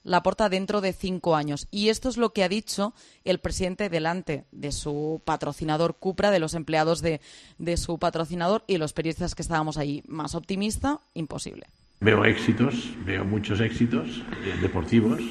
Laporta 0.03 0.49
dentro 0.49 0.81
de 0.81 0.93
cinco 0.93 1.35
años. 1.35 1.67
Y 1.71 1.89
esto 1.89 2.09
es 2.09 2.17
lo 2.17 2.33
que 2.33 2.43
ha 2.43 2.49
dicho 2.49 2.93
el 3.23 3.39
presidente 3.39 3.89
delante 3.89 4.45
de 4.51 4.71
su 4.71 5.21
patrocinador 5.23 5.95
Cupra, 5.95 6.29
de 6.29 6.39
los 6.39 6.53
empleados 6.53 7.01
de, 7.01 7.21
de 7.57 7.77
su 7.77 7.97
patrocinador 7.99 8.63
y 8.67 8.77
los 8.77 8.93
periodistas 8.93 9.35
que 9.35 9.41
estábamos 9.41 9.77
ahí. 9.77 10.03
Más 10.07 10.35
optimista, 10.35 10.99
imposible. 11.13 11.67
Veo 12.01 12.25
éxitos, 12.25 12.75
veo 13.05 13.23
muchos 13.23 13.61
éxitos 13.61 14.21
eh, 14.43 14.57
deportivos. 14.61 15.21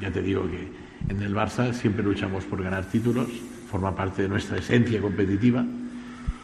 Ya 0.00 0.12
te 0.12 0.22
digo 0.22 0.48
que 0.48 0.68
en 1.08 1.22
el 1.22 1.34
Barça 1.34 1.72
siempre 1.72 2.04
luchamos 2.04 2.44
por 2.44 2.62
ganar 2.62 2.84
títulos, 2.84 3.28
forma 3.68 3.96
parte 3.96 4.22
de 4.22 4.28
nuestra 4.28 4.58
esencia 4.58 5.00
competitiva. 5.00 5.64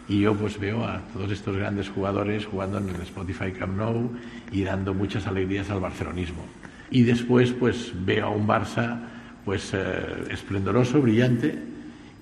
Y 0.08 0.20
yo 0.20 0.34
pues 0.34 0.58
veo 0.58 0.84
a 0.84 1.02
todos 1.12 1.30
estos 1.30 1.56
grandes 1.56 1.88
jugadores 1.88 2.46
jugando 2.46 2.78
en 2.78 2.88
el 2.88 3.00
Spotify 3.02 3.52
Camp 3.52 3.76
Nou 3.76 4.10
y 4.50 4.62
dando 4.62 4.94
muchas 4.94 5.26
alegrías 5.26 5.70
al 5.70 5.80
barcelonismo. 5.80 6.42
Y 6.90 7.02
después 7.02 7.52
pues 7.52 7.92
veo 8.04 8.26
a 8.26 8.30
un 8.30 8.46
Barça 8.46 9.00
pues 9.44 9.72
eh, 9.74 10.24
esplendoroso, 10.30 11.00
brillante 11.00 11.56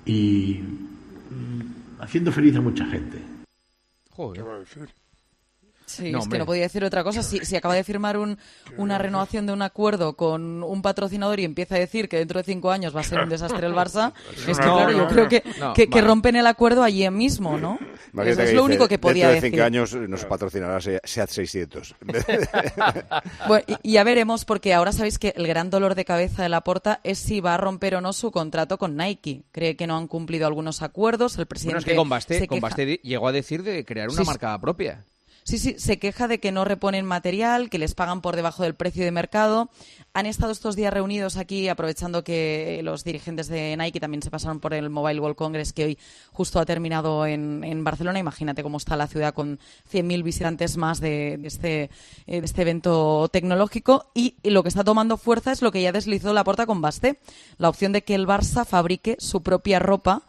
y 0.05 0.61
mm, 1.31 2.03
haciendo 2.03 2.33
feliz 2.33 2.57
a 2.57 2.61
mucha 2.61 2.87
gente. 2.87 3.19
Joder. 4.11 4.45
Sí, 5.87 6.11
No, 6.11 6.19
es 6.19 6.25
hombre. 6.25 6.37
que 6.37 6.39
no 6.41 6.47
podía 6.47 6.63
decir 6.63 6.83
otra 6.85 7.05
cosa. 7.05 7.23
Si, 7.23 7.39
si 7.45 7.57
acaba 7.57 7.75
de 7.75 7.85
firmar 7.85 8.17
un- 8.17 8.39
una 8.79 8.97
renovación 8.99 9.47
de 9.47 9.53
un 9.53 9.61
acuerdo 9.63 10.17
con 10.17 10.63
un 10.63 10.83
patrocinador 10.83 11.41
y 11.41 11.45
empieza 11.45 11.75
a 11.75 11.79
decir 11.79 12.09
que 12.09 12.17
dentro 12.17 12.41
de 12.41 12.45
cinco 12.45 12.71
años 12.71 12.97
va 12.97 13.01
a 13.01 13.05
ser 13.05 13.21
un 13.21 13.29
desastre 13.29 13.67
el 13.67 13.75
Barça, 13.75 14.13
es 14.49 14.59
que 14.59 14.67
No, 14.67 14.75
claro, 14.77 14.91
yo 14.93 14.99
no, 14.99 15.09
creo 15.09 15.29
que, 15.29 15.43
No, 15.61 15.75
que, 15.75 15.87
rompen 16.01 16.37
el 16.37 16.47
acuerdo 16.47 16.83
allí 16.83 17.09
mismo, 17.11 17.59
¿no? 17.59 17.79
Imagínate 18.13 18.31
Eso 18.31 18.43
es 18.43 18.55
lo 18.55 18.61
dice, 18.63 18.73
único 18.73 18.89
que 18.89 18.99
podía 18.99 19.29
Dentro 19.29 19.29
de 19.29 19.35
decir. 19.41 19.51
cinco 19.59 19.65
años 19.67 19.95
nos 20.09 20.25
patrocinará 20.25 20.81
Se- 20.81 21.01
SEAT 21.05 21.29
600. 21.31 21.95
Bueno, 23.49 23.65
y, 23.83 23.93
ya 23.93 24.05
veremos, 24.05 24.45
porque 24.45 24.73
ahora 24.75 24.93
sabéis 24.93 25.19
que 25.19 25.33
el 25.37 25.47
gran 25.47 25.71
dolor 25.71 25.95
de 25.95 26.05
cabeza 26.05 26.43
de 26.43 26.49
Laporta 26.49 27.01
es 27.05 27.19
si 27.19 27.41
va 27.41 27.55
a 27.55 27.57
romper 27.57 27.97
o 27.97 28.01
no 28.01 28.13
su 28.13 28.31
contrato 28.31 28.79
con 28.79 28.97
Nike. 28.97 29.43
Cree 29.53 29.77
que 29.77 29.87
no 29.87 29.97
han 29.97 30.09
cumplido 30.09 30.47
algunos 30.47 30.83
acuerdos. 30.83 31.39
El 31.39 31.47
presidente 31.47 31.75
Bueno, 31.75 31.79
es 31.81 31.85
que 31.93 31.97
con 31.97 32.09
Basté, 32.09 32.39
se 32.41 32.47
con 32.49 32.57
queja- 32.59 32.67
Basté 32.69 32.87
di- 32.87 33.01
llegó 33.03 33.29
a 33.29 33.33
decir 33.33 33.63
de 33.63 33.85
crear 33.85 34.09
una 34.09 34.21
sí. 34.23 34.27
marca 34.27 34.59
propia. 34.61 35.05
Sí, 35.47 35.59
sí, 35.59 35.75
se 35.77 35.99
queja 35.99 36.27
de 36.27 36.41
que 36.41 36.53
no 36.53 36.65
reponen 36.65 37.05
material, 37.05 37.69
que 37.69 37.79
les 37.79 37.95
pagan 37.95 38.23
por 38.23 38.35
debajo 38.35 38.63
del 38.63 38.75
precio 38.75 39.05
de 39.05 39.11
mercado. 39.11 39.69
Han 40.15 40.25
estado 40.25 40.53
estos 40.53 40.75
días 40.75 40.91
reunidos 40.91 41.37
aquí, 41.37 41.69
aprovechando 41.69 42.25
que 42.25 42.81
los 42.83 43.05
dirigentes 43.05 43.49
de 43.49 43.77
Nike 43.77 44.01
también 44.01 44.23
se 44.23 44.31
pasaron 44.31 44.59
por 44.59 44.73
el 44.73 44.89
Mobile 44.89 45.21
World 45.21 45.37
Congress, 45.37 45.75
que 45.75 45.85
hoy 45.85 45.99
justo 46.33 46.61
ha 46.61 46.65
terminado 46.65 47.27
en, 47.27 47.63
en 47.63 47.85
Barcelona. 47.85 48.19
Imagínate 48.19 48.63
cómo 48.63 48.79
está 48.79 48.97
la 48.97 49.07
ciudad 49.07 49.35
con 49.35 49.59
100.000 49.93 50.23
visitantes 50.23 50.79
más 50.79 50.99
de, 51.03 51.39
este, 51.45 51.91
eh, 52.27 52.41
de 52.41 52.47
este 52.47 52.63
evento 52.63 53.29
tecnológico. 53.29 54.11
Y, 54.15 54.37
y 54.43 54.49
lo 54.49 54.63
que 54.63 54.71
está 54.71 54.83
tomando 54.83 55.19
fuerza 55.19 55.53
es 55.53 55.61
lo 55.61 55.73
que 55.73 55.83
ya 55.83 55.93
deslizó 55.93 56.33
la 56.33 56.45
puerta 56.45 56.65
con 56.65 56.81
Basté, 56.81 57.19
la 57.59 57.69
opción 57.69 57.93
de 57.93 58.03
que 58.03 58.15
el 58.15 58.27
Barça 58.27 58.65
fabrique 58.65 59.17
su 59.19 59.43
propia 59.43 59.79
ropa 59.79 60.23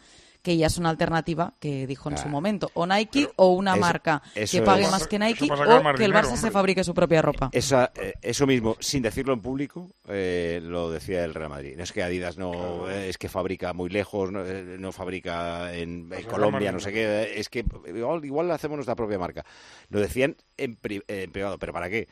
que 0.45 0.55
ya 0.55 0.67
es 0.67 0.77
una 0.77 0.91
alternativa 0.91 1.53
que 1.59 1.87
dijo 1.87 2.09
en 2.11 2.19
su 2.19 2.27
momento. 2.29 2.69
O 2.75 2.85
Nike 2.85 3.27
o 3.35 3.47
una 3.53 3.71
eso- 3.71 3.79
marca 3.81 4.21
eso 4.35 4.57
que 4.59 4.63
pague 4.63 4.83
es- 4.83 4.91
más 4.91 5.07
que 5.07 5.17
Nike 5.17 5.45
o 5.51 5.55
que 5.57 6.03
el 6.03 6.11
dinero, 6.11 6.19
Barça 6.29 6.35
se 6.37 6.51
fabrique 6.51 6.83
su 6.83 6.93
propia 6.93 7.23
ropa. 7.23 7.49
Esa, 7.51 7.91
eh, 7.95 8.13
eso 8.21 8.45
mismo, 8.45 8.77
sin 8.79 9.01
decirlo 9.01 9.33
en 9.33 9.41
público, 9.41 9.89
eh, 10.07 10.59
lo 10.61 10.91
decía 10.91 11.25
el 11.25 11.33
Real 11.33 11.49
Madrid. 11.49 11.73
No 11.75 11.83
es 11.83 11.91
que 11.91 12.03
Adidas 12.03 12.37
no 12.37 12.87
eh, 12.89 13.09
es 13.09 13.17
que 13.17 13.27
fabrica 13.27 13.73
muy 13.73 13.89
lejos, 13.89 14.31
no, 14.31 14.45
eh, 14.45 14.77
no 14.77 14.91
fabrica 14.91 15.73
en, 15.73 16.03
en 16.03 16.09
sacar 16.11 16.25
Colombia, 16.27 16.71
no 16.71 16.79
sé 16.79 16.91
qué. 16.93 17.23
eh, 17.23 17.39
Es 17.39 17.49
que 17.49 17.65
igual, 17.87 18.23
igual 18.23 18.51
hacemos 18.51 18.75
nuestra 18.77 18.95
propia 18.95 19.17
marca. 19.17 19.43
Lo 19.89 19.99
decían 19.99 20.35
en, 20.57 20.75
pri- 20.75 21.01
en 21.07 21.31
privado, 21.31 21.57
pero 21.57 21.73
¿para 21.73 21.89
qué? 21.89 22.07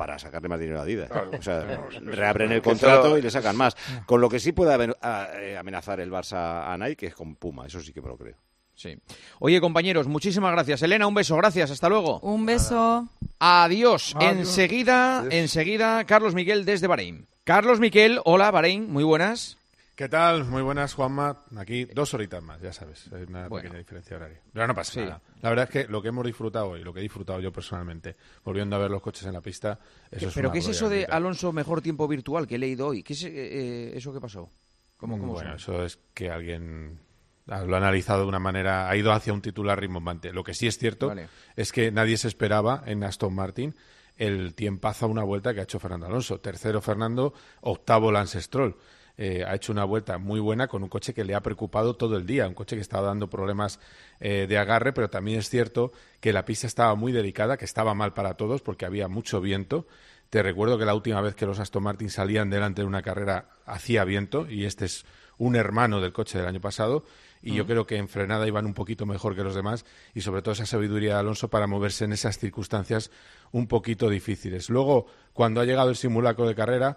Para 0.00 0.18
sacarle 0.18 0.48
más 0.48 0.58
dinero 0.58 0.78
a 0.80 0.84
Adidas. 0.84 1.10
Claro. 1.10 1.30
O 1.38 1.42
sea, 1.42 1.62
Claro, 1.62 1.88
reabren 2.06 2.52
el 2.52 2.62
contrato 2.62 3.18
y 3.18 3.20
le 3.20 3.30
sacan 3.30 3.54
más. 3.54 3.76
Con 4.06 4.22
lo 4.22 4.30
que 4.30 4.40
sí 4.40 4.52
puede 4.52 4.94
eh, 5.34 5.58
amenazar 5.58 6.00
el 6.00 6.10
Barça 6.10 6.72
a 6.72 6.78
Nike 6.78 7.08
es 7.08 7.14
con 7.14 7.36
Puma. 7.36 7.66
Eso 7.66 7.82
sí 7.82 7.92
que 7.92 8.00
me 8.00 8.08
lo 8.08 8.16
creo. 8.16 8.36
Sí. 8.74 8.96
Oye, 9.40 9.60
compañeros, 9.60 10.06
muchísimas 10.06 10.52
gracias. 10.52 10.80
Elena, 10.80 11.06
un 11.06 11.12
beso, 11.12 11.36
gracias. 11.36 11.70
Hasta 11.70 11.90
luego. 11.90 12.18
Un 12.20 12.46
beso. 12.46 13.10
Adiós. 13.38 14.14
Adiós. 14.16 14.32
Enseguida, 14.38 15.26
enseguida, 15.28 16.06
Carlos 16.06 16.34
Miguel 16.34 16.64
desde 16.64 16.86
Bahrein. 16.86 17.26
Carlos 17.44 17.78
Miquel, 17.78 18.22
hola, 18.24 18.50
Bahrein, 18.50 18.90
muy 18.90 19.04
buenas. 19.04 19.58
¿Qué 20.00 20.08
tal? 20.08 20.46
Muy 20.46 20.62
buenas, 20.62 20.94
Juanma. 20.94 21.44
Aquí 21.58 21.84
dos 21.84 22.14
horitas 22.14 22.42
más, 22.42 22.58
ya 22.62 22.72
sabes. 22.72 23.12
Hay 23.12 23.24
una 23.24 23.50
pequeña 23.50 23.76
diferencia 23.76 24.16
horaria. 24.16 24.40
Pero 24.50 24.66
no 24.66 24.74
pasa 24.74 24.92
Sí. 24.92 25.00
nada. 25.00 25.20
La 25.42 25.50
verdad 25.50 25.64
es 25.66 25.70
que 25.70 25.92
lo 25.92 26.00
que 26.00 26.08
hemos 26.08 26.24
disfrutado 26.24 26.70
hoy, 26.70 26.82
lo 26.82 26.94
que 26.94 27.00
he 27.00 27.02
disfrutado 27.02 27.38
yo 27.40 27.52
personalmente, 27.52 28.16
volviendo 28.42 28.76
a 28.76 28.78
ver 28.78 28.90
los 28.90 29.02
coches 29.02 29.26
en 29.26 29.34
la 29.34 29.42
pista, 29.42 29.78
eso 30.10 30.28
es 30.28 30.34
¿Pero 30.34 30.48
una 30.48 30.54
qué 30.54 30.60
es 30.60 30.68
eso 30.68 30.88
de. 30.88 31.04
Alonso 31.04 31.52
mejor 31.52 31.82
tiempo 31.82 32.08
virtual 32.08 32.46
que 32.46 32.54
he 32.54 32.58
leído 32.58 32.86
hoy? 32.86 33.02
¿Qué 33.02 33.12
es 33.12 33.24
eh, 33.24 33.28
eh, 33.34 33.92
eso 33.94 34.10
que 34.10 34.22
pasó? 34.22 34.50
¿Cómo, 34.96 35.18
cómo 35.18 35.34
bueno, 35.34 35.56
eso 35.56 35.84
es 35.84 35.98
que 36.14 36.30
alguien 36.30 36.98
lo 37.44 37.54
ha 37.54 37.76
analizado 37.76 38.22
de 38.22 38.28
una 38.28 38.38
manera, 38.38 38.88
ha 38.88 38.96
ido 38.96 39.12
hacia 39.12 39.34
un 39.34 39.42
titular 39.42 39.78
rimbombante. 39.78 40.32
Lo 40.32 40.42
que 40.42 40.54
sí 40.54 40.66
es 40.66 40.78
cierto 40.78 41.08
Vale. 41.08 41.28
es 41.56 41.72
que 41.72 41.92
nadie 41.92 42.16
se 42.16 42.28
esperaba 42.28 42.84
en 42.86 43.04
Aston 43.04 43.34
Martin 43.34 43.76
el 44.16 44.54
tiempazo 44.54 45.04
a 45.04 45.08
una 45.10 45.24
vuelta 45.24 45.52
que 45.52 45.60
ha 45.60 45.64
hecho 45.64 45.78
Fernando 45.78 46.06
Alonso. 46.06 46.40
Tercero 46.40 46.80
Fernando, 46.80 47.34
octavo 47.60 48.10
Lance 48.10 48.40
Stroll. 48.40 48.78
Eh, 49.22 49.44
ha 49.46 49.54
hecho 49.54 49.70
una 49.70 49.84
vuelta 49.84 50.16
muy 50.16 50.40
buena 50.40 50.66
con 50.66 50.82
un 50.82 50.88
coche 50.88 51.12
que 51.12 51.24
le 51.24 51.34
ha 51.34 51.42
preocupado 51.42 51.94
todo 51.94 52.16
el 52.16 52.24
día, 52.24 52.48
un 52.48 52.54
coche 52.54 52.76
que 52.76 52.80
estaba 52.80 53.08
dando 53.08 53.28
problemas 53.28 53.78
eh, 54.18 54.46
de 54.48 54.56
agarre, 54.56 54.94
pero 54.94 55.10
también 55.10 55.38
es 55.38 55.50
cierto 55.50 55.92
que 56.20 56.32
la 56.32 56.46
pista 56.46 56.66
estaba 56.66 56.94
muy 56.94 57.12
delicada, 57.12 57.58
que 57.58 57.66
estaba 57.66 57.92
mal 57.92 58.14
para 58.14 58.38
todos 58.38 58.62
porque 58.62 58.86
había 58.86 59.08
mucho 59.08 59.42
viento. 59.42 59.86
Te 60.30 60.42
recuerdo 60.42 60.78
que 60.78 60.86
la 60.86 60.94
última 60.94 61.20
vez 61.20 61.34
que 61.34 61.44
los 61.44 61.58
Aston 61.58 61.82
Martin 61.82 62.08
salían 62.08 62.48
delante 62.48 62.80
de 62.80 62.88
una 62.88 63.02
carrera 63.02 63.50
hacía 63.66 64.04
viento 64.04 64.48
y 64.48 64.64
este 64.64 64.86
es 64.86 65.04
un 65.36 65.54
hermano 65.54 66.00
del 66.00 66.14
coche 66.14 66.38
del 66.38 66.46
año 66.46 66.62
pasado 66.62 67.04
y 67.42 67.54
yo 67.54 67.64
Mm. 67.64 67.66
creo 67.66 67.86
que 67.86 67.96
en 67.96 68.08
frenada 68.08 68.48
iban 68.48 68.64
un 68.64 68.72
poquito 68.72 69.04
mejor 69.04 69.36
que 69.36 69.44
los 69.44 69.54
demás 69.54 69.84
y 70.14 70.22
sobre 70.22 70.40
todo 70.40 70.52
esa 70.52 70.64
sabiduría 70.64 71.12
de 71.14 71.20
Alonso 71.20 71.48
para 71.50 71.66
moverse 71.66 72.06
en 72.06 72.14
esas 72.14 72.38
circunstancias 72.38 73.10
un 73.52 73.66
poquito 73.66 74.08
difíciles. 74.08 74.70
Luego, 74.70 75.08
cuando 75.34 75.60
ha 75.60 75.66
llegado 75.66 75.90
el 75.90 75.96
simulacro 75.96 76.48
de 76.48 76.54
carrera, 76.54 76.96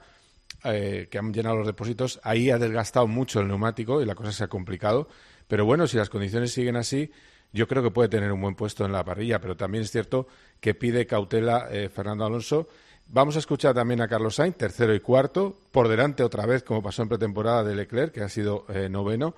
eh, 0.64 1.08
que 1.10 1.18
han 1.18 1.34
llenado 1.34 1.58
los 1.58 1.68
depósitos, 1.68 2.20
ahí 2.24 2.50
ha 2.50 2.58
desgastado 2.58 3.08
mucho 3.08 3.40
el 3.40 3.48
neumático 3.48 4.02
y 4.02 4.06
la 4.06 4.16
cosa 4.16 4.32
se 4.32 4.44
ha 4.44 4.48
complicado. 4.48 5.08
Pero 5.48 5.66
bueno, 5.66 5.88
si 5.88 5.98
las 5.98 6.10
condiciones 6.10 6.52
siguen 6.52 6.76
así, 6.76 7.12
yo 7.52 7.68
creo 7.68 7.84
que 7.84 7.92
puede 7.92 8.10
tener 8.10 8.32
un 8.32 8.42
buen 8.42 8.56
puesto 8.56 8.86
en 8.86 8.92
la 8.92 9.04
parrilla, 9.04 9.40
pero 9.40 9.56
también 9.56 9.84
es 9.84 9.92
cierto 9.92 10.28
que 10.60 10.74
pide 10.74 11.06
cautela 11.06 11.68
eh, 11.70 11.90
Fernando 11.90 12.26
Alonso. 12.26 12.68
Vamos 13.08 13.36
a 13.36 13.40
escuchar 13.40 13.76
también 13.76 14.02
a 14.02 14.08
Carlos 14.08 14.36
Sainz, 14.36 14.56
tercero 14.56 14.96
y 14.96 15.00
cuarto, 15.00 15.60
por 15.72 15.88
delante 15.90 16.24
otra 16.24 16.46
vez, 16.46 16.64
como 16.64 16.82
pasó 16.82 17.04
en 17.04 17.10
pretemporada 17.10 17.64
de 17.64 17.76
Leclerc, 17.76 18.14
que 18.14 18.22
ha 18.22 18.30
sido 18.30 18.66
eh, 18.70 18.90
noveno. 18.90 19.36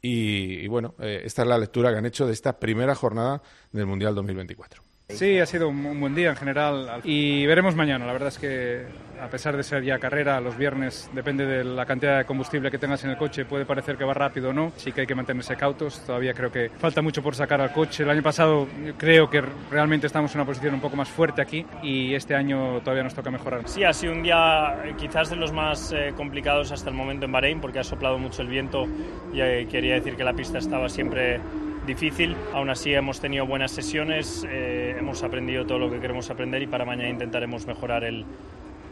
Y, 0.00 0.68
bueno, 0.68 0.94
esta 1.00 1.42
es 1.42 1.48
la 1.48 1.58
lectura 1.58 1.90
que 1.90 1.98
han 1.98 2.06
hecho 2.06 2.24
de 2.24 2.32
esta 2.32 2.60
primera 2.60 2.94
jornada 2.94 3.42
del 3.72 3.86
Mundial 3.86 4.14
2024. 4.14 4.87
Sí, 5.10 5.38
ha 5.38 5.46
sido 5.46 5.70
un, 5.70 6.00
buen 6.00 6.14
día 6.14 6.28
en 6.28 6.36
general 6.36 7.00
y 7.02 7.46
veremos 7.46 7.74
mañana. 7.74 8.04
La 8.04 8.12
verdad 8.12 8.28
es 8.28 8.38
que 8.38 8.84
a 9.18 9.28
pesar 9.28 9.56
de 9.56 9.62
ser 9.62 9.82
ya 9.82 9.98
carrera, 9.98 10.38
los 10.38 10.54
viernes 10.56 11.08
depende 11.14 11.46
de 11.46 11.64
la 11.64 11.86
cantidad 11.86 12.18
de 12.18 12.24
combustible 12.26 12.70
que 12.70 12.76
tengas 12.76 13.02
en 13.04 13.10
el 13.10 13.16
coche, 13.16 13.46
puede 13.46 13.64
parecer 13.64 13.96
que 13.96 14.04
va 14.04 14.12
rápido 14.12 14.50
o 14.50 14.52
no. 14.52 14.70
Sí 14.76 14.92
que 14.92 15.00
hay 15.00 15.06
que 15.06 15.14
mantenerse 15.14 15.56
cautos. 15.56 16.04
Todavía 16.04 16.34
creo 16.34 16.52
que 16.52 16.68
falta 16.78 17.00
mucho 17.00 17.22
por 17.22 17.34
sacar 17.34 17.58
al 17.62 17.72
coche. 17.72 18.02
El 18.02 18.10
año 18.10 18.22
pasado 18.22 18.68
creo 18.98 19.30
que 19.30 19.42
realmente 19.70 20.06
estamos 20.06 20.30
en 20.34 20.42
una 20.42 20.46
posición 20.46 20.74
un 20.74 20.80
poco 20.80 20.94
más 20.94 21.08
fuerte 21.08 21.40
aquí 21.40 21.64
y 21.82 22.12
este 22.12 22.34
año 22.34 22.80
todavía 22.80 23.02
nos 23.02 23.14
toca 23.14 23.30
mejorar. 23.30 23.62
Sí, 23.64 23.84
ha 23.84 23.94
sido 23.94 24.12
un 24.12 24.22
día 24.22 24.76
eh, 24.84 24.94
quizás 24.98 25.30
de 25.30 25.36
los 25.36 25.52
más 25.52 25.90
eh, 25.90 26.12
complicados 26.18 26.70
hasta 26.70 26.90
el 26.90 26.94
momento 26.94 27.24
en 27.24 27.32
Bahrein 27.32 27.62
porque 27.62 27.78
ha 27.78 27.84
soplado 27.84 28.18
mucho 28.18 28.42
el 28.42 28.48
viento 28.48 28.86
y 29.32 29.40
eh, 29.40 29.66
quería 29.70 29.94
decir 29.94 30.16
que 30.16 30.24
la 30.24 30.34
pista 30.34 30.58
estaba 30.58 30.90
siempre 30.90 31.40
difícil. 31.88 32.36
Aún 32.52 32.70
así 32.70 32.94
hemos 32.94 33.20
tenido 33.20 33.46
buenas 33.46 33.72
sesiones, 33.72 34.46
eh, 34.48 34.94
hemos 34.96 35.24
aprendido 35.24 35.66
todo 35.66 35.80
lo 35.80 35.90
que 35.90 35.98
queremos 35.98 36.30
aprender 36.30 36.62
y 36.62 36.68
para 36.68 36.84
mañana 36.84 37.08
intentaremos 37.08 37.66
mejorar 37.66 38.04
el, 38.04 38.24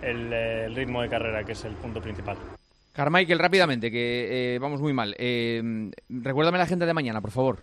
el, 0.02 0.32
eh, 0.32 0.64
el 0.64 0.74
ritmo 0.74 1.02
de 1.02 1.08
carrera, 1.08 1.44
que 1.44 1.52
es 1.52 1.64
el 1.64 1.74
punto 1.74 2.00
principal. 2.00 2.36
Carmichael, 2.92 3.38
rápidamente, 3.38 3.90
que 3.90 4.54
eh, 4.54 4.58
vamos 4.58 4.80
muy 4.80 4.94
mal. 4.94 5.14
Eh, 5.18 5.90
recuérdame 6.08 6.58
la 6.58 6.64
agenda 6.64 6.86
de 6.86 6.94
mañana, 6.94 7.20
por 7.20 7.30
favor. 7.30 7.62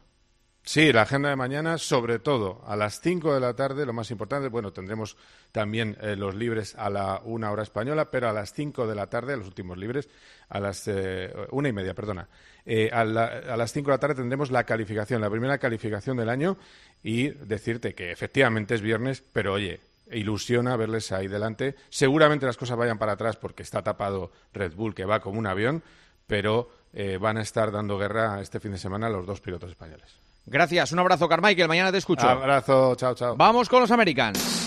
Sí, 0.65 0.93
la 0.93 1.01
agenda 1.01 1.27
de 1.27 1.35
mañana, 1.35 1.77
sobre 1.77 2.19
todo 2.19 2.61
a 2.65 2.77
las 2.77 3.01
5 3.01 3.33
de 3.33 3.41
la 3.41 3.53
tarde, 3.53 3.85
lo 3.85 3.91
más 3.91 4.09
importante, 4.11 4.47
bueno, 4.47 4.71
tendremos 4.71 5.17
también 5.51 5.97
eh, 5.99 6.15
los 6.15 6.35
libres 6.35 6.73
a 6.75 6.89
la 6.89 7.19
una 7.25 7.51
hora 7.51 7.63
española, 7.63 8.09
pero 8.09 8.29
a 8.29 8.33
las 8.33 8.53
5 8.53 8.87
de 8.87 8.95
la 8.95 9.07
tarde, 9.07 9.35
los 9.35 9.47
últimos 9.47 9.77
libres, 9.77 10.07
a 10.47 10.61
las 10.61 10.87
eh, 10.87 11.33
una 11.51 11.67
y 11.67 11.73
media, 11.73 11.93
perdona, 11.93 12.29
eh, 12.65 12.89
a, 12.93 13.03
la- 13.03 13.25
a 13.49 13.57
las 13.57 13.71
5 13.73 13.89
de 13.89 13.93
la 13.95 13.99
tarde 13.99 14.15
tendremos 14.15 14.51
la 14.51 14.63
calificación, 14.63 15.21
la 15.21 15.29
primera 15.29 15.57
calificación 15.57 16.17
del 16.17 16.29
año 16.29 16.57
y 17.03 17.29
decirte 17.29 17.93
que 17.93 18.11
efectivamente 18.11 18.75
es 18.75 18.81
viernes, 18.81 19.23
pero 19.33 19.53
oye, 19.53 19.79
ilusiona 20.11 20.75
verles 20.75 21.11
ahí 21.11 21.27
delante. 21.27 21.75
Seguramente 21.89 22.45
las 22.45 22.57
cosas 22.57 22.77
vayan 22.77 22.97
para 22.97 23.13
atrás 23.13 23.35
porque 23.37 23.63
está 23.63 23.81
tapado 23.81 24.31
Red 24.53 24.73
Bull, 24.75 24.93
que 24.95 25.05
va 25.05 25.19
como 25.19 25.39
un 25.39 25.47
avión, 25.47 25.83
pero 26.27 26.69
eh, 26.93 27.17
van 27.19 27.37
a 27.37 27.41
estar 27.41 27.71
dando 27.71 27.97
guerra 27.97 28.39
este 28.41 28.59
fin 28.59 28.71
de 28.71 28.77
semana 28.77 29.09
los 29.09 29.25
dos 29.25 29.41
pilotos 29.41 29.69
españoles. 29.71 30.15
Gracias, 30.45 30.91
un 30.91 30.99
abrazo, 30.99 31.27
Carmichael. 31.29 31.67
Mañana 31.67 31.91
te 31.91 31.97
escucho. 31.97 32.27
Abrazo, 32.27 32.95
chao, 32.95 33.15
chao. 33.15 33.35
Vamos 33.37 33.69
con 33.69 33.79
los 33.81 33.91
Americans. 33.91 34.59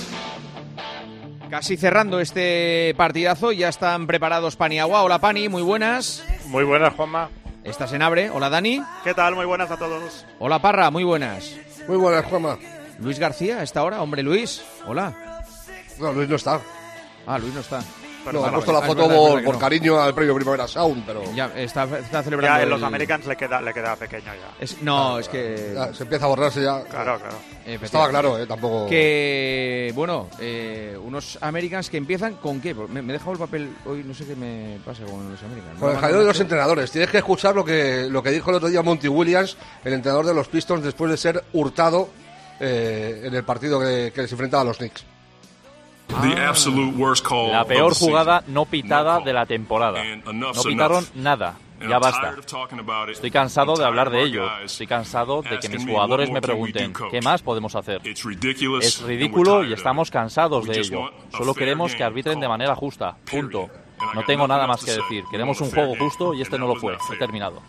Casi 1.50 1.76
cerrando 1.76 2.18
este 2.18 2.92
partidazo, 2.96 3.52
ya 3.52 3.68
están 3.68 4.06
preparados 4.06 4.56
Pani 4.56 4.80
Agua. 4.80 5.02
Hola 5.04 5.20
Pani, 5.20 5.48
muy 5.48 5.62
buenas. 5.62 6.24
Muy 6.46 6.64
buenas, 6.64 6.92
Juanma. 6.94 7.30
Estás 7.66 7.92
en 7.92 8.00
Abre. 8.00 8.30
Hola 8.30 8.48
Dani. 8.48 8.80
¿Qué 9.02 9.12
tal? 9.12 9.34
Muy 9.34 9.44
buenas 9.44 9.68
a 9.72 9.76
todos. 9.76 10.24
Hola 10.38 10.60
Parra, 10.62 10.88
muy 10.92 11.02
buenas. 11.02 11.56
Muy 11.88 11.96
buenas, 11.96 12.24
Juanma. 12.26 12.58
Luis 13.00 13.18
García, 13.18 13.58
a 13.58 13.62
esta 13.64 13.82
hora. 13.82 14.00
Hombre 14.02 14.22
Luis, 14.22 14.64
hola. 14.86 15.42
No, 15.98 16.12
Luis 16.12 16.28
no 16.28 16.36
está. 16.36 16.60
Ah, 17.26 17.38
Luis 17.38 17.52
no 17.52 17.60
está. 17.60 17.82
No, 18.32 18.44
ha 18.44 18.52
puesto 18.52 18.72
la 18.72 18.82
foto 18.82 19.08
verdad, 19.08 19.44
por, 19.44 19.54
no. 19.54 19.58
cariño 19.58 20.00
al 20.00 20.14
premio 20.14 20.34
Primavera 20.34 20.66
Sound, 20.68 21.04
pero... 21.06 21.22
Ya, 21.34 21.50
está, 21.56 21.84
está 21.98 22.22
celebrando. 22.22 22.58
Ya 22.58 22.62
en 22.62 22.70
los 22.70 22.78
el- 22.80 22.84
Americans 22.84 23.26
le 23.26 23.36
queda, 23.36 23.60
le 23.60 23.72
queda 23.74 23.96
pequeño 23.96 24.24
ya. 24.26 24.54
Es- 24.60 24.82
no, 24.82 25.18
es 25.18 25.28
que. 25.28 25.72
Ya, 25.74 25.92
se 25.94 26.02
empieza 26.04 26.24
a 26.24 26.28
borrarse 26.28 26.62
ya. 26.62 26.82
Claro, 26.84 27.18
claro. 27.18 27.36
Estaba 27.66 28.08
claro, 28.08 28.38
¿eh? 28.38 28.46
Tampoco... 28.46 28.86
Que, 28.88 29.92
bueno, 29.94 30.28
eh, 30.40 30.96
unos 31.04 31.38
Americans 31.40 31.90
que 31.90 31.96
empiezan 31.96 32.34
con 32.34 32.60
qué? 32.60 32.74
Me, 32.74 33.02
me 33.02 33.12
he 33.12 33.14
dejado 33.14 33.32
el 33.32 33.38
papel 33.38 33.74
hoy, 33.86 34.04
no 34.04 34.14
sé 34.14 34.24
qué 34.24 34.36
me 34.36 34.78
pasa 34.84 35.02
con 35.04 35.30
los 35.30 35.42
Americans. 35.42 35.78
Con 35.80 35.88
el 35.90 35.94
No, 35.96 36.00
jaleo 36.00 36.20
de 36.20 36.24
los 36.26 36.40
entrenadores. 36.40 36.90
Tienes 36.90 37.10
que 37.10 37.18
escuchar 37.18 37.54
lo 37.54 37.64
que, 37.64 38.06
lo 38.08 38.22
que 38.22 38.30
dijo 38.30 38.50
el 38.50 38.56
otro 38.56 38.68
día 38.68 38.82
Monty 38.82 39.08
Williams, 39.08 39.56
el 39.84 39.92
entrenador 39.94 40.26
de 40.26 40.34
los 40.34 40.48
Pistons, 40.48 40.84
después 40.84 41.10
de 41.10 41.16
ser 41.16 41.42
hurtado 41.52 42.08
eh, 42.60 43.22
en 43.24 43.34
el 43.34 43.44
partido 43.44 43.80
que, 43.80 44.12
que 44.14 44.22
les 44.22 44.32
enfrentaba 44.32 44.62
a 44.62 44.66
los 44.66 44.78
Knicks. 44.78 45.04
La 46.08 47.64
peor 47.64 47.94
jugada 47.94 48.42
no 48.46 48.64
pitada 48.64 49.20
de 49.20 49.32
la 49.32 49.46
temporada. 49.46 50.02
No 50.32 50.52
pitaron 50.62 51.04
nada. 51.14 51.56
Ya 51.80 51.98
basta. 51.98 52.34
Estoy 53.10 53.30
cansado 53.30 53.76
de 53.76 53.84
hablar 53.84 54.10
de 54.10 54.22
ello. 54.22 54.48
Estoy 54.62 54.86
cansado 54.86 55.42
de 55.42 55.58
que 55.58 55.68
mis 55.68 55.84
jugadores 55.84 56.30
me 56.30 56.40
pregunten, 56.40 56.92
¿qué 57.10 57.20
más 57.20 57.42
podemos 57.42 57.74
hacer? 57.74 58.00
Es 58.04 59.02
ridículo 59.02 59.64
y 59.64 59.72
estamos 59.72 60.10
cansados 60.10 60.66
de 60.66 60.78
ello. 60.80 61.10
Solo 61.36 61.54
queremos 61.54 61.94
que 61.94 62.04
arbitren 62.04 62.40
de 62.40 62.48
manera 62.48 62.74
justa. 62.74 63.16
Punto. 63.30 63.68
No 64.14 64.22
tengo 64.24 64.46
nada 64.46 64.66
más 64.66 64.84
que 64.84 64.92
decir. 64.92 65.24
Queremos 65.30 65.60
un 65.60 65.70
juego 65.70 65.94
justo 65.98 66.34
y 66.34 66.42
este 66.42 66.58
no 66.58 66.66
lo 66.66 66.76
fue. 66.76 66.96
He 67.12 67.16
terminado. 67.16 67.62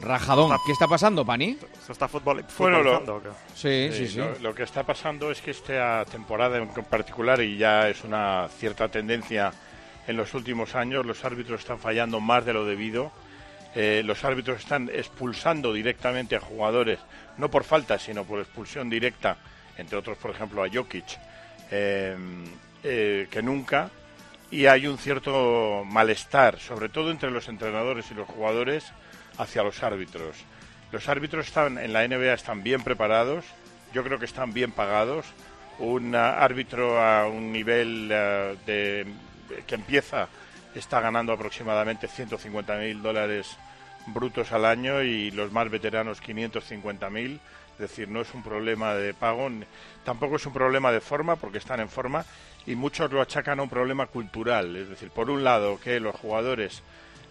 Rajadón. 0.00 0.56
¿Qué 0.64 0.72
está 0.72 0.86
pasando, 0.86 1.24
Pani? 1.24 1.58
¿Se 1.84 1.92
está 1.92 2.06
fútbol, 2.06 2.44
Bueno, 2.58 2.82
lo? 2.82 3.20
Sí, 3.54 3.88
sí, 3.92 4.06
sí. 4.08 4.18
Lo, 4.18 4.38
lo 4.38 4.54
que 4.54 4.62
está 4.62 4.84
pasando 4.84 5.30
es 5.30 5.40
que 5.40 5.50
esta 5.50 6.04
temporada 6.04 6.58
en 6.58 6.68
particular, 6.68 7.40
y 7.42 7.56
ya 7.56 7.88
es 7.88 8.04
una 8.04 8.48
cierta 8.48 8.88
tendencia 8.88 9.52
en 10.06 10.16
los 10.16 10.32
últimos 10.34 10.74
años, 10.74 11.04
los 11.04 11.24
árbitros 11.24 11.60
están 11.60 11.78
fallando 11.78 12.20
más 12.20 12.44
de 12.44 12.52
lo 12.52 12.64
debido. 12.64 13.10
Eh, 13.74 14.02
los 14.04 14.24
árbitros 14.24 14.60
están 14.60 14.88
expulsando 14.92 15.72
directamente 15.72 16.36
a 16.36 16.40
jugadores, 16.40 16.98
no 17.36 17.50
por 17.50 17.62
falta, 17.64 17.98
sino 17.98 18.24
por 18.24 18.40
expulsión 18.40 18.88
directa, 18.88 19.36
entre 19.76 19.98
otros, 19.98 20.16
por 20.16 20.30
ejemplo, 20.30 20.64
a 20.64 20.68
Jokic, 20.72 21.04
eh, 21.70 22.16
eh, 22.82 23.28
que 23.30 23.42
nunca. 23.42 23.90
Y 24.50 24.66
hay 24.66 24.86
un 24.86 24.98
cierto 24.98 25.84
malestar, 25.84 26.60
sobre 26.60 26.88
todo 26.88 27.10
entre 27.10 27.30
los 27.30 27.48
entrenadores 27.48 28.10
y 28.10 28.14
los 28.14 28.28
jugadores, 28.28 28.84
hacia 29.38 29.62
los 29.62 29.82
árbitros. 29.82 30.36
Los 30.92 31.08
árbitros 31.08 31.46
están 31.46 31.78
en 31.78 31.92
la 31.92 32.06
NBA 32.06 32.32
están 32.32 32.62
bien 32.62 32.82
preparados, 32.82 33.44
yo 33.92 34.04
creo 34.04 34.18
que 34.18 34.24
están 34.24 34.52
bien 34.52 34.72
pagados. 34.72 35.26
Un 35.78 36.14
ah, 36.14 36.38
árbitro 36.42 37.00
a 37.02 37.26
un 37.26 37.52
nivel 37.52 38.10
ah, 38.12 38.52
de, 38.64 39.06
que 39.66 39.74
empieza 39.74 40.28
está 40.74 41.00
ganando 41.00 41.32
aproximadamente 41.32 42.06
150 42.06 42.76
mil 42.76 43.02
dólares 43.02 43.56
brutos 44.06 44.52
al 44.52 44.64
año 44.64 45.02
y 45.02 45.30
los 45.30 45.50
más 45.50 45.70
veteranos 45.70 46.20
550 46.20 47.10
mil. 47.10 47.40
Es 47.72 47.78
decir, 47.78 48.08
no 48.08 48.22
es 48.22 48.32
un 48.32 48.42
problema 48.42 48.94
de 48.94 49.12
pago, 49.12 49.50
tampoco 50.04 50.36
es 50.36 50.46
un 50.46 50.52
problema 50.52 50.92
de 50.92 51.00
forma, 51.00 51.36
porque 51.36 51.58
están 51.58 51.80
en 51.80 51.90
forma, 51.90 52.24
y 52.66 52.74
muchos 52.74 53.12
lo 53.12 53.20
achacan 53.20 53.60
a 53.60 53.62
un 53.62 53.68
problema 53.68 54.06
cultural. 54.06 54.76
Es 54.76 54.88
decir, 54.88 55.10
por 55.10 55.30
un 55.30 55.44
lado, 55.44 55.78
que 55.80 56.00
los 56.00 56.14
jugadores 56.16 56.82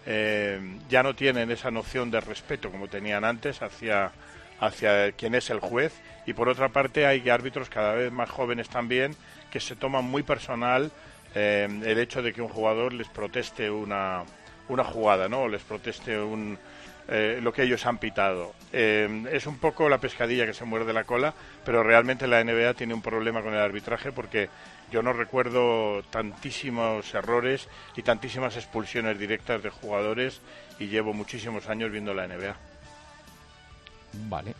eh, 0.06 0.58
ya 0.88 1.02
no 1.02 1.14
tienen 1.14 1.50
esa 1.50 1.70
noción 1.70 2.10
de 2.10 2.20
respeto 2.20 2.70
como 2.70 2.88
tenían 2.88 3.24
antes 3.24 3.60
hacia, 3.62 4.12
hacia 4.60 5.12
quien 5.12 5.34
es 5.34 5.50
el 5.50 5.60
juez, 5.60 5.92
y 6.26 6.32
por 6.32 6.48
otra 6.48 6.70
parte 6.70 7.06
hay 7.06 7.28
árbitros 7.28 7.68
cada 7.68 7.94
vez 7.94 8.10
más 8.10 8.30
jóvenes 8.30 8.68
también 8.68 9.14
que 9.50 9.60
se 9.60 9.76
toman 9.76 10.04
muy 10.04 10.22
personal 10.22 10.90
eh, 11.34 11.68
el 11.84 11.98
hecho 11.98 12.22
de 12.22 12.32
que 12.32 12.42
un 12.42 12.48
jugador 12.48 12.92
les 12.92 13.08
proteste 13.08 13.70
una, 13.70 14.24
una 14.68 14.84
jugada, 14.84 15.28
¿no? 15.28 15.42
O 15.42 15.48
les 15.48 15.62
proteste 15.62 16.18
un, 16.18 16.58
eh, 17.08 17.38
lo 17.42 17.52
que 17.52 17.62
ellos 17.62 17.84
han 17.86 17.98
pitado. 17.98 18.54
Es 18.72 19.46
un 19.46 19.58
poco 19.58 19.88
la 19.88 19.98
pescadilla 19.98 20.44
que 20.44 20.52
se 20.52 20.64
muerde 20.64 20.92
la 20.92 21.04
cola, 21.04 21.32
pero 21.64 21.82
realmente 21.82 22.26
la 22.26 22.42
NBA 22.42 22.74
tiene 22.74 22.94
un 22.94 23.00
problema 23.00 23.42
con 23.42 23.54
el 23.54 23.60
arbitraje 23.60 24.12
porque 24.12 24.48
yo 24.90 25.02
no 25.02 25.12
recuerdo 25.12 26.02
tantísimos 26.10 27.14
errores 27.14 27.68
y 27.96 28.02
tantísimas 28.02 28.56
expulsiones 28.56 29.18
directas 29.18 29.62
de 29.62 29.70
jugadores 29.70 30.40
y 30.78 30.86
llevo 30.86 31.12
muchísimos 31.12 31.68
años 31.68 31.90
viendo 31.90 32.14
la 32.14 32.26
NBA. 32.26 32.56
Vale. 34.28 34.54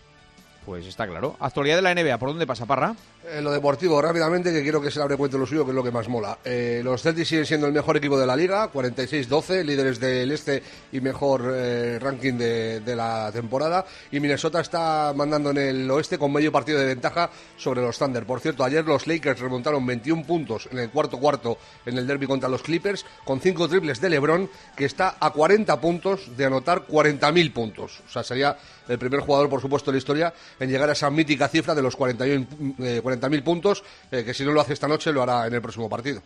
Pues 0.64 0.84
está 0.86 1.06
claro. 1.06 1.36
Actualidad 1.38 1.76
de 1.76 1.82
la 1.82 1.94
NBA, 1.94 2.18
¿por 2.18 2.30
dónde 2.30 2.46
pasa, 2.46 2.66
Parra? 2.66 2.96
En 3.28 3.42
lo 3.42 3.50
deportivo, 3.50 4.00
rápidamente, 4.00 4.52
que 4.52 4.62
quiero 4.62 4.80
que 4.80 4.90
se 4.90 5.00
abre 5.02 5.16
cuenta 5.16 5.36
lo 5.36 5.46
suyo, 5.46 5.64
que 5.64 5.72
es 5.72 5.74
lo 5.74 5.82
que 5.82 5.90
más 5.90 6.08
mola. 6.08 6.38
Eh, 6.44 6.80
los 6.84 7.02
Celtics 7.02 7.28
siguen 7.28 7.44
siendo 7.44 7.66
el 7.66 7.72
mejor 7.72 7.96
equipo 7.96 8.16
de 8.18 8.24
la 8.24 8.36
liga, 8.36 8.70
46-12, 8.70 9.64
líderes 9.64 9.98
del 9.98 10.30
este 10.30 10.62
y 10.92 11.00
mejor 11.00 11.52
eh, 11.52 11.98
ranking 11.98 12.34
de, 12.34 12.94
la 12.94 13.30
temporada. 13.32 13.84
Y 14.12 14.20
Minnesota 14.20 14.60
está 14.60 15.12
mandando 15.16 15.50
en 15.50 15.58
el 15.58 15.90
oeste 15.90 16.18
con 16.18 16.32
medio 16.32 16.52
partido 16.52 16.78
de 16.78 16.86
ventaja 16.86 17.28
sobre 17.56 17.82
los 17.82 17.98
Thunder. 17.98 18.24
Por 18.24 18.38
cierto, 18.38 18.62
ayer 18.62 18.84
los 18.84 19.08
Lakers 19.08 19.40
remontaron 19.40 19.84
21 19.84 20.24
puntos 20.24 20.68
en 20.70 20.78
el 20.78 20.90
cuarto 20.90 21.18
cuarto 21.18 21.58
en 21.84 21.98
el 21.98 22.06
derby 22.06 22.26
contra 22.26 22.48
los 22.48 22.62
Clippers, 22.62 23.04
con 23.24 23.40
cinco 23.40 23.68
triples 23.68 24.00
de 24.00 24.10
LeBron, 24.10 24.48
que 24.76 24.84
está 24.84 25.16
a 25.18 25.30
40 25.30 25.80
puntos 25.80 26.36
de 26.36 26.44
anotar 26.44 26.86
40.000 26.86 27.52
puntos. 27.52 28.02
O 28.06 28.10
sea, 28.10 28.22
sería 28.22 28.56
el 28.88 28.98
primer 28.98 29.20
jugador, 29.20 29.48
por 29.48 29.60
supuesto, 29.60 29.90
de 29.90 29.96
la 29.96 29.98
historia 29.98 30.34
en 30.60 30.70
llegar 30.70 30.88
a 30.88 30.92
esa 30.92 31.10
mítica 31.10 31.48
cifra 31.48 31.74
de 31.74 31.82
los 31.82 31.96
41, 31.96 32.46
eh, 32.78 33.00
40.000 33.20 33.42
puntos, 33.42 33.84
eh, 34.10 34.24
que 34.24 34.34
si 34.34 34.44
no 34.44 34.52
lo 34.52 34.60
hace 34.60 34.72
esta 34.72 34.88
noche 34.88 35.12
lo 35.12 35.22
hará 35.22 35.46
en 35.46 35.54
el 35.54 35.62
próximo 35.62 35.88
partido. 35.88 36.22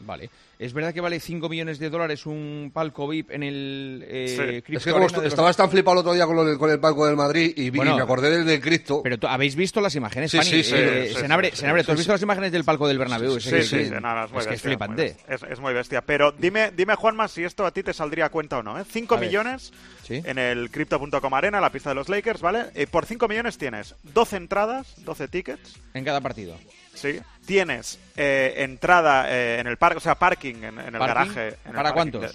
Vale. 0.00 0.30
¿Es 0.58 0.72
verdad 0.72 0.92
que 0.92 1.00
vale 1.00 1.20
5 1.20 1.48
millones 1.48 1.78
de 1.78 1.88
dólares 1.90 2.26
un 2.26 2.70
palco 2.74 3.06
VIP 3.06 3.30
en 3.30 3.42
el 3.44 4.04
eh, 4.08 4.62
Crypto 4.64 4.78
Es 4.78 4.84
que 4.84 4.92
como 4.92 5.06
est- 5.06 5.16
los- 5.16 5.24
estabas 5.26 5.56
tan 5.56 5.70
flipado 5.70 5.94
el 5.94 5.98
otro 6.00 6.12
día 6.14 6.26
con, 6.26 6.34
lo 6.34 6.44
del- 6.44 6.58
con 6.58 6.70
el 6.70 6.80
palco 6.80 7.06
del 7.06 7.14
Madrid 7.16 7.52
y, 7.56 7.70
vi- 7.70 7.76
Bueno, 7.78 7.92
y 7.92 7.96
me 7.96 8.02
acordé 8.02 8.30
del 8.30 8.44
de 8.44 8.60
Cristo. 8.60 9.00
Pero 9.04 9.18
tú- 9.18 9.26
habéis 9.28 9.54
visto 9.54 9.80
las 9.80 9.94
imágenes, 9.94 10.30
Sí, 10.32 10.38
Pani? 10.38 10.50
sí, 10.50 10.62
sí, 10.64 10.74
Eh, 10.76 11.10
sí, 11.14 11.20
Senabre, 11.20 11.50
sí, 11.50 11.56
Senabre, 11.58 11.82
sí, 11.82 11.86
¿tú 11.86 11.92
has 11.92 11.96
sí, 11.98 12.00
visto 12.00 12.12
las 12.12 12.22
imágenes 12.22 12.50
del 12.52 12.64
palco 12.64 12.88
del 12.88 12.98
Bernabéu? 12.98 13.38
Sí, 13.38 13.50
sí, 13.50 13.62
sí, 13.62 13.90
no, 14.00 14.24
es 14.24 14.30
muy 14.32 14.40
es 14.40 14.46
que 14.46 14.54
es 14.54 14.62
bestia, 14.62 14.70
flipante. 14.70 15.02
muy 15.02 15.12
bestia. 15.12 15.34
Es, 15.34 15.42
es 15.52 15.60
muy 15.60 15.74
bestia. 15.74 16.00
Pero 16.02 16.32
dime, 16.32 16.72
dime, 16.76 16.94
Juanma, 16.96 17.28
si 17.28 17.44
esto 17.44 17.64
a 17.66 17.70
ti 17.70 17.82
te 17.84 17.92
saldría 17.92 18.26
a 18.26 18.28
cuenta 18.30 18.58
o 18.58 18.62
no. 18.62 18.80
¿eh? 18.80 18.84
5 18.90 19.14
A 19.14 19.18
ver. 19.18 19.28
millones 19.28 19.72
Sí. 20.04 20.22
en 20.24 20.38
el 20.38 20.70
Crypto.com 20.70 21.34
Arena, 21.34 21.60
la 21.60 21.70
pista 21.70 21.90
de 21.90 21.94
los 21.96 22.08
Lakers, 22.08 22.40
¿vale? 22.40 22.66
Eh, 22.74 22.86
por 22.86 23.04
5 23.06 23.28
millones 23.28 23.58
tienes 23.58 23.94
12 24.02 24.36
entradas, 24.36 24.94
12 25.04 25.28
tickets. 25.28 25.76
En 25.94 26.04
cada 26.04 26.20
partido. 26.20 26.56
Sí. 26.94 27.20
Tienes 27.46 27.98
eh, 28.16 28.54
entrada 28.58 29.26
eh, 29.30 29.58
en 29.60 29.66
el 29.66 29.76
parque, 29.76 29.98
o 29.98 30.00
sea, 30.00 30.14
parking 30.16 30.56
en, 30.56 30.64
en 30.64 30.78
el 30.78 30.98
¿Parking? 30.98 31.06
garaje. 31.06 31.56
en 31.64 31.72
¿Para 31.72 31.92
cuántos? 31.92 32.20
de- 32.22 32.30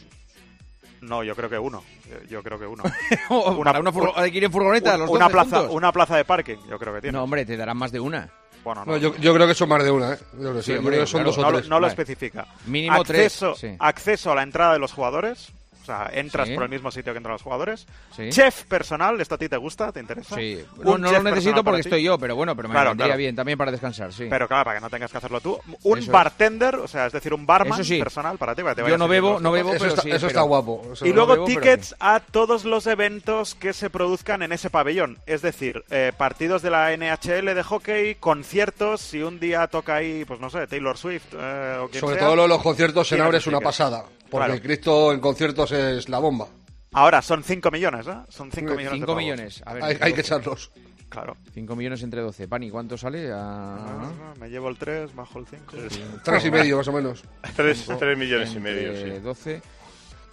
No, 1.01 1.23
yo 1.23 1.35
creo 1.35 1.49
que 1.49 1.57
uno. 1.59 1.83
Yo- 2.29 2.41
creo 2.43 2.57
que 2.59 2.65
uno. 2.65 2.83
¿Para 3.63 3.79
una 3.79 3.91
furgoneta, 3.91 4.93
un- 4.95 4.99
los 5.01 5.09
una 5.09 5.25
12 5.25 5.31
plaza, 5.33 5.57
juntos? 5.59 5.75
una 5.75 5.91
plaza 5.91 6.17
de 6.17 6.25
parking, 6.25 6.57
yo 6.69 6.79
creo 6.79 6.93
que 6.95 7.01
tiene. 7.01 7.17
No, 7.17 7.23
hombre, 7.23 7.45
te 7.45 7.57
darán 7.57 7.77
más 7.77 7.91
de 7.91 7.99
una. 7.99 8.29
Bueno, 8.63 8.85
No, 8.85 8.95
yo, 8.97 9.13
yo 9.17 9.33
creo 9.33 9.45
que 9.45 9.53
son 9.55 9.67
más 9.67 9.83
de 9.83 9.91
una, 9.91 10.13
¿eh? 10.13 10.17
Yo 10.33 10.39
creo 10.39 10.53
que 10.53 10.59
sí, 10.61 10.65
Sí, 10.67 10.71
yo 10.73 10.79
hombre, 10.79 10.93
creo 10.95 11.03
que 11.05 11.11
son 11.11 11.21
claro. 11.23 11.29
dos 11.31 11.37
o 11.37 11.41
no, 11.41 11.51
lo- 11.51 11.57
tres. 11.57 11.69
no 11.69 11.75
lo 11.75 11.81
Vale. 11.81 11.91
especifica. 12.01 12.47
Mínimo 12.65 13.01
acceso, 13.01 13.55
tres, 13.59 13.71
sí. 13.71 13.77
acceso 13.79 14.31
a 14.31 14.35
la 14.35 14.43
entrada 14.43 14.73
de 14.73 14.79
los 14.79 14.93
jugadores. 14.93 15.49
O 15.83 15.85
sea, 15.85 16.09
entras 16.13 16.47
Sí. 16.47 16.53
por 16.55 16.63
el 16.63 16.69
mismo 16.69 16.89
sitio 16.91 17.11
que 17.13 17.17
entran 17.17 17.33
los 17.33 17.41
jugadores. 17.41 17.85
Sí. 18.15 18.29
Chef 18.29 18.63
personal, 18.63 19.19
¿esto 19.19 19.35
a 19.35 19.37
ti 19.37 19.49
te 19.49 19.57
gusta? 19.57 19.91
¿Te 19.91 19.99
interesa? 19.99 20.35
Sí. 20.35 20.63
Un 20.77 20.83
No, 20.85 20.97
no 20.97 21.11
lo 21.11 21.23
necesito 21.23 21.61
porque 21.63 21.81
ti. 21.83 21.89
estoy 21.89 22.03
yo, 22.03 22.17
pero 22.17 22.35
bueno, 22.37 22.55
pero 22.55 22.69
me 22.69 22.73
Claro, 22.73 22.91
vendría 22.91 23.07
claro. 23.07 23.17
bien 23.19 23.35
también 23.35 23.57
para 23.57 23.69
descansar, 23.71 24.13
sí. 24.13 24.27
Pero 24.29 24.47
claro, 24.47 24.63
para 24.63 24.77
que 24.77 24.81
no 24.81 24.89
tengas 24.89 25.11
que 25.11 25.17
hacerlo 25.17 25.41
tú. 25.41 25.59
Un 25.83 25.97
Eso 25.99 26.05
es. 26.05 26.11
bartender, 26.11 26.75
o 26.77 26.87
sea, 26.87 27.07
es 27.07 27.13
decir, 27.13 27.33
un 27.33 27.45
barman 27.45 27.83
sí. 27.83 27.99
personal 27.99 28.37
para 28.37 28.55
ti. 28.55 28.61
Para 28.63 28.75
que 28.75 28.83
te 28.83 28.89
Yo 28.89 28.97
no 28.97 29.07
bebo, 29.09 29.39
no 29.41 29.51
bebo, 29.51 29.71
Eso 29.71 29.79
pero 29.79 29.89
está, 29.89 30.01
sí, 30.03 30.09
eso 30.09 30.17
pero- 30.19 30.27
está 30.29 30.41
guapo. 30.41 30.81
eso- 30.93 31.05
Y 31.05 31.09
no 31.09 31.15
luego 31.25 31.33
pero 31.33 31.45
tickets 31.45 31.95
a 31.99 32.21
todos 32.21 32.63
los 32.63 32.87
eventos 32.87 33.55
que 33.55 33.73
se 33.73 33.89
produzcan 33.89 34.41
en 34.41 34.53
ese 34.53 34.69
pabellón. 34.69 35.17
Es 35.25 35.41
decir, 35.41 35.83
eh, 35.89 36.13
partidos 36.17 36.61
de 36.61 36.69
la 36.69 36.93
NHL 36.93 37.53
de 37.53 37.63
hockey, 37.63 38.15
conciertos, 38.15 39.01
si 39.01 39.21
un 39.21 39.39
día 39.39 39.67
toca 39.67 39.95
ahí, 39.95 40.23
pues 40.25 40.39
no 40.39 40.49
sé, 40.49 40.65
Taylor 40.67 40.97
Swift 40.97 41.33
eh, 41.33 41.77
o 41.81 41.89
quien 41.89 41.99
Sobre 41.99 42.15
sea, 42.15 42.25
todo 42.25 42.35
lo 42.37 42.41
de 42.43 42.47
los 42.47 42.61
conciertos 42.61 43.11
en 43.11 43.21
el 43.21 43.35
es 43.35 43.47
una 43.47 43.59
pasada. 43.59 44.05
Porque 44.33 44.45
Claro. 44.47 44.53
el 44.55 44.61
Cristo 44.63 45.13
en 45.13 45.19
conciertos 45.19 45.71
es 45.71 46.09
la 46.09 46.17
bomba. 46.17 46.47
Ahora, 46.93 47.21
son 47.21 47.43
5 47.43 47.69
millones, 47.69 48.07
¿eh? 48.07 48.15
Son 48.29 48.51
5 48.51 48.71
millones. 48.71 48.85
de 48.85 48.95
5 48.97 49.05
pavos. 49.05 49.21
millones. 49.21 49.61
A 49.63 49.73
ver, 49.73 49.83
Hay, 49.83 49.97
hay 50.01 50.13
que 50.13 50.21
echarlos. 50.21 50.71
Claro. 51.07 51.37
5 51.53 51.75
millones 51.75 52.01
entre 52.01 52.21
12. 52.21 52.47
Pani, 52.47 52.71
¿cuánto 52.71 52.97
sale? 52.97 53.31
A... 53.31 53.75
Ah, 53.75 54.33
Me 54.39 54.49
llevo 54.49 54.69
el 54.69 54.77
3, 54.79 55.13
bajo 55.13 55.37
el 55.37 55.45
5. 55.45 55.73
Tres 56.23 56.45
y 56.45 56.49
medio, 56.51 56.77
más 56.77 56.87
o 56.87 56.91
menos. 56.91 57.23
Tres, 57.55 57.85
tres 57.99 58.17
millones 58.17 58.51
y 58.55 58.59
medio, 58.59 58.95
sí. 58.95 59.19
12. 59.21 59.61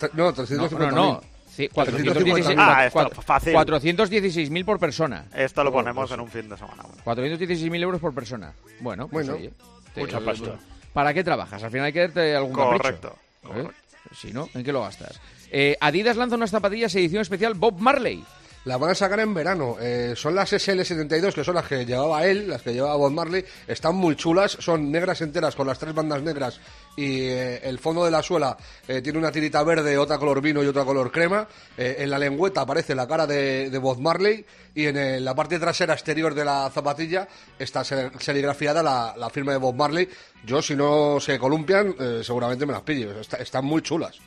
Tre- 0.00 0.10
No, 0.14 0.24
No, 0.24 0.32
350 0.32 0.90
no, 0.96 1.12
no. 1.12 1.20
Sí, 1.50 1.68
416, 1.68 2.56
Ah. 2.58 2.88
416.000 2.90 4.64
por 4.64 4.78
persona. 4.78 5.26
Esto 5.34 5.62
lo 5.62 5.70
ponemos 5.72 6.08
pues 6.08 6.12
en 6.12 6.20
un 6.20 6.28
fin 6.28 6.48
de 6.48 6.56
semana. 6.56 6.84
bueno. 6.84 7.02
416.000 7.04 7.82
euros 7.82 8.00
por 8.00 8.14
persona. 8.14 8.52
Bueno, 8.80 9.08
pues 9.08 9.28
Bueno, 9.28 9.38
oye. 9.40 9.52
mucha 9.96 10.18
te- 10.18 10.24
pasta. 10.24 10.56
¿para 10.94 11.12
qué 11.12 11.22
trabajas? 11.22 11.62
Al 11.62 11.70
final 11.70 11.86
hay 11.86 11.92
que 11.92 12.00
darte 12.00 12.34
algún 12.34 12.54
capricho. 12.54 12.82
Correcto, 12.82 13.16
¿Eh? 13.54 13.68
Si 14.12 14.32
no, 14.32 14.48
¿en 14.54 14.64
qué 14.64 14.72
lo 14.72 14.82
gastas? 14.82 15.20
Eh, 15.50 15.76
Adidas 15.80 16.16
lanza 16.16 16.36
unas 16.36 16.50
zapatillas 16.50 16.94
edición 16.94 17.22
especial 17.22 17.54
Bob 17.54 17.78
Marley. 17.78 18.24
La 18.66 18.76
van 18.76 18.90
a 18.90 18.94
sacar 18.94 19.20
en 19.20 19.32
verano. 19.32 19.76
Eh, 19.80 20.12
son 20.14 20.34
las 20.34 20.52
SL72, 20.52 21.32
que 21.32 21.44
son 21.44 21.54
las 21.54 21.66
que 21.66 21.86
llevaba 21.86 22.26
él, 22.26 22.46
las 22.46 22.60
que 22.60 22.74
llevaba 22.74 22.96
Bob 22.96 23.12
Marley. 23.12 23.42
Están 23.66 23.94
muy 23.94 24.16
chulas, 24.16 24.52
son 24.60 24.90
negras 24.92 25.22
enteras 25.22 25.56
con 25.56 25.66
las 25.66 25.78
tres 25.78 25.94
bandas 25.94 26.22
negras 26.22 26.60
y 27.00 27.20
eh, 27.28 27.60
el 27.64 27.78
fondo 27.78 28.04
de 28.04 28.10
la 28.10 28.22
suela 28.22 28.56
eh, 28.86 29.00
tiene 29.00 29.18
una 29.18 29.32
tirita 29.32 29.62
verde, 29.62 29.96
otra 29.96 30.18
color 30.18 30.40
vino 30.40 30.62
y 30.62 30.66
otra 30.66 30.84
color 30.84 31.10
crema. 31.10 31.46
Eh, 31.76 31.96
en 32.00 32.10
la 32.10 32.18
lengüeta 32.18 32.60
aparece 32.62 32.94
la 32.94 33.06
cara 33.08 33.26
de, 33.26 33.70
de 33.70 33.78
Bob 33.78 33.98
Marley 34.00 34.44
y 34.74 34.86
en 34.86 34.96
el- 34.96 35.24
la 35.24 35.34
parte 35.34 35.58
trasera 35.58 35.94
exterior 35.94 36.34
de 36.34 36.44
la 36.44 36.70
zapatilla 36.72 37.26
está 37.58 37.82
ser- 37.84 38.12
serigrafiada 38.20 38.82
la, 38.82 39.14
la 39.16 39.30
firma 39.30 39.52
de 39.52 39.58
Bob 39.58 39.74
Marley. 39.74 40.08
Yo, 40.44 40.60
si 40.62 40.76
no 40.76 41.18
se 41.20 41.38
columpian, 41.38 41.94
eh, 41.98 42.20
seguramente 42.22 42.66
me 42.66 42.72
las 42.72 42.82
pillo. 42.82 43.18
Está- 43.20 43.38
están 43.38 43.64
muy 43.64 43.82
chulas. 43.82 44.18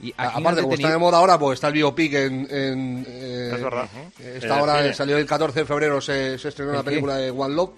Y 0.00 0.12
Aparte, 0.16 0.60
como 0.62 0.74
está 0.74 0.90
de 0.90 0.98
moda 0.98 1.18
ahora, 1.18 1.38
pues 1.38 1.54
está 1.58 1.68
el 1.68 1.74
biopic 1.74 2.12
en... 2.14 2.46
en, 2.50 3.06
eh, 3.08 3.50
Es 3.54 3.62
verdad. 3.62 3.88
eh, 4.18 4.38
Esta 4.42 4.60
hora 4.60 4.92
salió 4.92 5.16
el 5.16 5.24
14 5.24 5.60
de 5.60 5.64
febrero, 5.66 6.00
se, 6.00 6.36
se 6.36 6.48
estrenó 6.48 6.72
¿El 6.72 6.76
la 6.78 6.82
qué? 6.82 6.90
película 6.90 7.16
de 7.16 7.30
One 7.30 7.54
Love 7.54 7.70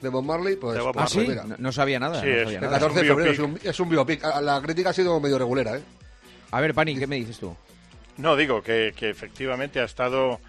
de 0.00 0.08
Bob 0.08 0.24
Marley. 0.24 0.56
Pues, 0.56 0.74
De 0.76 0.80
Bob 0.82 0.92
pues 0.94 1.04
¿Ah, 1.04 1.08
sí? 1.08 1.26
mira. 1.26 1.44
No, 1.44 1.56
no 1.58 1.72
sabía 1.72 1.98
nada. 2.00 2.20
Sí, 2.20 2.26
no 2.26 2.32
es- 2.32 2.42
sabía 2.44 2.58
El 2.58 2.64
nada. 2.64 2.78
14 2.78 2.94
de 2.94 3.00
un 3.00 3.06
febrero 3.16 3.30
es 3.32 3.38
biopic. 3.38 3.62
un, 3.64 3.70
es 3.70 3.80
un 3.80 3.88
biopic. 3.88 4.24
Ah, 4.24 4.40
La 4.40 4.60
crítica 4.62 4.90
ha 4.90 4.92
sido 4.92 5.18
medio 5.20 5.38
regulera, 5.38 5.76
¿eh? 5.76 5.82
A 6.52 6.60
ver, 6.60 6.74
Pani, 6.74 6.96
¿qué 6.98 7.06
me 7.06 7.16
dices 7.16 7.38
tú? 7.38 7.56
No, 8.16 8.36
digo 8.36 8.62
que, 8.62 8.92
que 8.96 9.08
efectivamente 9.10 9.80
ha 9.80 9.84
estado 9.84 10.40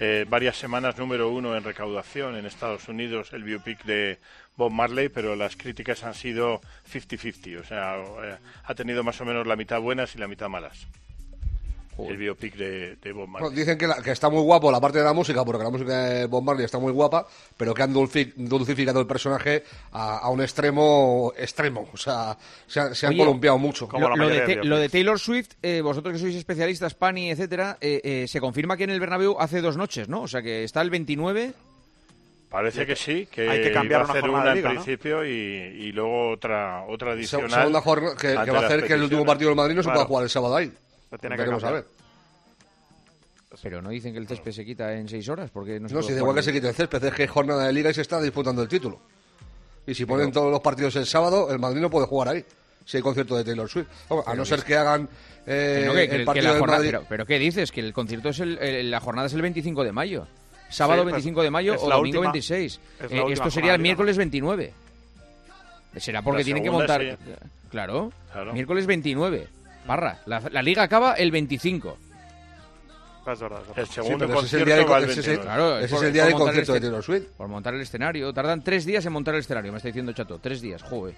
eh, 0.00 0.24
varias 0.28 0.56
semanas 0.56 0.96
número 0.98 1.28
uno 1.30 1.56
en 1.56 1.62
recaudación 1.62 2.34
en 2.36 2.46
Estados 2.46 2.88
Unidos 2.88 3.32
el 3.32 3.44
biopic 3.44 3.84
de 3.84 4.18
Bob 4.56 4.72
Marley, 4.72 5.08
pero 5.10 5.36
las 5.36 5.56
críticas 5.56 6.02
han 6.04 6.14
sido 6.14 6.60
50-50, 6.92 7.60
o 7.60 7.64
sea, 7.64 7.96
eh, 8.24 8.36
ha 8.64 8.74
tenido 8.74 9.04
más 9.04 9.20
o 9.20 9.24
menos 9.24 9.46
la 9.46 9.56
mitad 9.56 9.80
buenas 9.80 10.14
y 10.14 10.18
la 10.18 10.26
mitad 10.28 10.48
malas. 10.48 10.86
El 12.08 12.16
biopic 12.16 12.54
de, 12.56 12.96
de 12.96 13.12
Bob 13.12 13.28
Marley. 13.28 13.48
Bueno, 13.48 13.56
dicen 13.60 13.76
que, 13.76 13.86
la- 13.86 14.02
que 14.02 14.10
está 14.12 14.30
muy 14.30 14.42
guapo 14.42 14.70
la 14.70 14.80
parte 14.80 14.98
de 14.98 15.04
la 15.04 15.12
música, 15.12 15.44
porque 15.44 15.64
la 15.64 15.70
música 15.70 16.04
de 16.04 16.26
Bob 16.26 16.42
Marley 16.42 16.64
está 16.64 16.78
muy 16.78 16.92
guapa, 16.92 17.26
pero 17.56 17.74
que 17.74 17.82
han 17.82 17.92
dulci- 17.94 18.32
dulcificado 18.36 19.00
el 19.00 19.06
personaje 19.06 19.64
a, 19.92 20.18
a 20.18 20.28
un 20.30 20.40
extremo 20.42 21.32
extremo. 21.36 21.88
O 21.92 21.96
sea, 21.96 22.36
se, 22.66 22.80
han- 22.80 22.94
se 22.94 23.06
han 23.06 23.12
Oye, 23.12 23.18
columpiado 23.20 23.58
mucho. 23.58 23.88
Lo, 23.92 24.16
lo 24.16 24.28
de, 24.28 24.40
Te- 24.40 24.64
lo 24.64 24.78
de 24.78 24.88
Taylor 24.88 25.18
Swift, 25.18 25.50
eh, 25.62 25.80
vosotros 25.80 26.12
que 26.14 26.18
sois 26.20 26.34
especialistas, 26.36 26.94
Pani, 26.94 27.30
etcétera, 27.30 27.76
eh, 27.80 28.00
eh, 28.04 28.24
se 28.28 28.40
confirma 28.40 28.76
que 28.76 28.84
en 28.84 28.90
el 28.90 29.00
Bernabéu 29.00 29.36
hace 29.40 29.60
dos 29.60 29.76
noches, 29.76 30.08
¿no? 30.08 30.22
O 30.22 30.28
sea, 30.28 30.42
que 30.42 30.64
está 30.64 30.80
el 30.82 30.90
29... 30.90 31.52
Parece 32.50 32.84
que 32.84 32.96
sí, 32.96 33.28
que, 33.30 33.48
Hay 33.48 33.62
que 33.62 33.70
cambiar 33.72 34.00
va 34.00 34.02
a 34.02 34.04
una 34.06 34.12
hacer 34.12 34.22
jornada 34.22 34.42
una 34.42 34.50
de 34.50 34.50
en 34.50 34.56
liga, 34.56 34.68
¿no? 34.74 34.82
principio 34.82 35.24
y, 35.24 35.30
y 35.30 35.92
luego 35.92 36.30
otra 36.30 36.82
otra 36.88 37.10
Se- 37.12 37.18
adicional. 37.18 37.50
segunda 37.50 37.80
jornada 37.80 38.16
que, 38.16 38.26
que 38.26 38.50
va 38.50 38.58
a 38.58 38.66
hacer 38.66 38.84
que 38.88 38.94
el 38.94 39.02
último 39.04 39.24
partido 39.24 39.50
del 39.50 39.56
Madrid 39.56 39.76
no 39.76 39.82
se 39.82 39.86
Claro. 39.86 39.98
pueda 40.00 40.06
jugar 40.08 40.24
el 40.24 40.30
sábado 40.30 40.56
ahí. 40.56 40.72
Se 41.10 41.18
tiene 41.18 41.36
que 41.36 41.42
Veremos 41.42 41.62
a 41.64 41.66
cambiar. 41.66 41.84
ver. 41.84 41.92
Pero 43.62 43.82
no 43.82 43.90
dicen 43.90 44.12
que 44.12 44.18
el 44.20 44.28
césped 44.28 44.52
se 44.52 44.64
quita 44.64 44.92
en 44.94 45.08
seis 45.08 45.28
horas, 45.28 45.50
porque 45.50 45.80
no 45.80 45.88
se 45.88 45.94
No, 45.94 46.02
si 46.02 46.12
igual 46.12 46.36
que 46.36 46.42
se 46.42 46.52
quite 46.52 46.68
el 46.68 46.74
césped, 46.74 47.02
es 47.04 47.12
que 47.14 47.24
es 47.24 47.30
jornada 47.30 47.66
de 47.66 47.72
liga 47.72 47.90
y 47.90 47.94
se 47.94 48.02
está 48.02 48.20
disputando 48.20 48.62
el 48.62 48.68
título. 48.68 49.00
Y 49.86 49.94
si 49.94 50.06
ponen 50.06 50.30
todos 50.30 50.52
los 50.52 50.60
partidos 50.60 50.94
el 50.96 51.06
sábado, 51.06 51.50
el 51.50 51.58
Madrid 51.58 51.80
no 51.80 51.90
puede 51.90 52.06
jugar 52.06 52.28
ahí. 52.28 52.44
Si 52.84 52.96
hay 52.96 53.02
concierto 53.02 53.36
de 53.36 53.44
Taylor 53.44 53.68
Swift. 53.68 53.88
Vamos, 54.08 54.26
a 54.26 54.34
no 54.34 54.44
ser 54.44 54.62
que 54.62 54.76
hagan 54.76 55.08
eh, 55.46 55.82
no, 55.86 55.92
que- 55.94 56.04
el 56.04 56.10
que 56.10 56.24
partido 56.24 56.54
del 56.54 56.62
Madrid. 56.64 56.88
pero, 56.90 57.04
pero 57.08 57.26
¿qué 57.26 57.38
dices? 57.38 57.72
Que 57.72 57.80
el 57.80 57.92
concierto 57.92 58.28
es 58.28 58.38
el, 58.40 58.56
el- 58.58 58.90
la 58.90 59.00
jornada 59.00 59.26
es 59.26 59.32
el 59.34 59.42
25 59.42 59.82
de 59.84 59.92
mayo. 59.92 60.26
Sábado 60.70 61.00
Sí, 61.00 61.04
pues, 61.04 61.14
25 61.14 61.42
de 61.42 61.50
mayo 61.50 61.72
o 61.74 61.88
domingo 61.88 62.18
última- 62.20 62.32
26. 62.32 62.80
es 63.00 63.10
la 63.10 63.16
Eh, 63.18 63.32
esto 63.32 63.50
sería 63.50 63.74
el 63.74 63.80
miércoles 63.80 64.16
29. 64.16 64.72
Será 65.96 66.22
porque 66.22 66.38
La 66.38 66.44
tienen 66.44 66.62
que 66.62 66.70
montar... 66.70 67.00
sí. 67.02 67.32
Claro, 67.70 68.12
Claro. 68.32 68.52
miércoles 68.52 68.86
29. 68.86 69.48
Parra, 69.90 70.20
la, 70.26 70.40
la 70.52 70.62
liga 70.62 70.84
acaba 70.84 71.14
el 71.14 71.32
25. 71.32 71.98
Es 71.98 73.24
verdad, 73.24 73.34
es 73.34 73.40
verdad. 73.40 73.60
El 73.76 73.86
segundo 73.88 74.24
ese 74.24 74.46
es 74.46 74.52
el 74.54 74.64
día 74.64 74.76
de- 74.76 74.84
va 74.84 74.98
el 74.98 75.04
ese 75.10 75.18
es 75.20 75.26
el- 75.26 75.36
29. 75.38 75.42
Claro, 75.42 75.78
Ese 75.80 75.88
por- 75.96 75.98
es 76.04 76.06
el 76.06 76.12
día 76.12 76.22
por 76.22 76.28
del 76.28 76.38
montar 76.38 76.46
concierto 76.54 76.72
de 76.74 76.80
Taylor 76.80 77.02
Swift. 77.02 77.24
Por 77.36 77.48
montar 77.48 77.74
el 77.74 77.80
escenario. 77.80 78.32
Tardan 78.32 78.62
tres 78.62 78.84
días 78.86 79.04
en 79.04 79.12
montar 79.12 79.34
el 79.34 79.40
escenario, 79.40 79.72
me 79.72 79.78
está 79.78 79.88
diciendo 79.88 80.12
Chato. 80.12 80.38
Tres 80.38 80.60
días, 80.60 80.80
joder. 80.84 81.16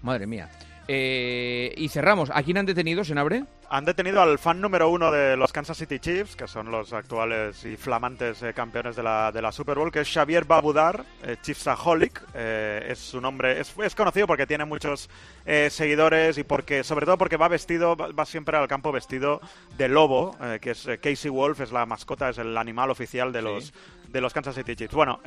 Madre 0.00 0.26
mía. 0.26 0.48
Eh, 0.88 1.74
y 1.76 1.88
cerramos. 1.90 2.30
¿A 2.32 2.42
quién 2.42 2.56
han 2.56 2.64
detenido, 2.64 3.04
Senabre? 3.04 3.44
Han 3.70 3.84
detenido 3.84 4.20
al 4.20 4.38
fan 4.38 4.60
número 4.60 4.88
uno 4.88 5.10
de 5.10 5.36
los 5.36 5.52
Kansas 5.52 5.76
City 5.76 5.98
Chiefs, 5.98 6.36
que 6.36 6.46
son 6.46 6.70
los 6.70 6.92
actuales 6.92 7.64
y 7.64 7.76
flamantes 7.76 8.42
eh, 8.42 8.52
campeones 8.54 8.96
de 8.96 9.02
la, 9.02 9.32
de 9.32 9.42
la 9.42 9.52
Super 9.52 9.78
Bowl, 9.78 9.90
que 9.90 10.00
es 10.00 10.12
Xavier 10.12 10.44
Babudar, 10.44 11.04
eh, 11.22 11.36
Chiefsaholic. 11.42 12.22
Eh, 12.34 12.86
es 12.88 12.98
su 12.98 13.20
nombre, 13.20 13.60
es, 13.60 13.74
es 13.82 13.94
conocido 13.94 14.26
porque 14.26 14.46
tiene 14.46 14.64
muchos 14.64 15.08
eh, 15.46 15.68
seguidores 15.70 16.38
y 16.38 16.44
porque, 16.44 16.84
sobre 16.84 17.06
todo 17.06 17.18
porque 17.18 17.36
va 17.36 17.48
vestido, 17.48 17.96
va, 17.96 18.12
va 18.12 18.26
siempre 18.26 18.56
al 18.56 18.68
campo 18.68 18.92
vestido 18.92 19.40
de 19.76 19.88
lobo, 19.88 20.36
que 20.60 20.70
es 20.70 20.88
Casey 21.00 21.30
Wolf, 21.30 21.60
es 21.60 21.72
la 21.72 21.86
mascota, 21.86 22.28
es 22.28 22.38
el 22.38 22.56
animal 22.56 22.90
oficial 22.90 23.32
de 23.32 23.42
los 23.42 23.72
de 24.08 24.20
los 24.20 24.32
Kansas 24.32 24.54
City 24.54 24.76
Chiefs. 24.76 24.94
Bueno, 24.94 25.18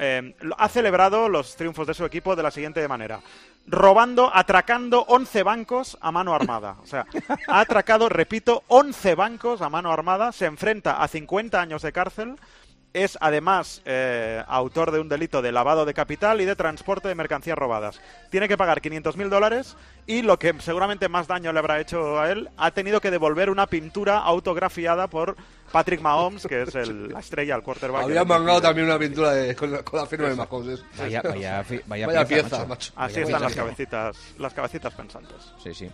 ha 0.58 0.70
celebrado 0.70 1.28
los 1.28 1.58
triunfos 1.58 1.88
de 1.88 1.94
su 1.94 2.06
equipo 2.06 2.38
de 2.38 2.44
la 2.44 2.52
siguiente 2.52 2.88
manera. 2.88 3.20
Robando, 3.70 4.32
atracando 4.34 5.02
11 5.10 5.44
bancos 5.44 5.98
a 6.00 6.10
mano 6.10 6.34
armada. 6.34 6.78
O 6.82 6.86
sea, 6.86 7.06
ha 7.48 7.60
atracado, 7.60 8.08
repito, 8.28 8.64
11 8.68 9.16
bancos 9.16 9.62
a 9.62 9.70
mano 9.70 9.90
armada. 9.92 10.34
Se 10.34 10.46
enfrenta 10.46 11.02
a 11.02 11.08
50 11.08 11.62
años 11.62 11.82
de 11.82 11.94
cárcel. 11.94 12.36
Es 12.94 13.18
además 13.22 13.82
eh, 13.86 14.44
autor 14.48 14.92
de 14.92 15.00
un 15.00 15.08
delito 15.08 15.42
de 15.42 15.52
lavado 15.52 15.86
de 15.86 15.94
capital 15.94 16.42
y 16.42 16.46
de 16.46 16.56
transporte 16.56 17.08
de 17.08 17.16
mercancías 17.16 17.58
robadas. 17.58 18.02
Tiene 18.32 18.48
que 18.48 18.58
pagar 18.58 18.82
500.000 18.82 19.30
dólares 19.30 19.76
y 20.08 20.24
lo 20.24 20.40
que 20.40 20.54
seguramente 20.60 21.08
más 21.08 21.28
daño 21.28 21.54
le 21.54 21.60
habrá 21.60 21.80
hecho 21.80 22.20
a 22.20 22.32
él, 22.32 22.50
ha 22.58 22.72
tenido 22.72 23.00
que 23.00 23.12
devolver 23.12 23.50
una 23.50 23.68
pintura 23.68 24.18
autografiada 24.20 25.08
por 25.08 25.36
Patrick 25.72 26.02
Mahomes, 26.02 26.48
que 26.48 26.64
es 26.64 26.74
el- 26.76 27.10
la 27.10 27.20
estrella, 27.20 27.56
el 27.56 27.62
quarterback. 27.62 28.04
Habían 28.04 28.20
del 28.20 28.28
mangado 28.28 28.62
también 28.62 28.88
una 28.88 28.98
pintura 28.98 29.32
de- 29.34 29.56
con, 29.56 29.72
la, 29.72 29.84
con 29.84 30.00
la 30.00 30.06
firma 30.08 30.30
de 30.30 30.36
Mahomes. 30.36 30.84
Vaya, 30.98 31.22
vaya, 31.22 31.64
vaya, 31.86 32.08
Vaya 32.08 32.26
pieza, 32.26 32.42
pieza, 32.50 32.58
macho. 32.60 32.68
macho. 32.68 32.94
Así 32.96 33.14
Vaya 33.16 33.26
están 33.26 33.42
las 33.44 33.56
cabecitas, 33.56 34.18
las 34.40 34.54
cabecitas 34.54 34.94
pensantes. 34.94 35.54
Sí, 35.64 35.74
sí. 35.74 35.90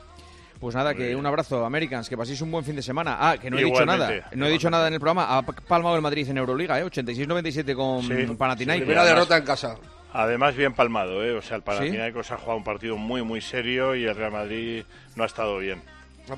Pues 0.63 0.75
nada, 0.75 0.93
que 0.93 1.13
un 1.13 1.25
abrazo, 1.25 1.65
Americans, 1.65 2.07
que 2.07 2.15
paséis 2.15 2.39
un 2.39 2.49
buen 2.49 2.63
fin 2.63 2.73
de 2.77 2.81
semana. 2.81 3.17
Ah, 3.19 3.37
que 3.37 3.51
no 3.51 3.57
he 3.59 3.65
dicho 3.65 3.85
nada. 3.85 4.09
No 4.33 4.45
he 4.45 4.49
dicho 4.49 4.69
nada 4.69 4.87
en 4.87 4.93
el 4.93 4.99
programa. 5.01 5.37
Ha 5.37 5.41
palmado 5.41 5.97
el 5.97 6.01
Madrid 6.01 6.25
en 6.29 6.37
Euroliga, 6.37 6.79
¿eh? 6.79 6.85
86-97 6.85 7.75
con 7.75 8.01
Sí. 8.03 8.33
Panathinaikos. 8.37 8.85
Primera 8.85 9.03
derrota 9.03 9.35
en 9.35 9.43
casa. 9.43 9.75
Además, 10.13 10.55
bien 10.55 10.71
palmado, 10.73 11.21
¿eh? 11.21 11.33
O 11.33 11.41
sea, 11.41 11.57
el 11.57 11.63
Panathinaikos 11.63 12.31
ha 12.31 12.37
jugado 12.37 12.57
un 12.59 12.63
partido 12.63 12.95
muy, 12.95 13.23
muy 13.23 13.41
serio 13.41 13.93
y 13.93 14.05
el 14.05 14.15
Real 14.15 14.31
Madrid 14.31 14.85
no 15.17 15.23
ha 15.23 15.25
estado 15.25 15.57
bien. 15.57 15.81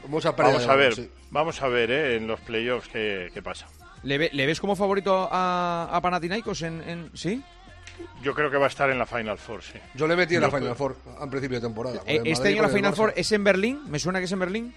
Muchas 0.07 0.33
pérdidas 0.33 0.65
Vamos 0.65 0.69
a 0.69 0.71
de 0.71 0.77
ver, 0.79 0.89
balón, 0.95 1.05
sí. 1.05 1.11
vamos 1.29 1.61
a 1.61 1.67
ver, 1.67 1.91
¿eh? 1.91 2.15
En 2.15 2.25
los 2.25 2.39
playoffs 2.39 2.87
qué, 2.87 3.29
qué 3.31 3.43
pasa. 3.43 3.67
¿Le, 4.01 4.17
ve- 4.17 4.29
le 4.33 4.47
ves 4.47 4.59
como 4.59 4.75
favorito 4.75 5.29
a, 5.31 5.87
a 5.91 6.01
Panathinaikos 6.01 6.63
en, 6.63 6.81
en- 6.89 7.09
¿Sí? 7.13 7.43
Yo 8.21 8.33
creo 8.33 8.49
que 8.51 8.57
va 8.57 8.65
a 8.65 8.69
estar 8.69 8.89
en 8.89 8.97
la 8.99 9.05
Final 9.05 9.37
Four, 9.37 9.61
sí. 9.63 9.79
Yo 9.93 10.07
le 10.07 10.15
metí 10.15 10.35
en 10.35 10.41
la 10.41 10.47
Final 10.49 10.63
creo- 10.63 10.75
Four 10.75 10.95
al 11.19 11.29
principio 11.29 11.59
de 11.59 11.67
temporada. 11.67 11.97
Eh, 12.05 12.21
¿Este 12.25 12.31
Madrid 12.43 12.53
año 12.53 12.61
la 12.63 12.69
Final. 12.69 12.95
Four 12.95 13.13
es 13.15 13.31
en 13.31 13.43
Berlín? 13.43 13.81
¿Me 13.87 13.99
suena 13.99 14.19
que 14.19 14.25
es 14.25 14.31
en 14.31 14.39
Berlín? 14.39 14.73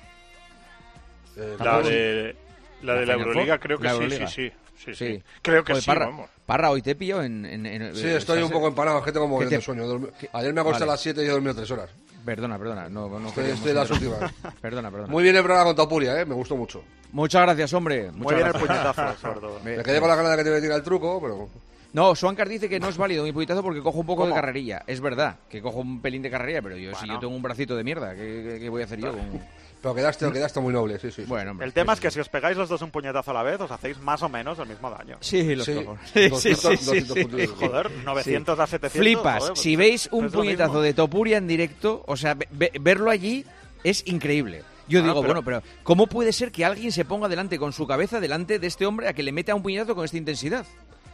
Eh, 1.36 1.56
La 1.60 1.80
de 1.80 2.36
la, 2.82 2.94
de 2.94 3.06
la 3.06 3.14
Final 3.14 3.20
Euroliga 3.28 3.54
Four? 3.54 3.60
creo 3.60 3.78
que 3.78 3.84
La 3.84 3.90
sí, 3.90 3.96
Euroliga. 3.96 4.26
sí, 4.28 4.48
sí, 4.50 4.52
sí, 4.76 4.94
sí. 4.94 5.14
Sí. 5.16 5.22
Creo 5.42 5.64
que 5.64 5.72
Joder, 5.72 5.82
sí, 5.82 5.86
Parra, 5.90 6.06
vamos. 6.06 6.30
Parra, 6.46 6.70
hoy 6.70 6.82
te 6.82 6.94
pillo 6.94 7.22
en... 7.22 7.44
en- 7.44 7.66
en- 7.66 7.94
Sí, 7.96 8.06
eh, 8.06 8.16
estoy 8.16 8.42
un 8.42 8.50
poco 8.50 8.68
empanado, 8.68 8.98
es 8.98 9.04
que 9.04 9.12
tengo 9.12 9.26
un 9.26 9.30
¿Qué 9.30 9.32
mogollón 9.32 9.50
de 9.50 9.56
te- 9.58 9.62
sueño. 9.64 9.84
Dormi- 9.86 10.28
Ayer 10.32 10.52
me 10.54 10.60
acosté 10.60 10.80
Vale. 10.80 10.90
a 10.90 10.94
las 10.94 11.00
7 11.00 11.22
y 11.22 11.26
he 11.26 11.30
dormido 11.30 11.54
3 11.54 11.70
horas. 11.70 11.90
Perdona, 12.24 12.58
perdona. 12.58 12.88
No, 12.88 13.08
no 13.18 13.28
Estoy, 13.28 13.46
estoy 13.50 13.70
en 13.70 13.76
las 13.76 13.90
últimas. 13.90 14.32
Perdona, 14.60 14.90
perdona. 14.90 15.10
Muy 15.10 15.22
bien 15.22 15.34
el 15.36 15.42
programa 15.42 15.64
con 15.66 15.76
Topuria, 15.76 16.20
¿eh? 16.20 16.26
me 16.26 16.34
gustó 16.34 16.56
mucho. 16.56 16.82
Muchas 17.12 17.42
gracias, 17.42 17.72
hombre. 17.72 18.10
Muy 18.10 18.20
Muchas 18.20 18.36
bien 18.38 18.46
el 18.48 18.52
puñetazo, 18.60 19.16
sobre 19.20 19.40
todo. 19.40 19.60
Me- 19.64 19.76
Me 19.78 19.82
quedé 19.82 19.98
con 20.00 20.08
la 20.10 20.16
gana 20.16 20.30
de 20.30 20.36
que 20.38 20.44
te 20.44 20.50
metiera 20.50 20.76
el 20.76 20.82
truco, 20.82 21.20
pero... 21.22 21.48
No, 21.92 22.14
Swankar 22.14 22.48
dice 22.48 22.68
que 22.68 22.78
no 22.78 22.88
es 22.88 22.96
válido 22.98 23.24
mi 23.24 23.32
puñetazo 23.32 23.62
porque 23.62 23.80
cojo 23.82 24.00
un 24.00 24.06
poco 24.06 24.22
¿Cómo? 24.22 24.34
de 24.34 24.40
carrerilla. 24.40 24.82
Es 24.86 25.00
verdad, 25.00 25.36
que 25.48 25.62
cojo 25.62 25.78
un 25.80 26.00
pelín 26.02 26.20
de 26.22 26.30
carrerilla, 26.30 26.60
pero 26.60 26.76
yo 26.76 26.90
si 26.94 27.00
Bueno. 27.00 27.14
yo 27.14 27.20
tengo 27.20 27.34
un 27.34 27.42
bracito 27.42 27.74
de 27.76 27.84
mierda, 27.84 28.14
¿qué, 28.14 28.44
qué- 28.46 28.58
qué 28.60 28.68
voy 28.68 28.82
a 28.82 28.84
hacer 28.84 29.00
yo 29.00 29.12
con...? 29.12 29.18
Pero 29.80 29.94
quedaste, 29.94 30.32
quedaste 30.32 30.58
muy 30.58 30.72
noble, 30.72 30.98
sí, 30.98 31.12
sí. 31.12 31.22
Bueno, 31.22 31.52
hombre. 31.52 31.64
El 31.64 31.72
tema 31.72 31.92
es 31.92 32.00
que 32.00 32.10
si 32.10 32.18
os 32.18 32.28
pegáis 32.28 32.56
los 32.56 32.68
dos 32.68 32.82
un 32.82 32.90
puñetazo 32.90 33.30
a 33.30 33.34
la 33.34 33.44
vez, 33.44 33.60
os 33.60 33.70
hacéis 33.70 33.96
más 34.00 34.20
o 34.24 34.28
menos 34.28 34.58
el 34.58 34.66
mismo 34.66 34.90
daño. 34.90 35.18
Sí, 35.20 35.54
los 35.54 35.64
Sí, 35.66 35.74
cojones. 35.76 36.00
Sí, 36.12 36.20
sí, 36.24 36.28
200, 36.30 36.60
sí, 36.60 36.76
sí, 36.78 36.84
200 37.00 37.16
sí. 37.16 37.22
puntos. 37.22 37.50
Joder, 37.60 37.90
900 38.04 38.58
a 38.58 38.66
700. 38.66 39.00
Flipas. 39.00 39.38
joder, 39.38 39.52
pues 39.52 39.60
si 39.60 39.76
veis 39.76 40.08
un 40.10 40.30
puñetazo 40.32 40.82
de 40.82 40.94
Topuria 40.94 41.38
en 41.38 41.46
directo, 41.46 42.02
o 42.08 42.16
sea, 42.16 42.34
ve- 42.34 42.48
ve- 42.50 42.72
verlo 42.80 43.08
allí 43.08 43.44
es 43.84 44.02
increíble. 44.08 44.64
Yo 44.88 44.98
Ah, 44.98 45.02
digo, 45.04 45.14
pero- 45.22 45.26
bueno, 45.34 45.42
pero 45.44 45.62
¿cómo 45.84 46.08
puede 46.08 46.32
ser 46.32 46.50
que 46.50 46.64
alguien 46.64 46.90
se 46.90 47.04
ponga 47.04 47.28
delante 47.28 47.56
con 47.56 47.72
su 47.72 47.86
cabeza 47.86 48.18
delante 48.18 48.58
de 48.58 48.66
este 48.66 48.84
hombre 48.84 49.06
a 49.06 49.12
que 49.12 49.22
le 49.22 49.30
meta 49.30 49.54
un 49.54 49.62
puñetazo 49.62 49.94
con 49.94 50.04
esta 50.04 50.16
intensidad? 50.16 50.66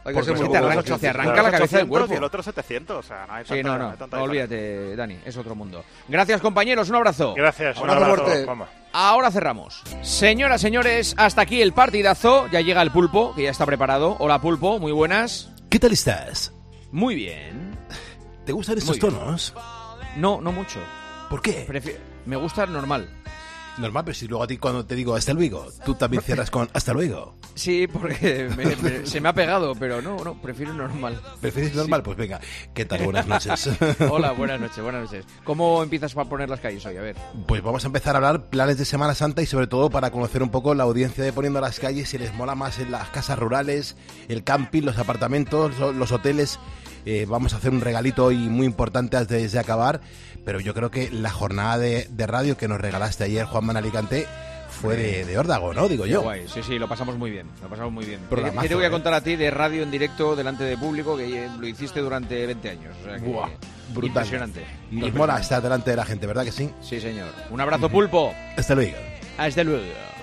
Hay 0.05 0.13
que 0.13 0.19
Porque 0.19 0.37
ser 0.37 0.45
muy 0.45 0.51
te 0.51 0.57
arranca, 0.57 0.81
sí, 0.83 0.93
sí, 0.93 0.99
te 0.99 1.07
arranca 1.09 1.41
la 1.41 1.51
cabeza 1.51 1.77
del 1.77 1.85
800 1.85 1.89
cuerpo. 1.89 2.13
Y 2.13 2.17
el 2.17 2.23
otro 2.23 2.43
700, 2.43 2.97
o 2.97 3.07
sea, 3.07 3.25
no 3.25 3.33
hay 3.33 3.43
Sí, 3.43 3.49
tanta- 3.49 3.63
no, 3.63 3.77
no 3.77 3.83
no, 3.85 3.91
hay 3.91 3.97
tanta 3.97 4.21
olvídate, 4.21 4.95
Dani, 4.95 5.17
es 5.25 5.35
otro 5.37 5.55
mundo. 5.55 5.83
Gracias, 6.07 6.41
compañeros, 6.41 6.89
un 6.89 6.95
abrazo. 6.97 7.33
Gracias, 7.35 7.77
un 7.77 7.89
Abrazo 7.89 8.11
abrazo, 8.11 8.45
fuerte. 8.45 8.67
Ahora 8.93 9.31
cerramos. 9.31 9.81
Señoras, 10.03 10.61
señores, 10.61 11.15
hasta 11.17 11.41
aquí 11.41 11.59
el 11.61 11.73
partidazo. 11.73 12.47
Ya 12.51 12.61
llega 12.61 12.83
el 12.83 12.91
pulpo, 12.91 13.33
que 13.35 13.43
ya 13.43 13.49
está 13.49 13.65
preparado. 13.65 14.15
Hola, 14.19 14.39
pulpo, 14.39 14.77
muy 14.77 14.91
buenas. 14.91 15.49
¿Qué 15.69 15.79
tal 15.79 15.91
estás? 15.91 16.53
Muy 16.91 17.15
bien. 17.15 17.75
¿Te 18.45 18.51
gustan 18.51 18.77
estos 18.77 18.99
tonos? 18.99 19.55
No, 20.17 20.39
no 20.39 20.51
mucho. 20.51 20.79
¿Por 21.31 21.41
qué? 21.41 21.65
me 22.27 22.35
gusta 22.35 22.65
normal. 22.67 23.09
Normal, 23.77 24.03
pero 24.05 24.15
si 24.15 24.27
luego 24.27 24.43
a 24.43 24.47
ti 24.47 24.57
cuando 24.57 24.85
te 24.85 24.95
digo 24.95 25.15
hasta 25.15 25.33
luego, 25.33 25.67
tú 25.85 25.95
también 25.95 26.23
cierras 26.23 26.49
con 26.49 26.69
hasta 26.73 26.93
luego. 26.93 27.35
Sí, 27.55 27.87
porque 27.87 28.49
me- 28.55 28.75
me- 28.77 29.05
se 29.05 29.19
me 29.19 29.27
ha 29.29 29.33
pegado, 29.33 29.75
pero 29.75 30.01
no, 30.01 30.23
no, 30.23 30.41
prefiero 30.41 30.73
normal. 30.73 31.19
¿Prefieres 31.41 31.75
normal? 31.75 32.01
Pues 32.01 32.17
venga, 32.17 32.39
¿qué 32.73 32.85
tal? 32.85 33.03
Buenas 33.03 33.27
noches. 33.27 33.69
Hola, 34.09 34.31
buenas 34.31 34.59
noches, 34.61 34.81
buenas 34.81 35.03
noches. 35.03 35.25
¿Cómo 35.43 35.83
empiezas 35.83 36.15
a 36.15 36.23
poner 36.25 36.49
las 36.49 36.61
calles 36.61 36.85
hoy? 36.85 36.95
A 36.97 37.01
ver. 37.01 37.15
Pues 37.47 37.61
vamos 37.61 37.83
a 37.83 37.87
empezar 37.87 38.15
a 38.15 38.17
hablar 38.17 38.45
planes 38.49 38.77
de 38.77 38.85
Semana 38.85 39.13
Santa 39.13 39.41
y 39.41 39.45
sobre 39.45 39.67
todo 39.67 39.89
para 39.89 40.09
conocer 40.11 40.41
un 40.41 40.49
poco 40.51 40.73
la 40.73 40.83
audiencia 40.83 41.23
de 41.23 41.33
Poniendo 41.33 41.59
las 41.59 41.79
calles, 41.79 42.07
si 42.09 42.17
les 42.17 42.33
mola 42.33 42.55
más 42.55 42.79
en 42.79 42.91
las 42.91 43.09
casas 43.09 43.37
rurales, 43.37 43.97
el 44.29 44.43
camping, 44.45 44.83
los 44.83 44.97
apartamentos, 44.97 45.77
lo- 45.79 45.91
los 45.91 46.11
hoteles. 46.13 46.59
Eh, 47.07 47.27
vamos 47.29 47.53
a 47.53 47.57
hacer 47.57 47.69
un 47.71 47.81
regalito 47.81 48.25
hoy 48.25 48.35
muy 48.49 48.65
importante 48.65 49.15
antes 49.15 49.51
de 49.51 49.59
acabar, 49.59 50.01
pero 50.45 50.59
yo 50.59 50.73
creo 50.73 50.91
que 50.91 51.09
la 51.11 51.31
jornada 51.31 51.77
de, 51.77 52.07
de 52.09 52.27
radio 52.27 52.55
que 52.57 52.67
nos 52.67 52.79
regalaste 52.79 53.23
ayer, 53.23 53.45
Juan 53.45 53.75
Alicante, 53.75 54.27
fue 54.69 54.95
de, 54.97 55.25
de 55.25 55.37
órdago, 55.37 55.73
¿no? 55.73 55.87
Digo 55.87 56.05
yo. 56.05 56.21
guay, 56.21 56.47
sí, 56.47 56.61
sí, 56.61 56.77
lo 56.77 56.87
pasamos 56.87 57.17
muy 57.17 57.31
bien, 57.31 57.47
lo 57.61 57.69
pasamos 57.69 57.91
muy 57.91 58.05
bien. 58.05 58.19
¿Qué, 58.21 58.27
Programazo, 58.27 58.61
qué 58.61 58.69
te 58.69 58.75
voy 58.75 58.83
a 58.83 58.87
¿eh? 58.87 58.91
contar 58.91 59.13
a 59.13 59.21
ti 59.21 59.35
de 59.35 59.49
radio 59.49 59.83
en 59.83 59.91
directo 59.91 60.35
delante 60.35 60.63
de 60.63 60.77
público 60.77 61.17
que 61.17 61.45
eh, 61.45 61.49
lo 61.57 61.67
hiciste 61.67 62.01
durante 62.01 62.45
20 62.45 62.69
años? 62.69 62.95
O 63.01 63.05
sea 63.05 63.15
que, 63.17 63.25
Buah, 63.25 63.49
brutal. 63.93 64.23
Impresionante. 64.23 64.65
Nos 64.91 65.13
mola 65.13 65.39
estar 65.39 65.61
delante 65.61 65.91
de 65.91 65.95
la 65.97 66.05
gente, 66.05 66.27
¿verdad 66.27 66.43
que 66.43 66.51
sí? 66.51 66.69
Sí, 66.81 66.99
señor. 66.99 67.29
Un 67.49 67.61
abrazo, 67.61 67.89
pulpo. 67.89 68.33
Hasta 68.57 68.75
luego. 68.75 68.97
Hasta 69.37 69.63
luego. 69.63 70.14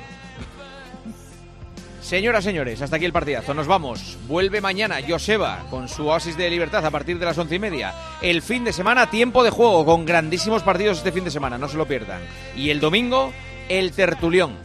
Señoras, 2.03 2.45
señores, 2.45 2.83
hasta 2.83 2.97
aquí 2.97 3.05
el 3.05 3.13
partidazo. 3.13 3.55
Nos 3.55 3.69
vamos. 3.69 4.19
Vuelve 4.27 4.61
mañana 4.61 4.99
Joseba 5.07 5.65
con 5.71 5.89
su 5.89 6.09
oasis 6.09 6.37
de 6.37 6.51
libertad 6.51 6.85
a 6.85 6.91
partir 6.91 7.19
de 7.19 7.25
las 7.25 7.39
once 7.39 7.55
y 7.55 7.59
media. 7.59 7.95
El 8.21 8.43
fin 8.43 8.65
de 8.65 8.73
semana, 8.73 9.09
tiempo 9.09 9.45
de 9.45 9.51
juego 9.51 9.85
con 9.85 10.05
grandísimos 10.05 10.63
partidos 10.63 10.99
este 10.99 11.13
fin 11.13 11.25
de 11.25 11.31
semana, 11.31 11.59
no 11.59 11.69
se 11.69 11.77
lo 11.77 11.87
pierdan. 11.87 12.21
Y 12.57 12.71
el 12.71 12.81
domingo, 12.81 13.33
el 13.69 13.93
tertulión. 13.93 14.57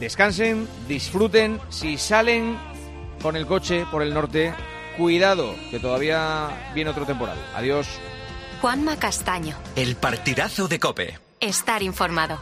Descansen, 0.00 0.68
disfruten. 0.88 1.60
Si 1.68 1.96
salen 1.96 2.58
con 3.22 3.36
el 3.36 3.46
coche 3.46 3.86
por 3.90 4.02
el 4.02 4.12
norte, 4.12 4.52
cuidado, 4.98 5.54
que 5.70 5.78
todavía 5.78 6.72
viene 6.74 6.90
otro 6.90 7.06
temporal. 7.06 7.38
Adiós. 7.54 7.86
Juanma 8.60 8.98
Castaño. 8.98 9.56
El 9.76 9.96
partidazo 9.96 10.66
de 10.68 10.80
Cope. 10.80 11.18
Estar 11.40 11.82
informado. 11.82 12.38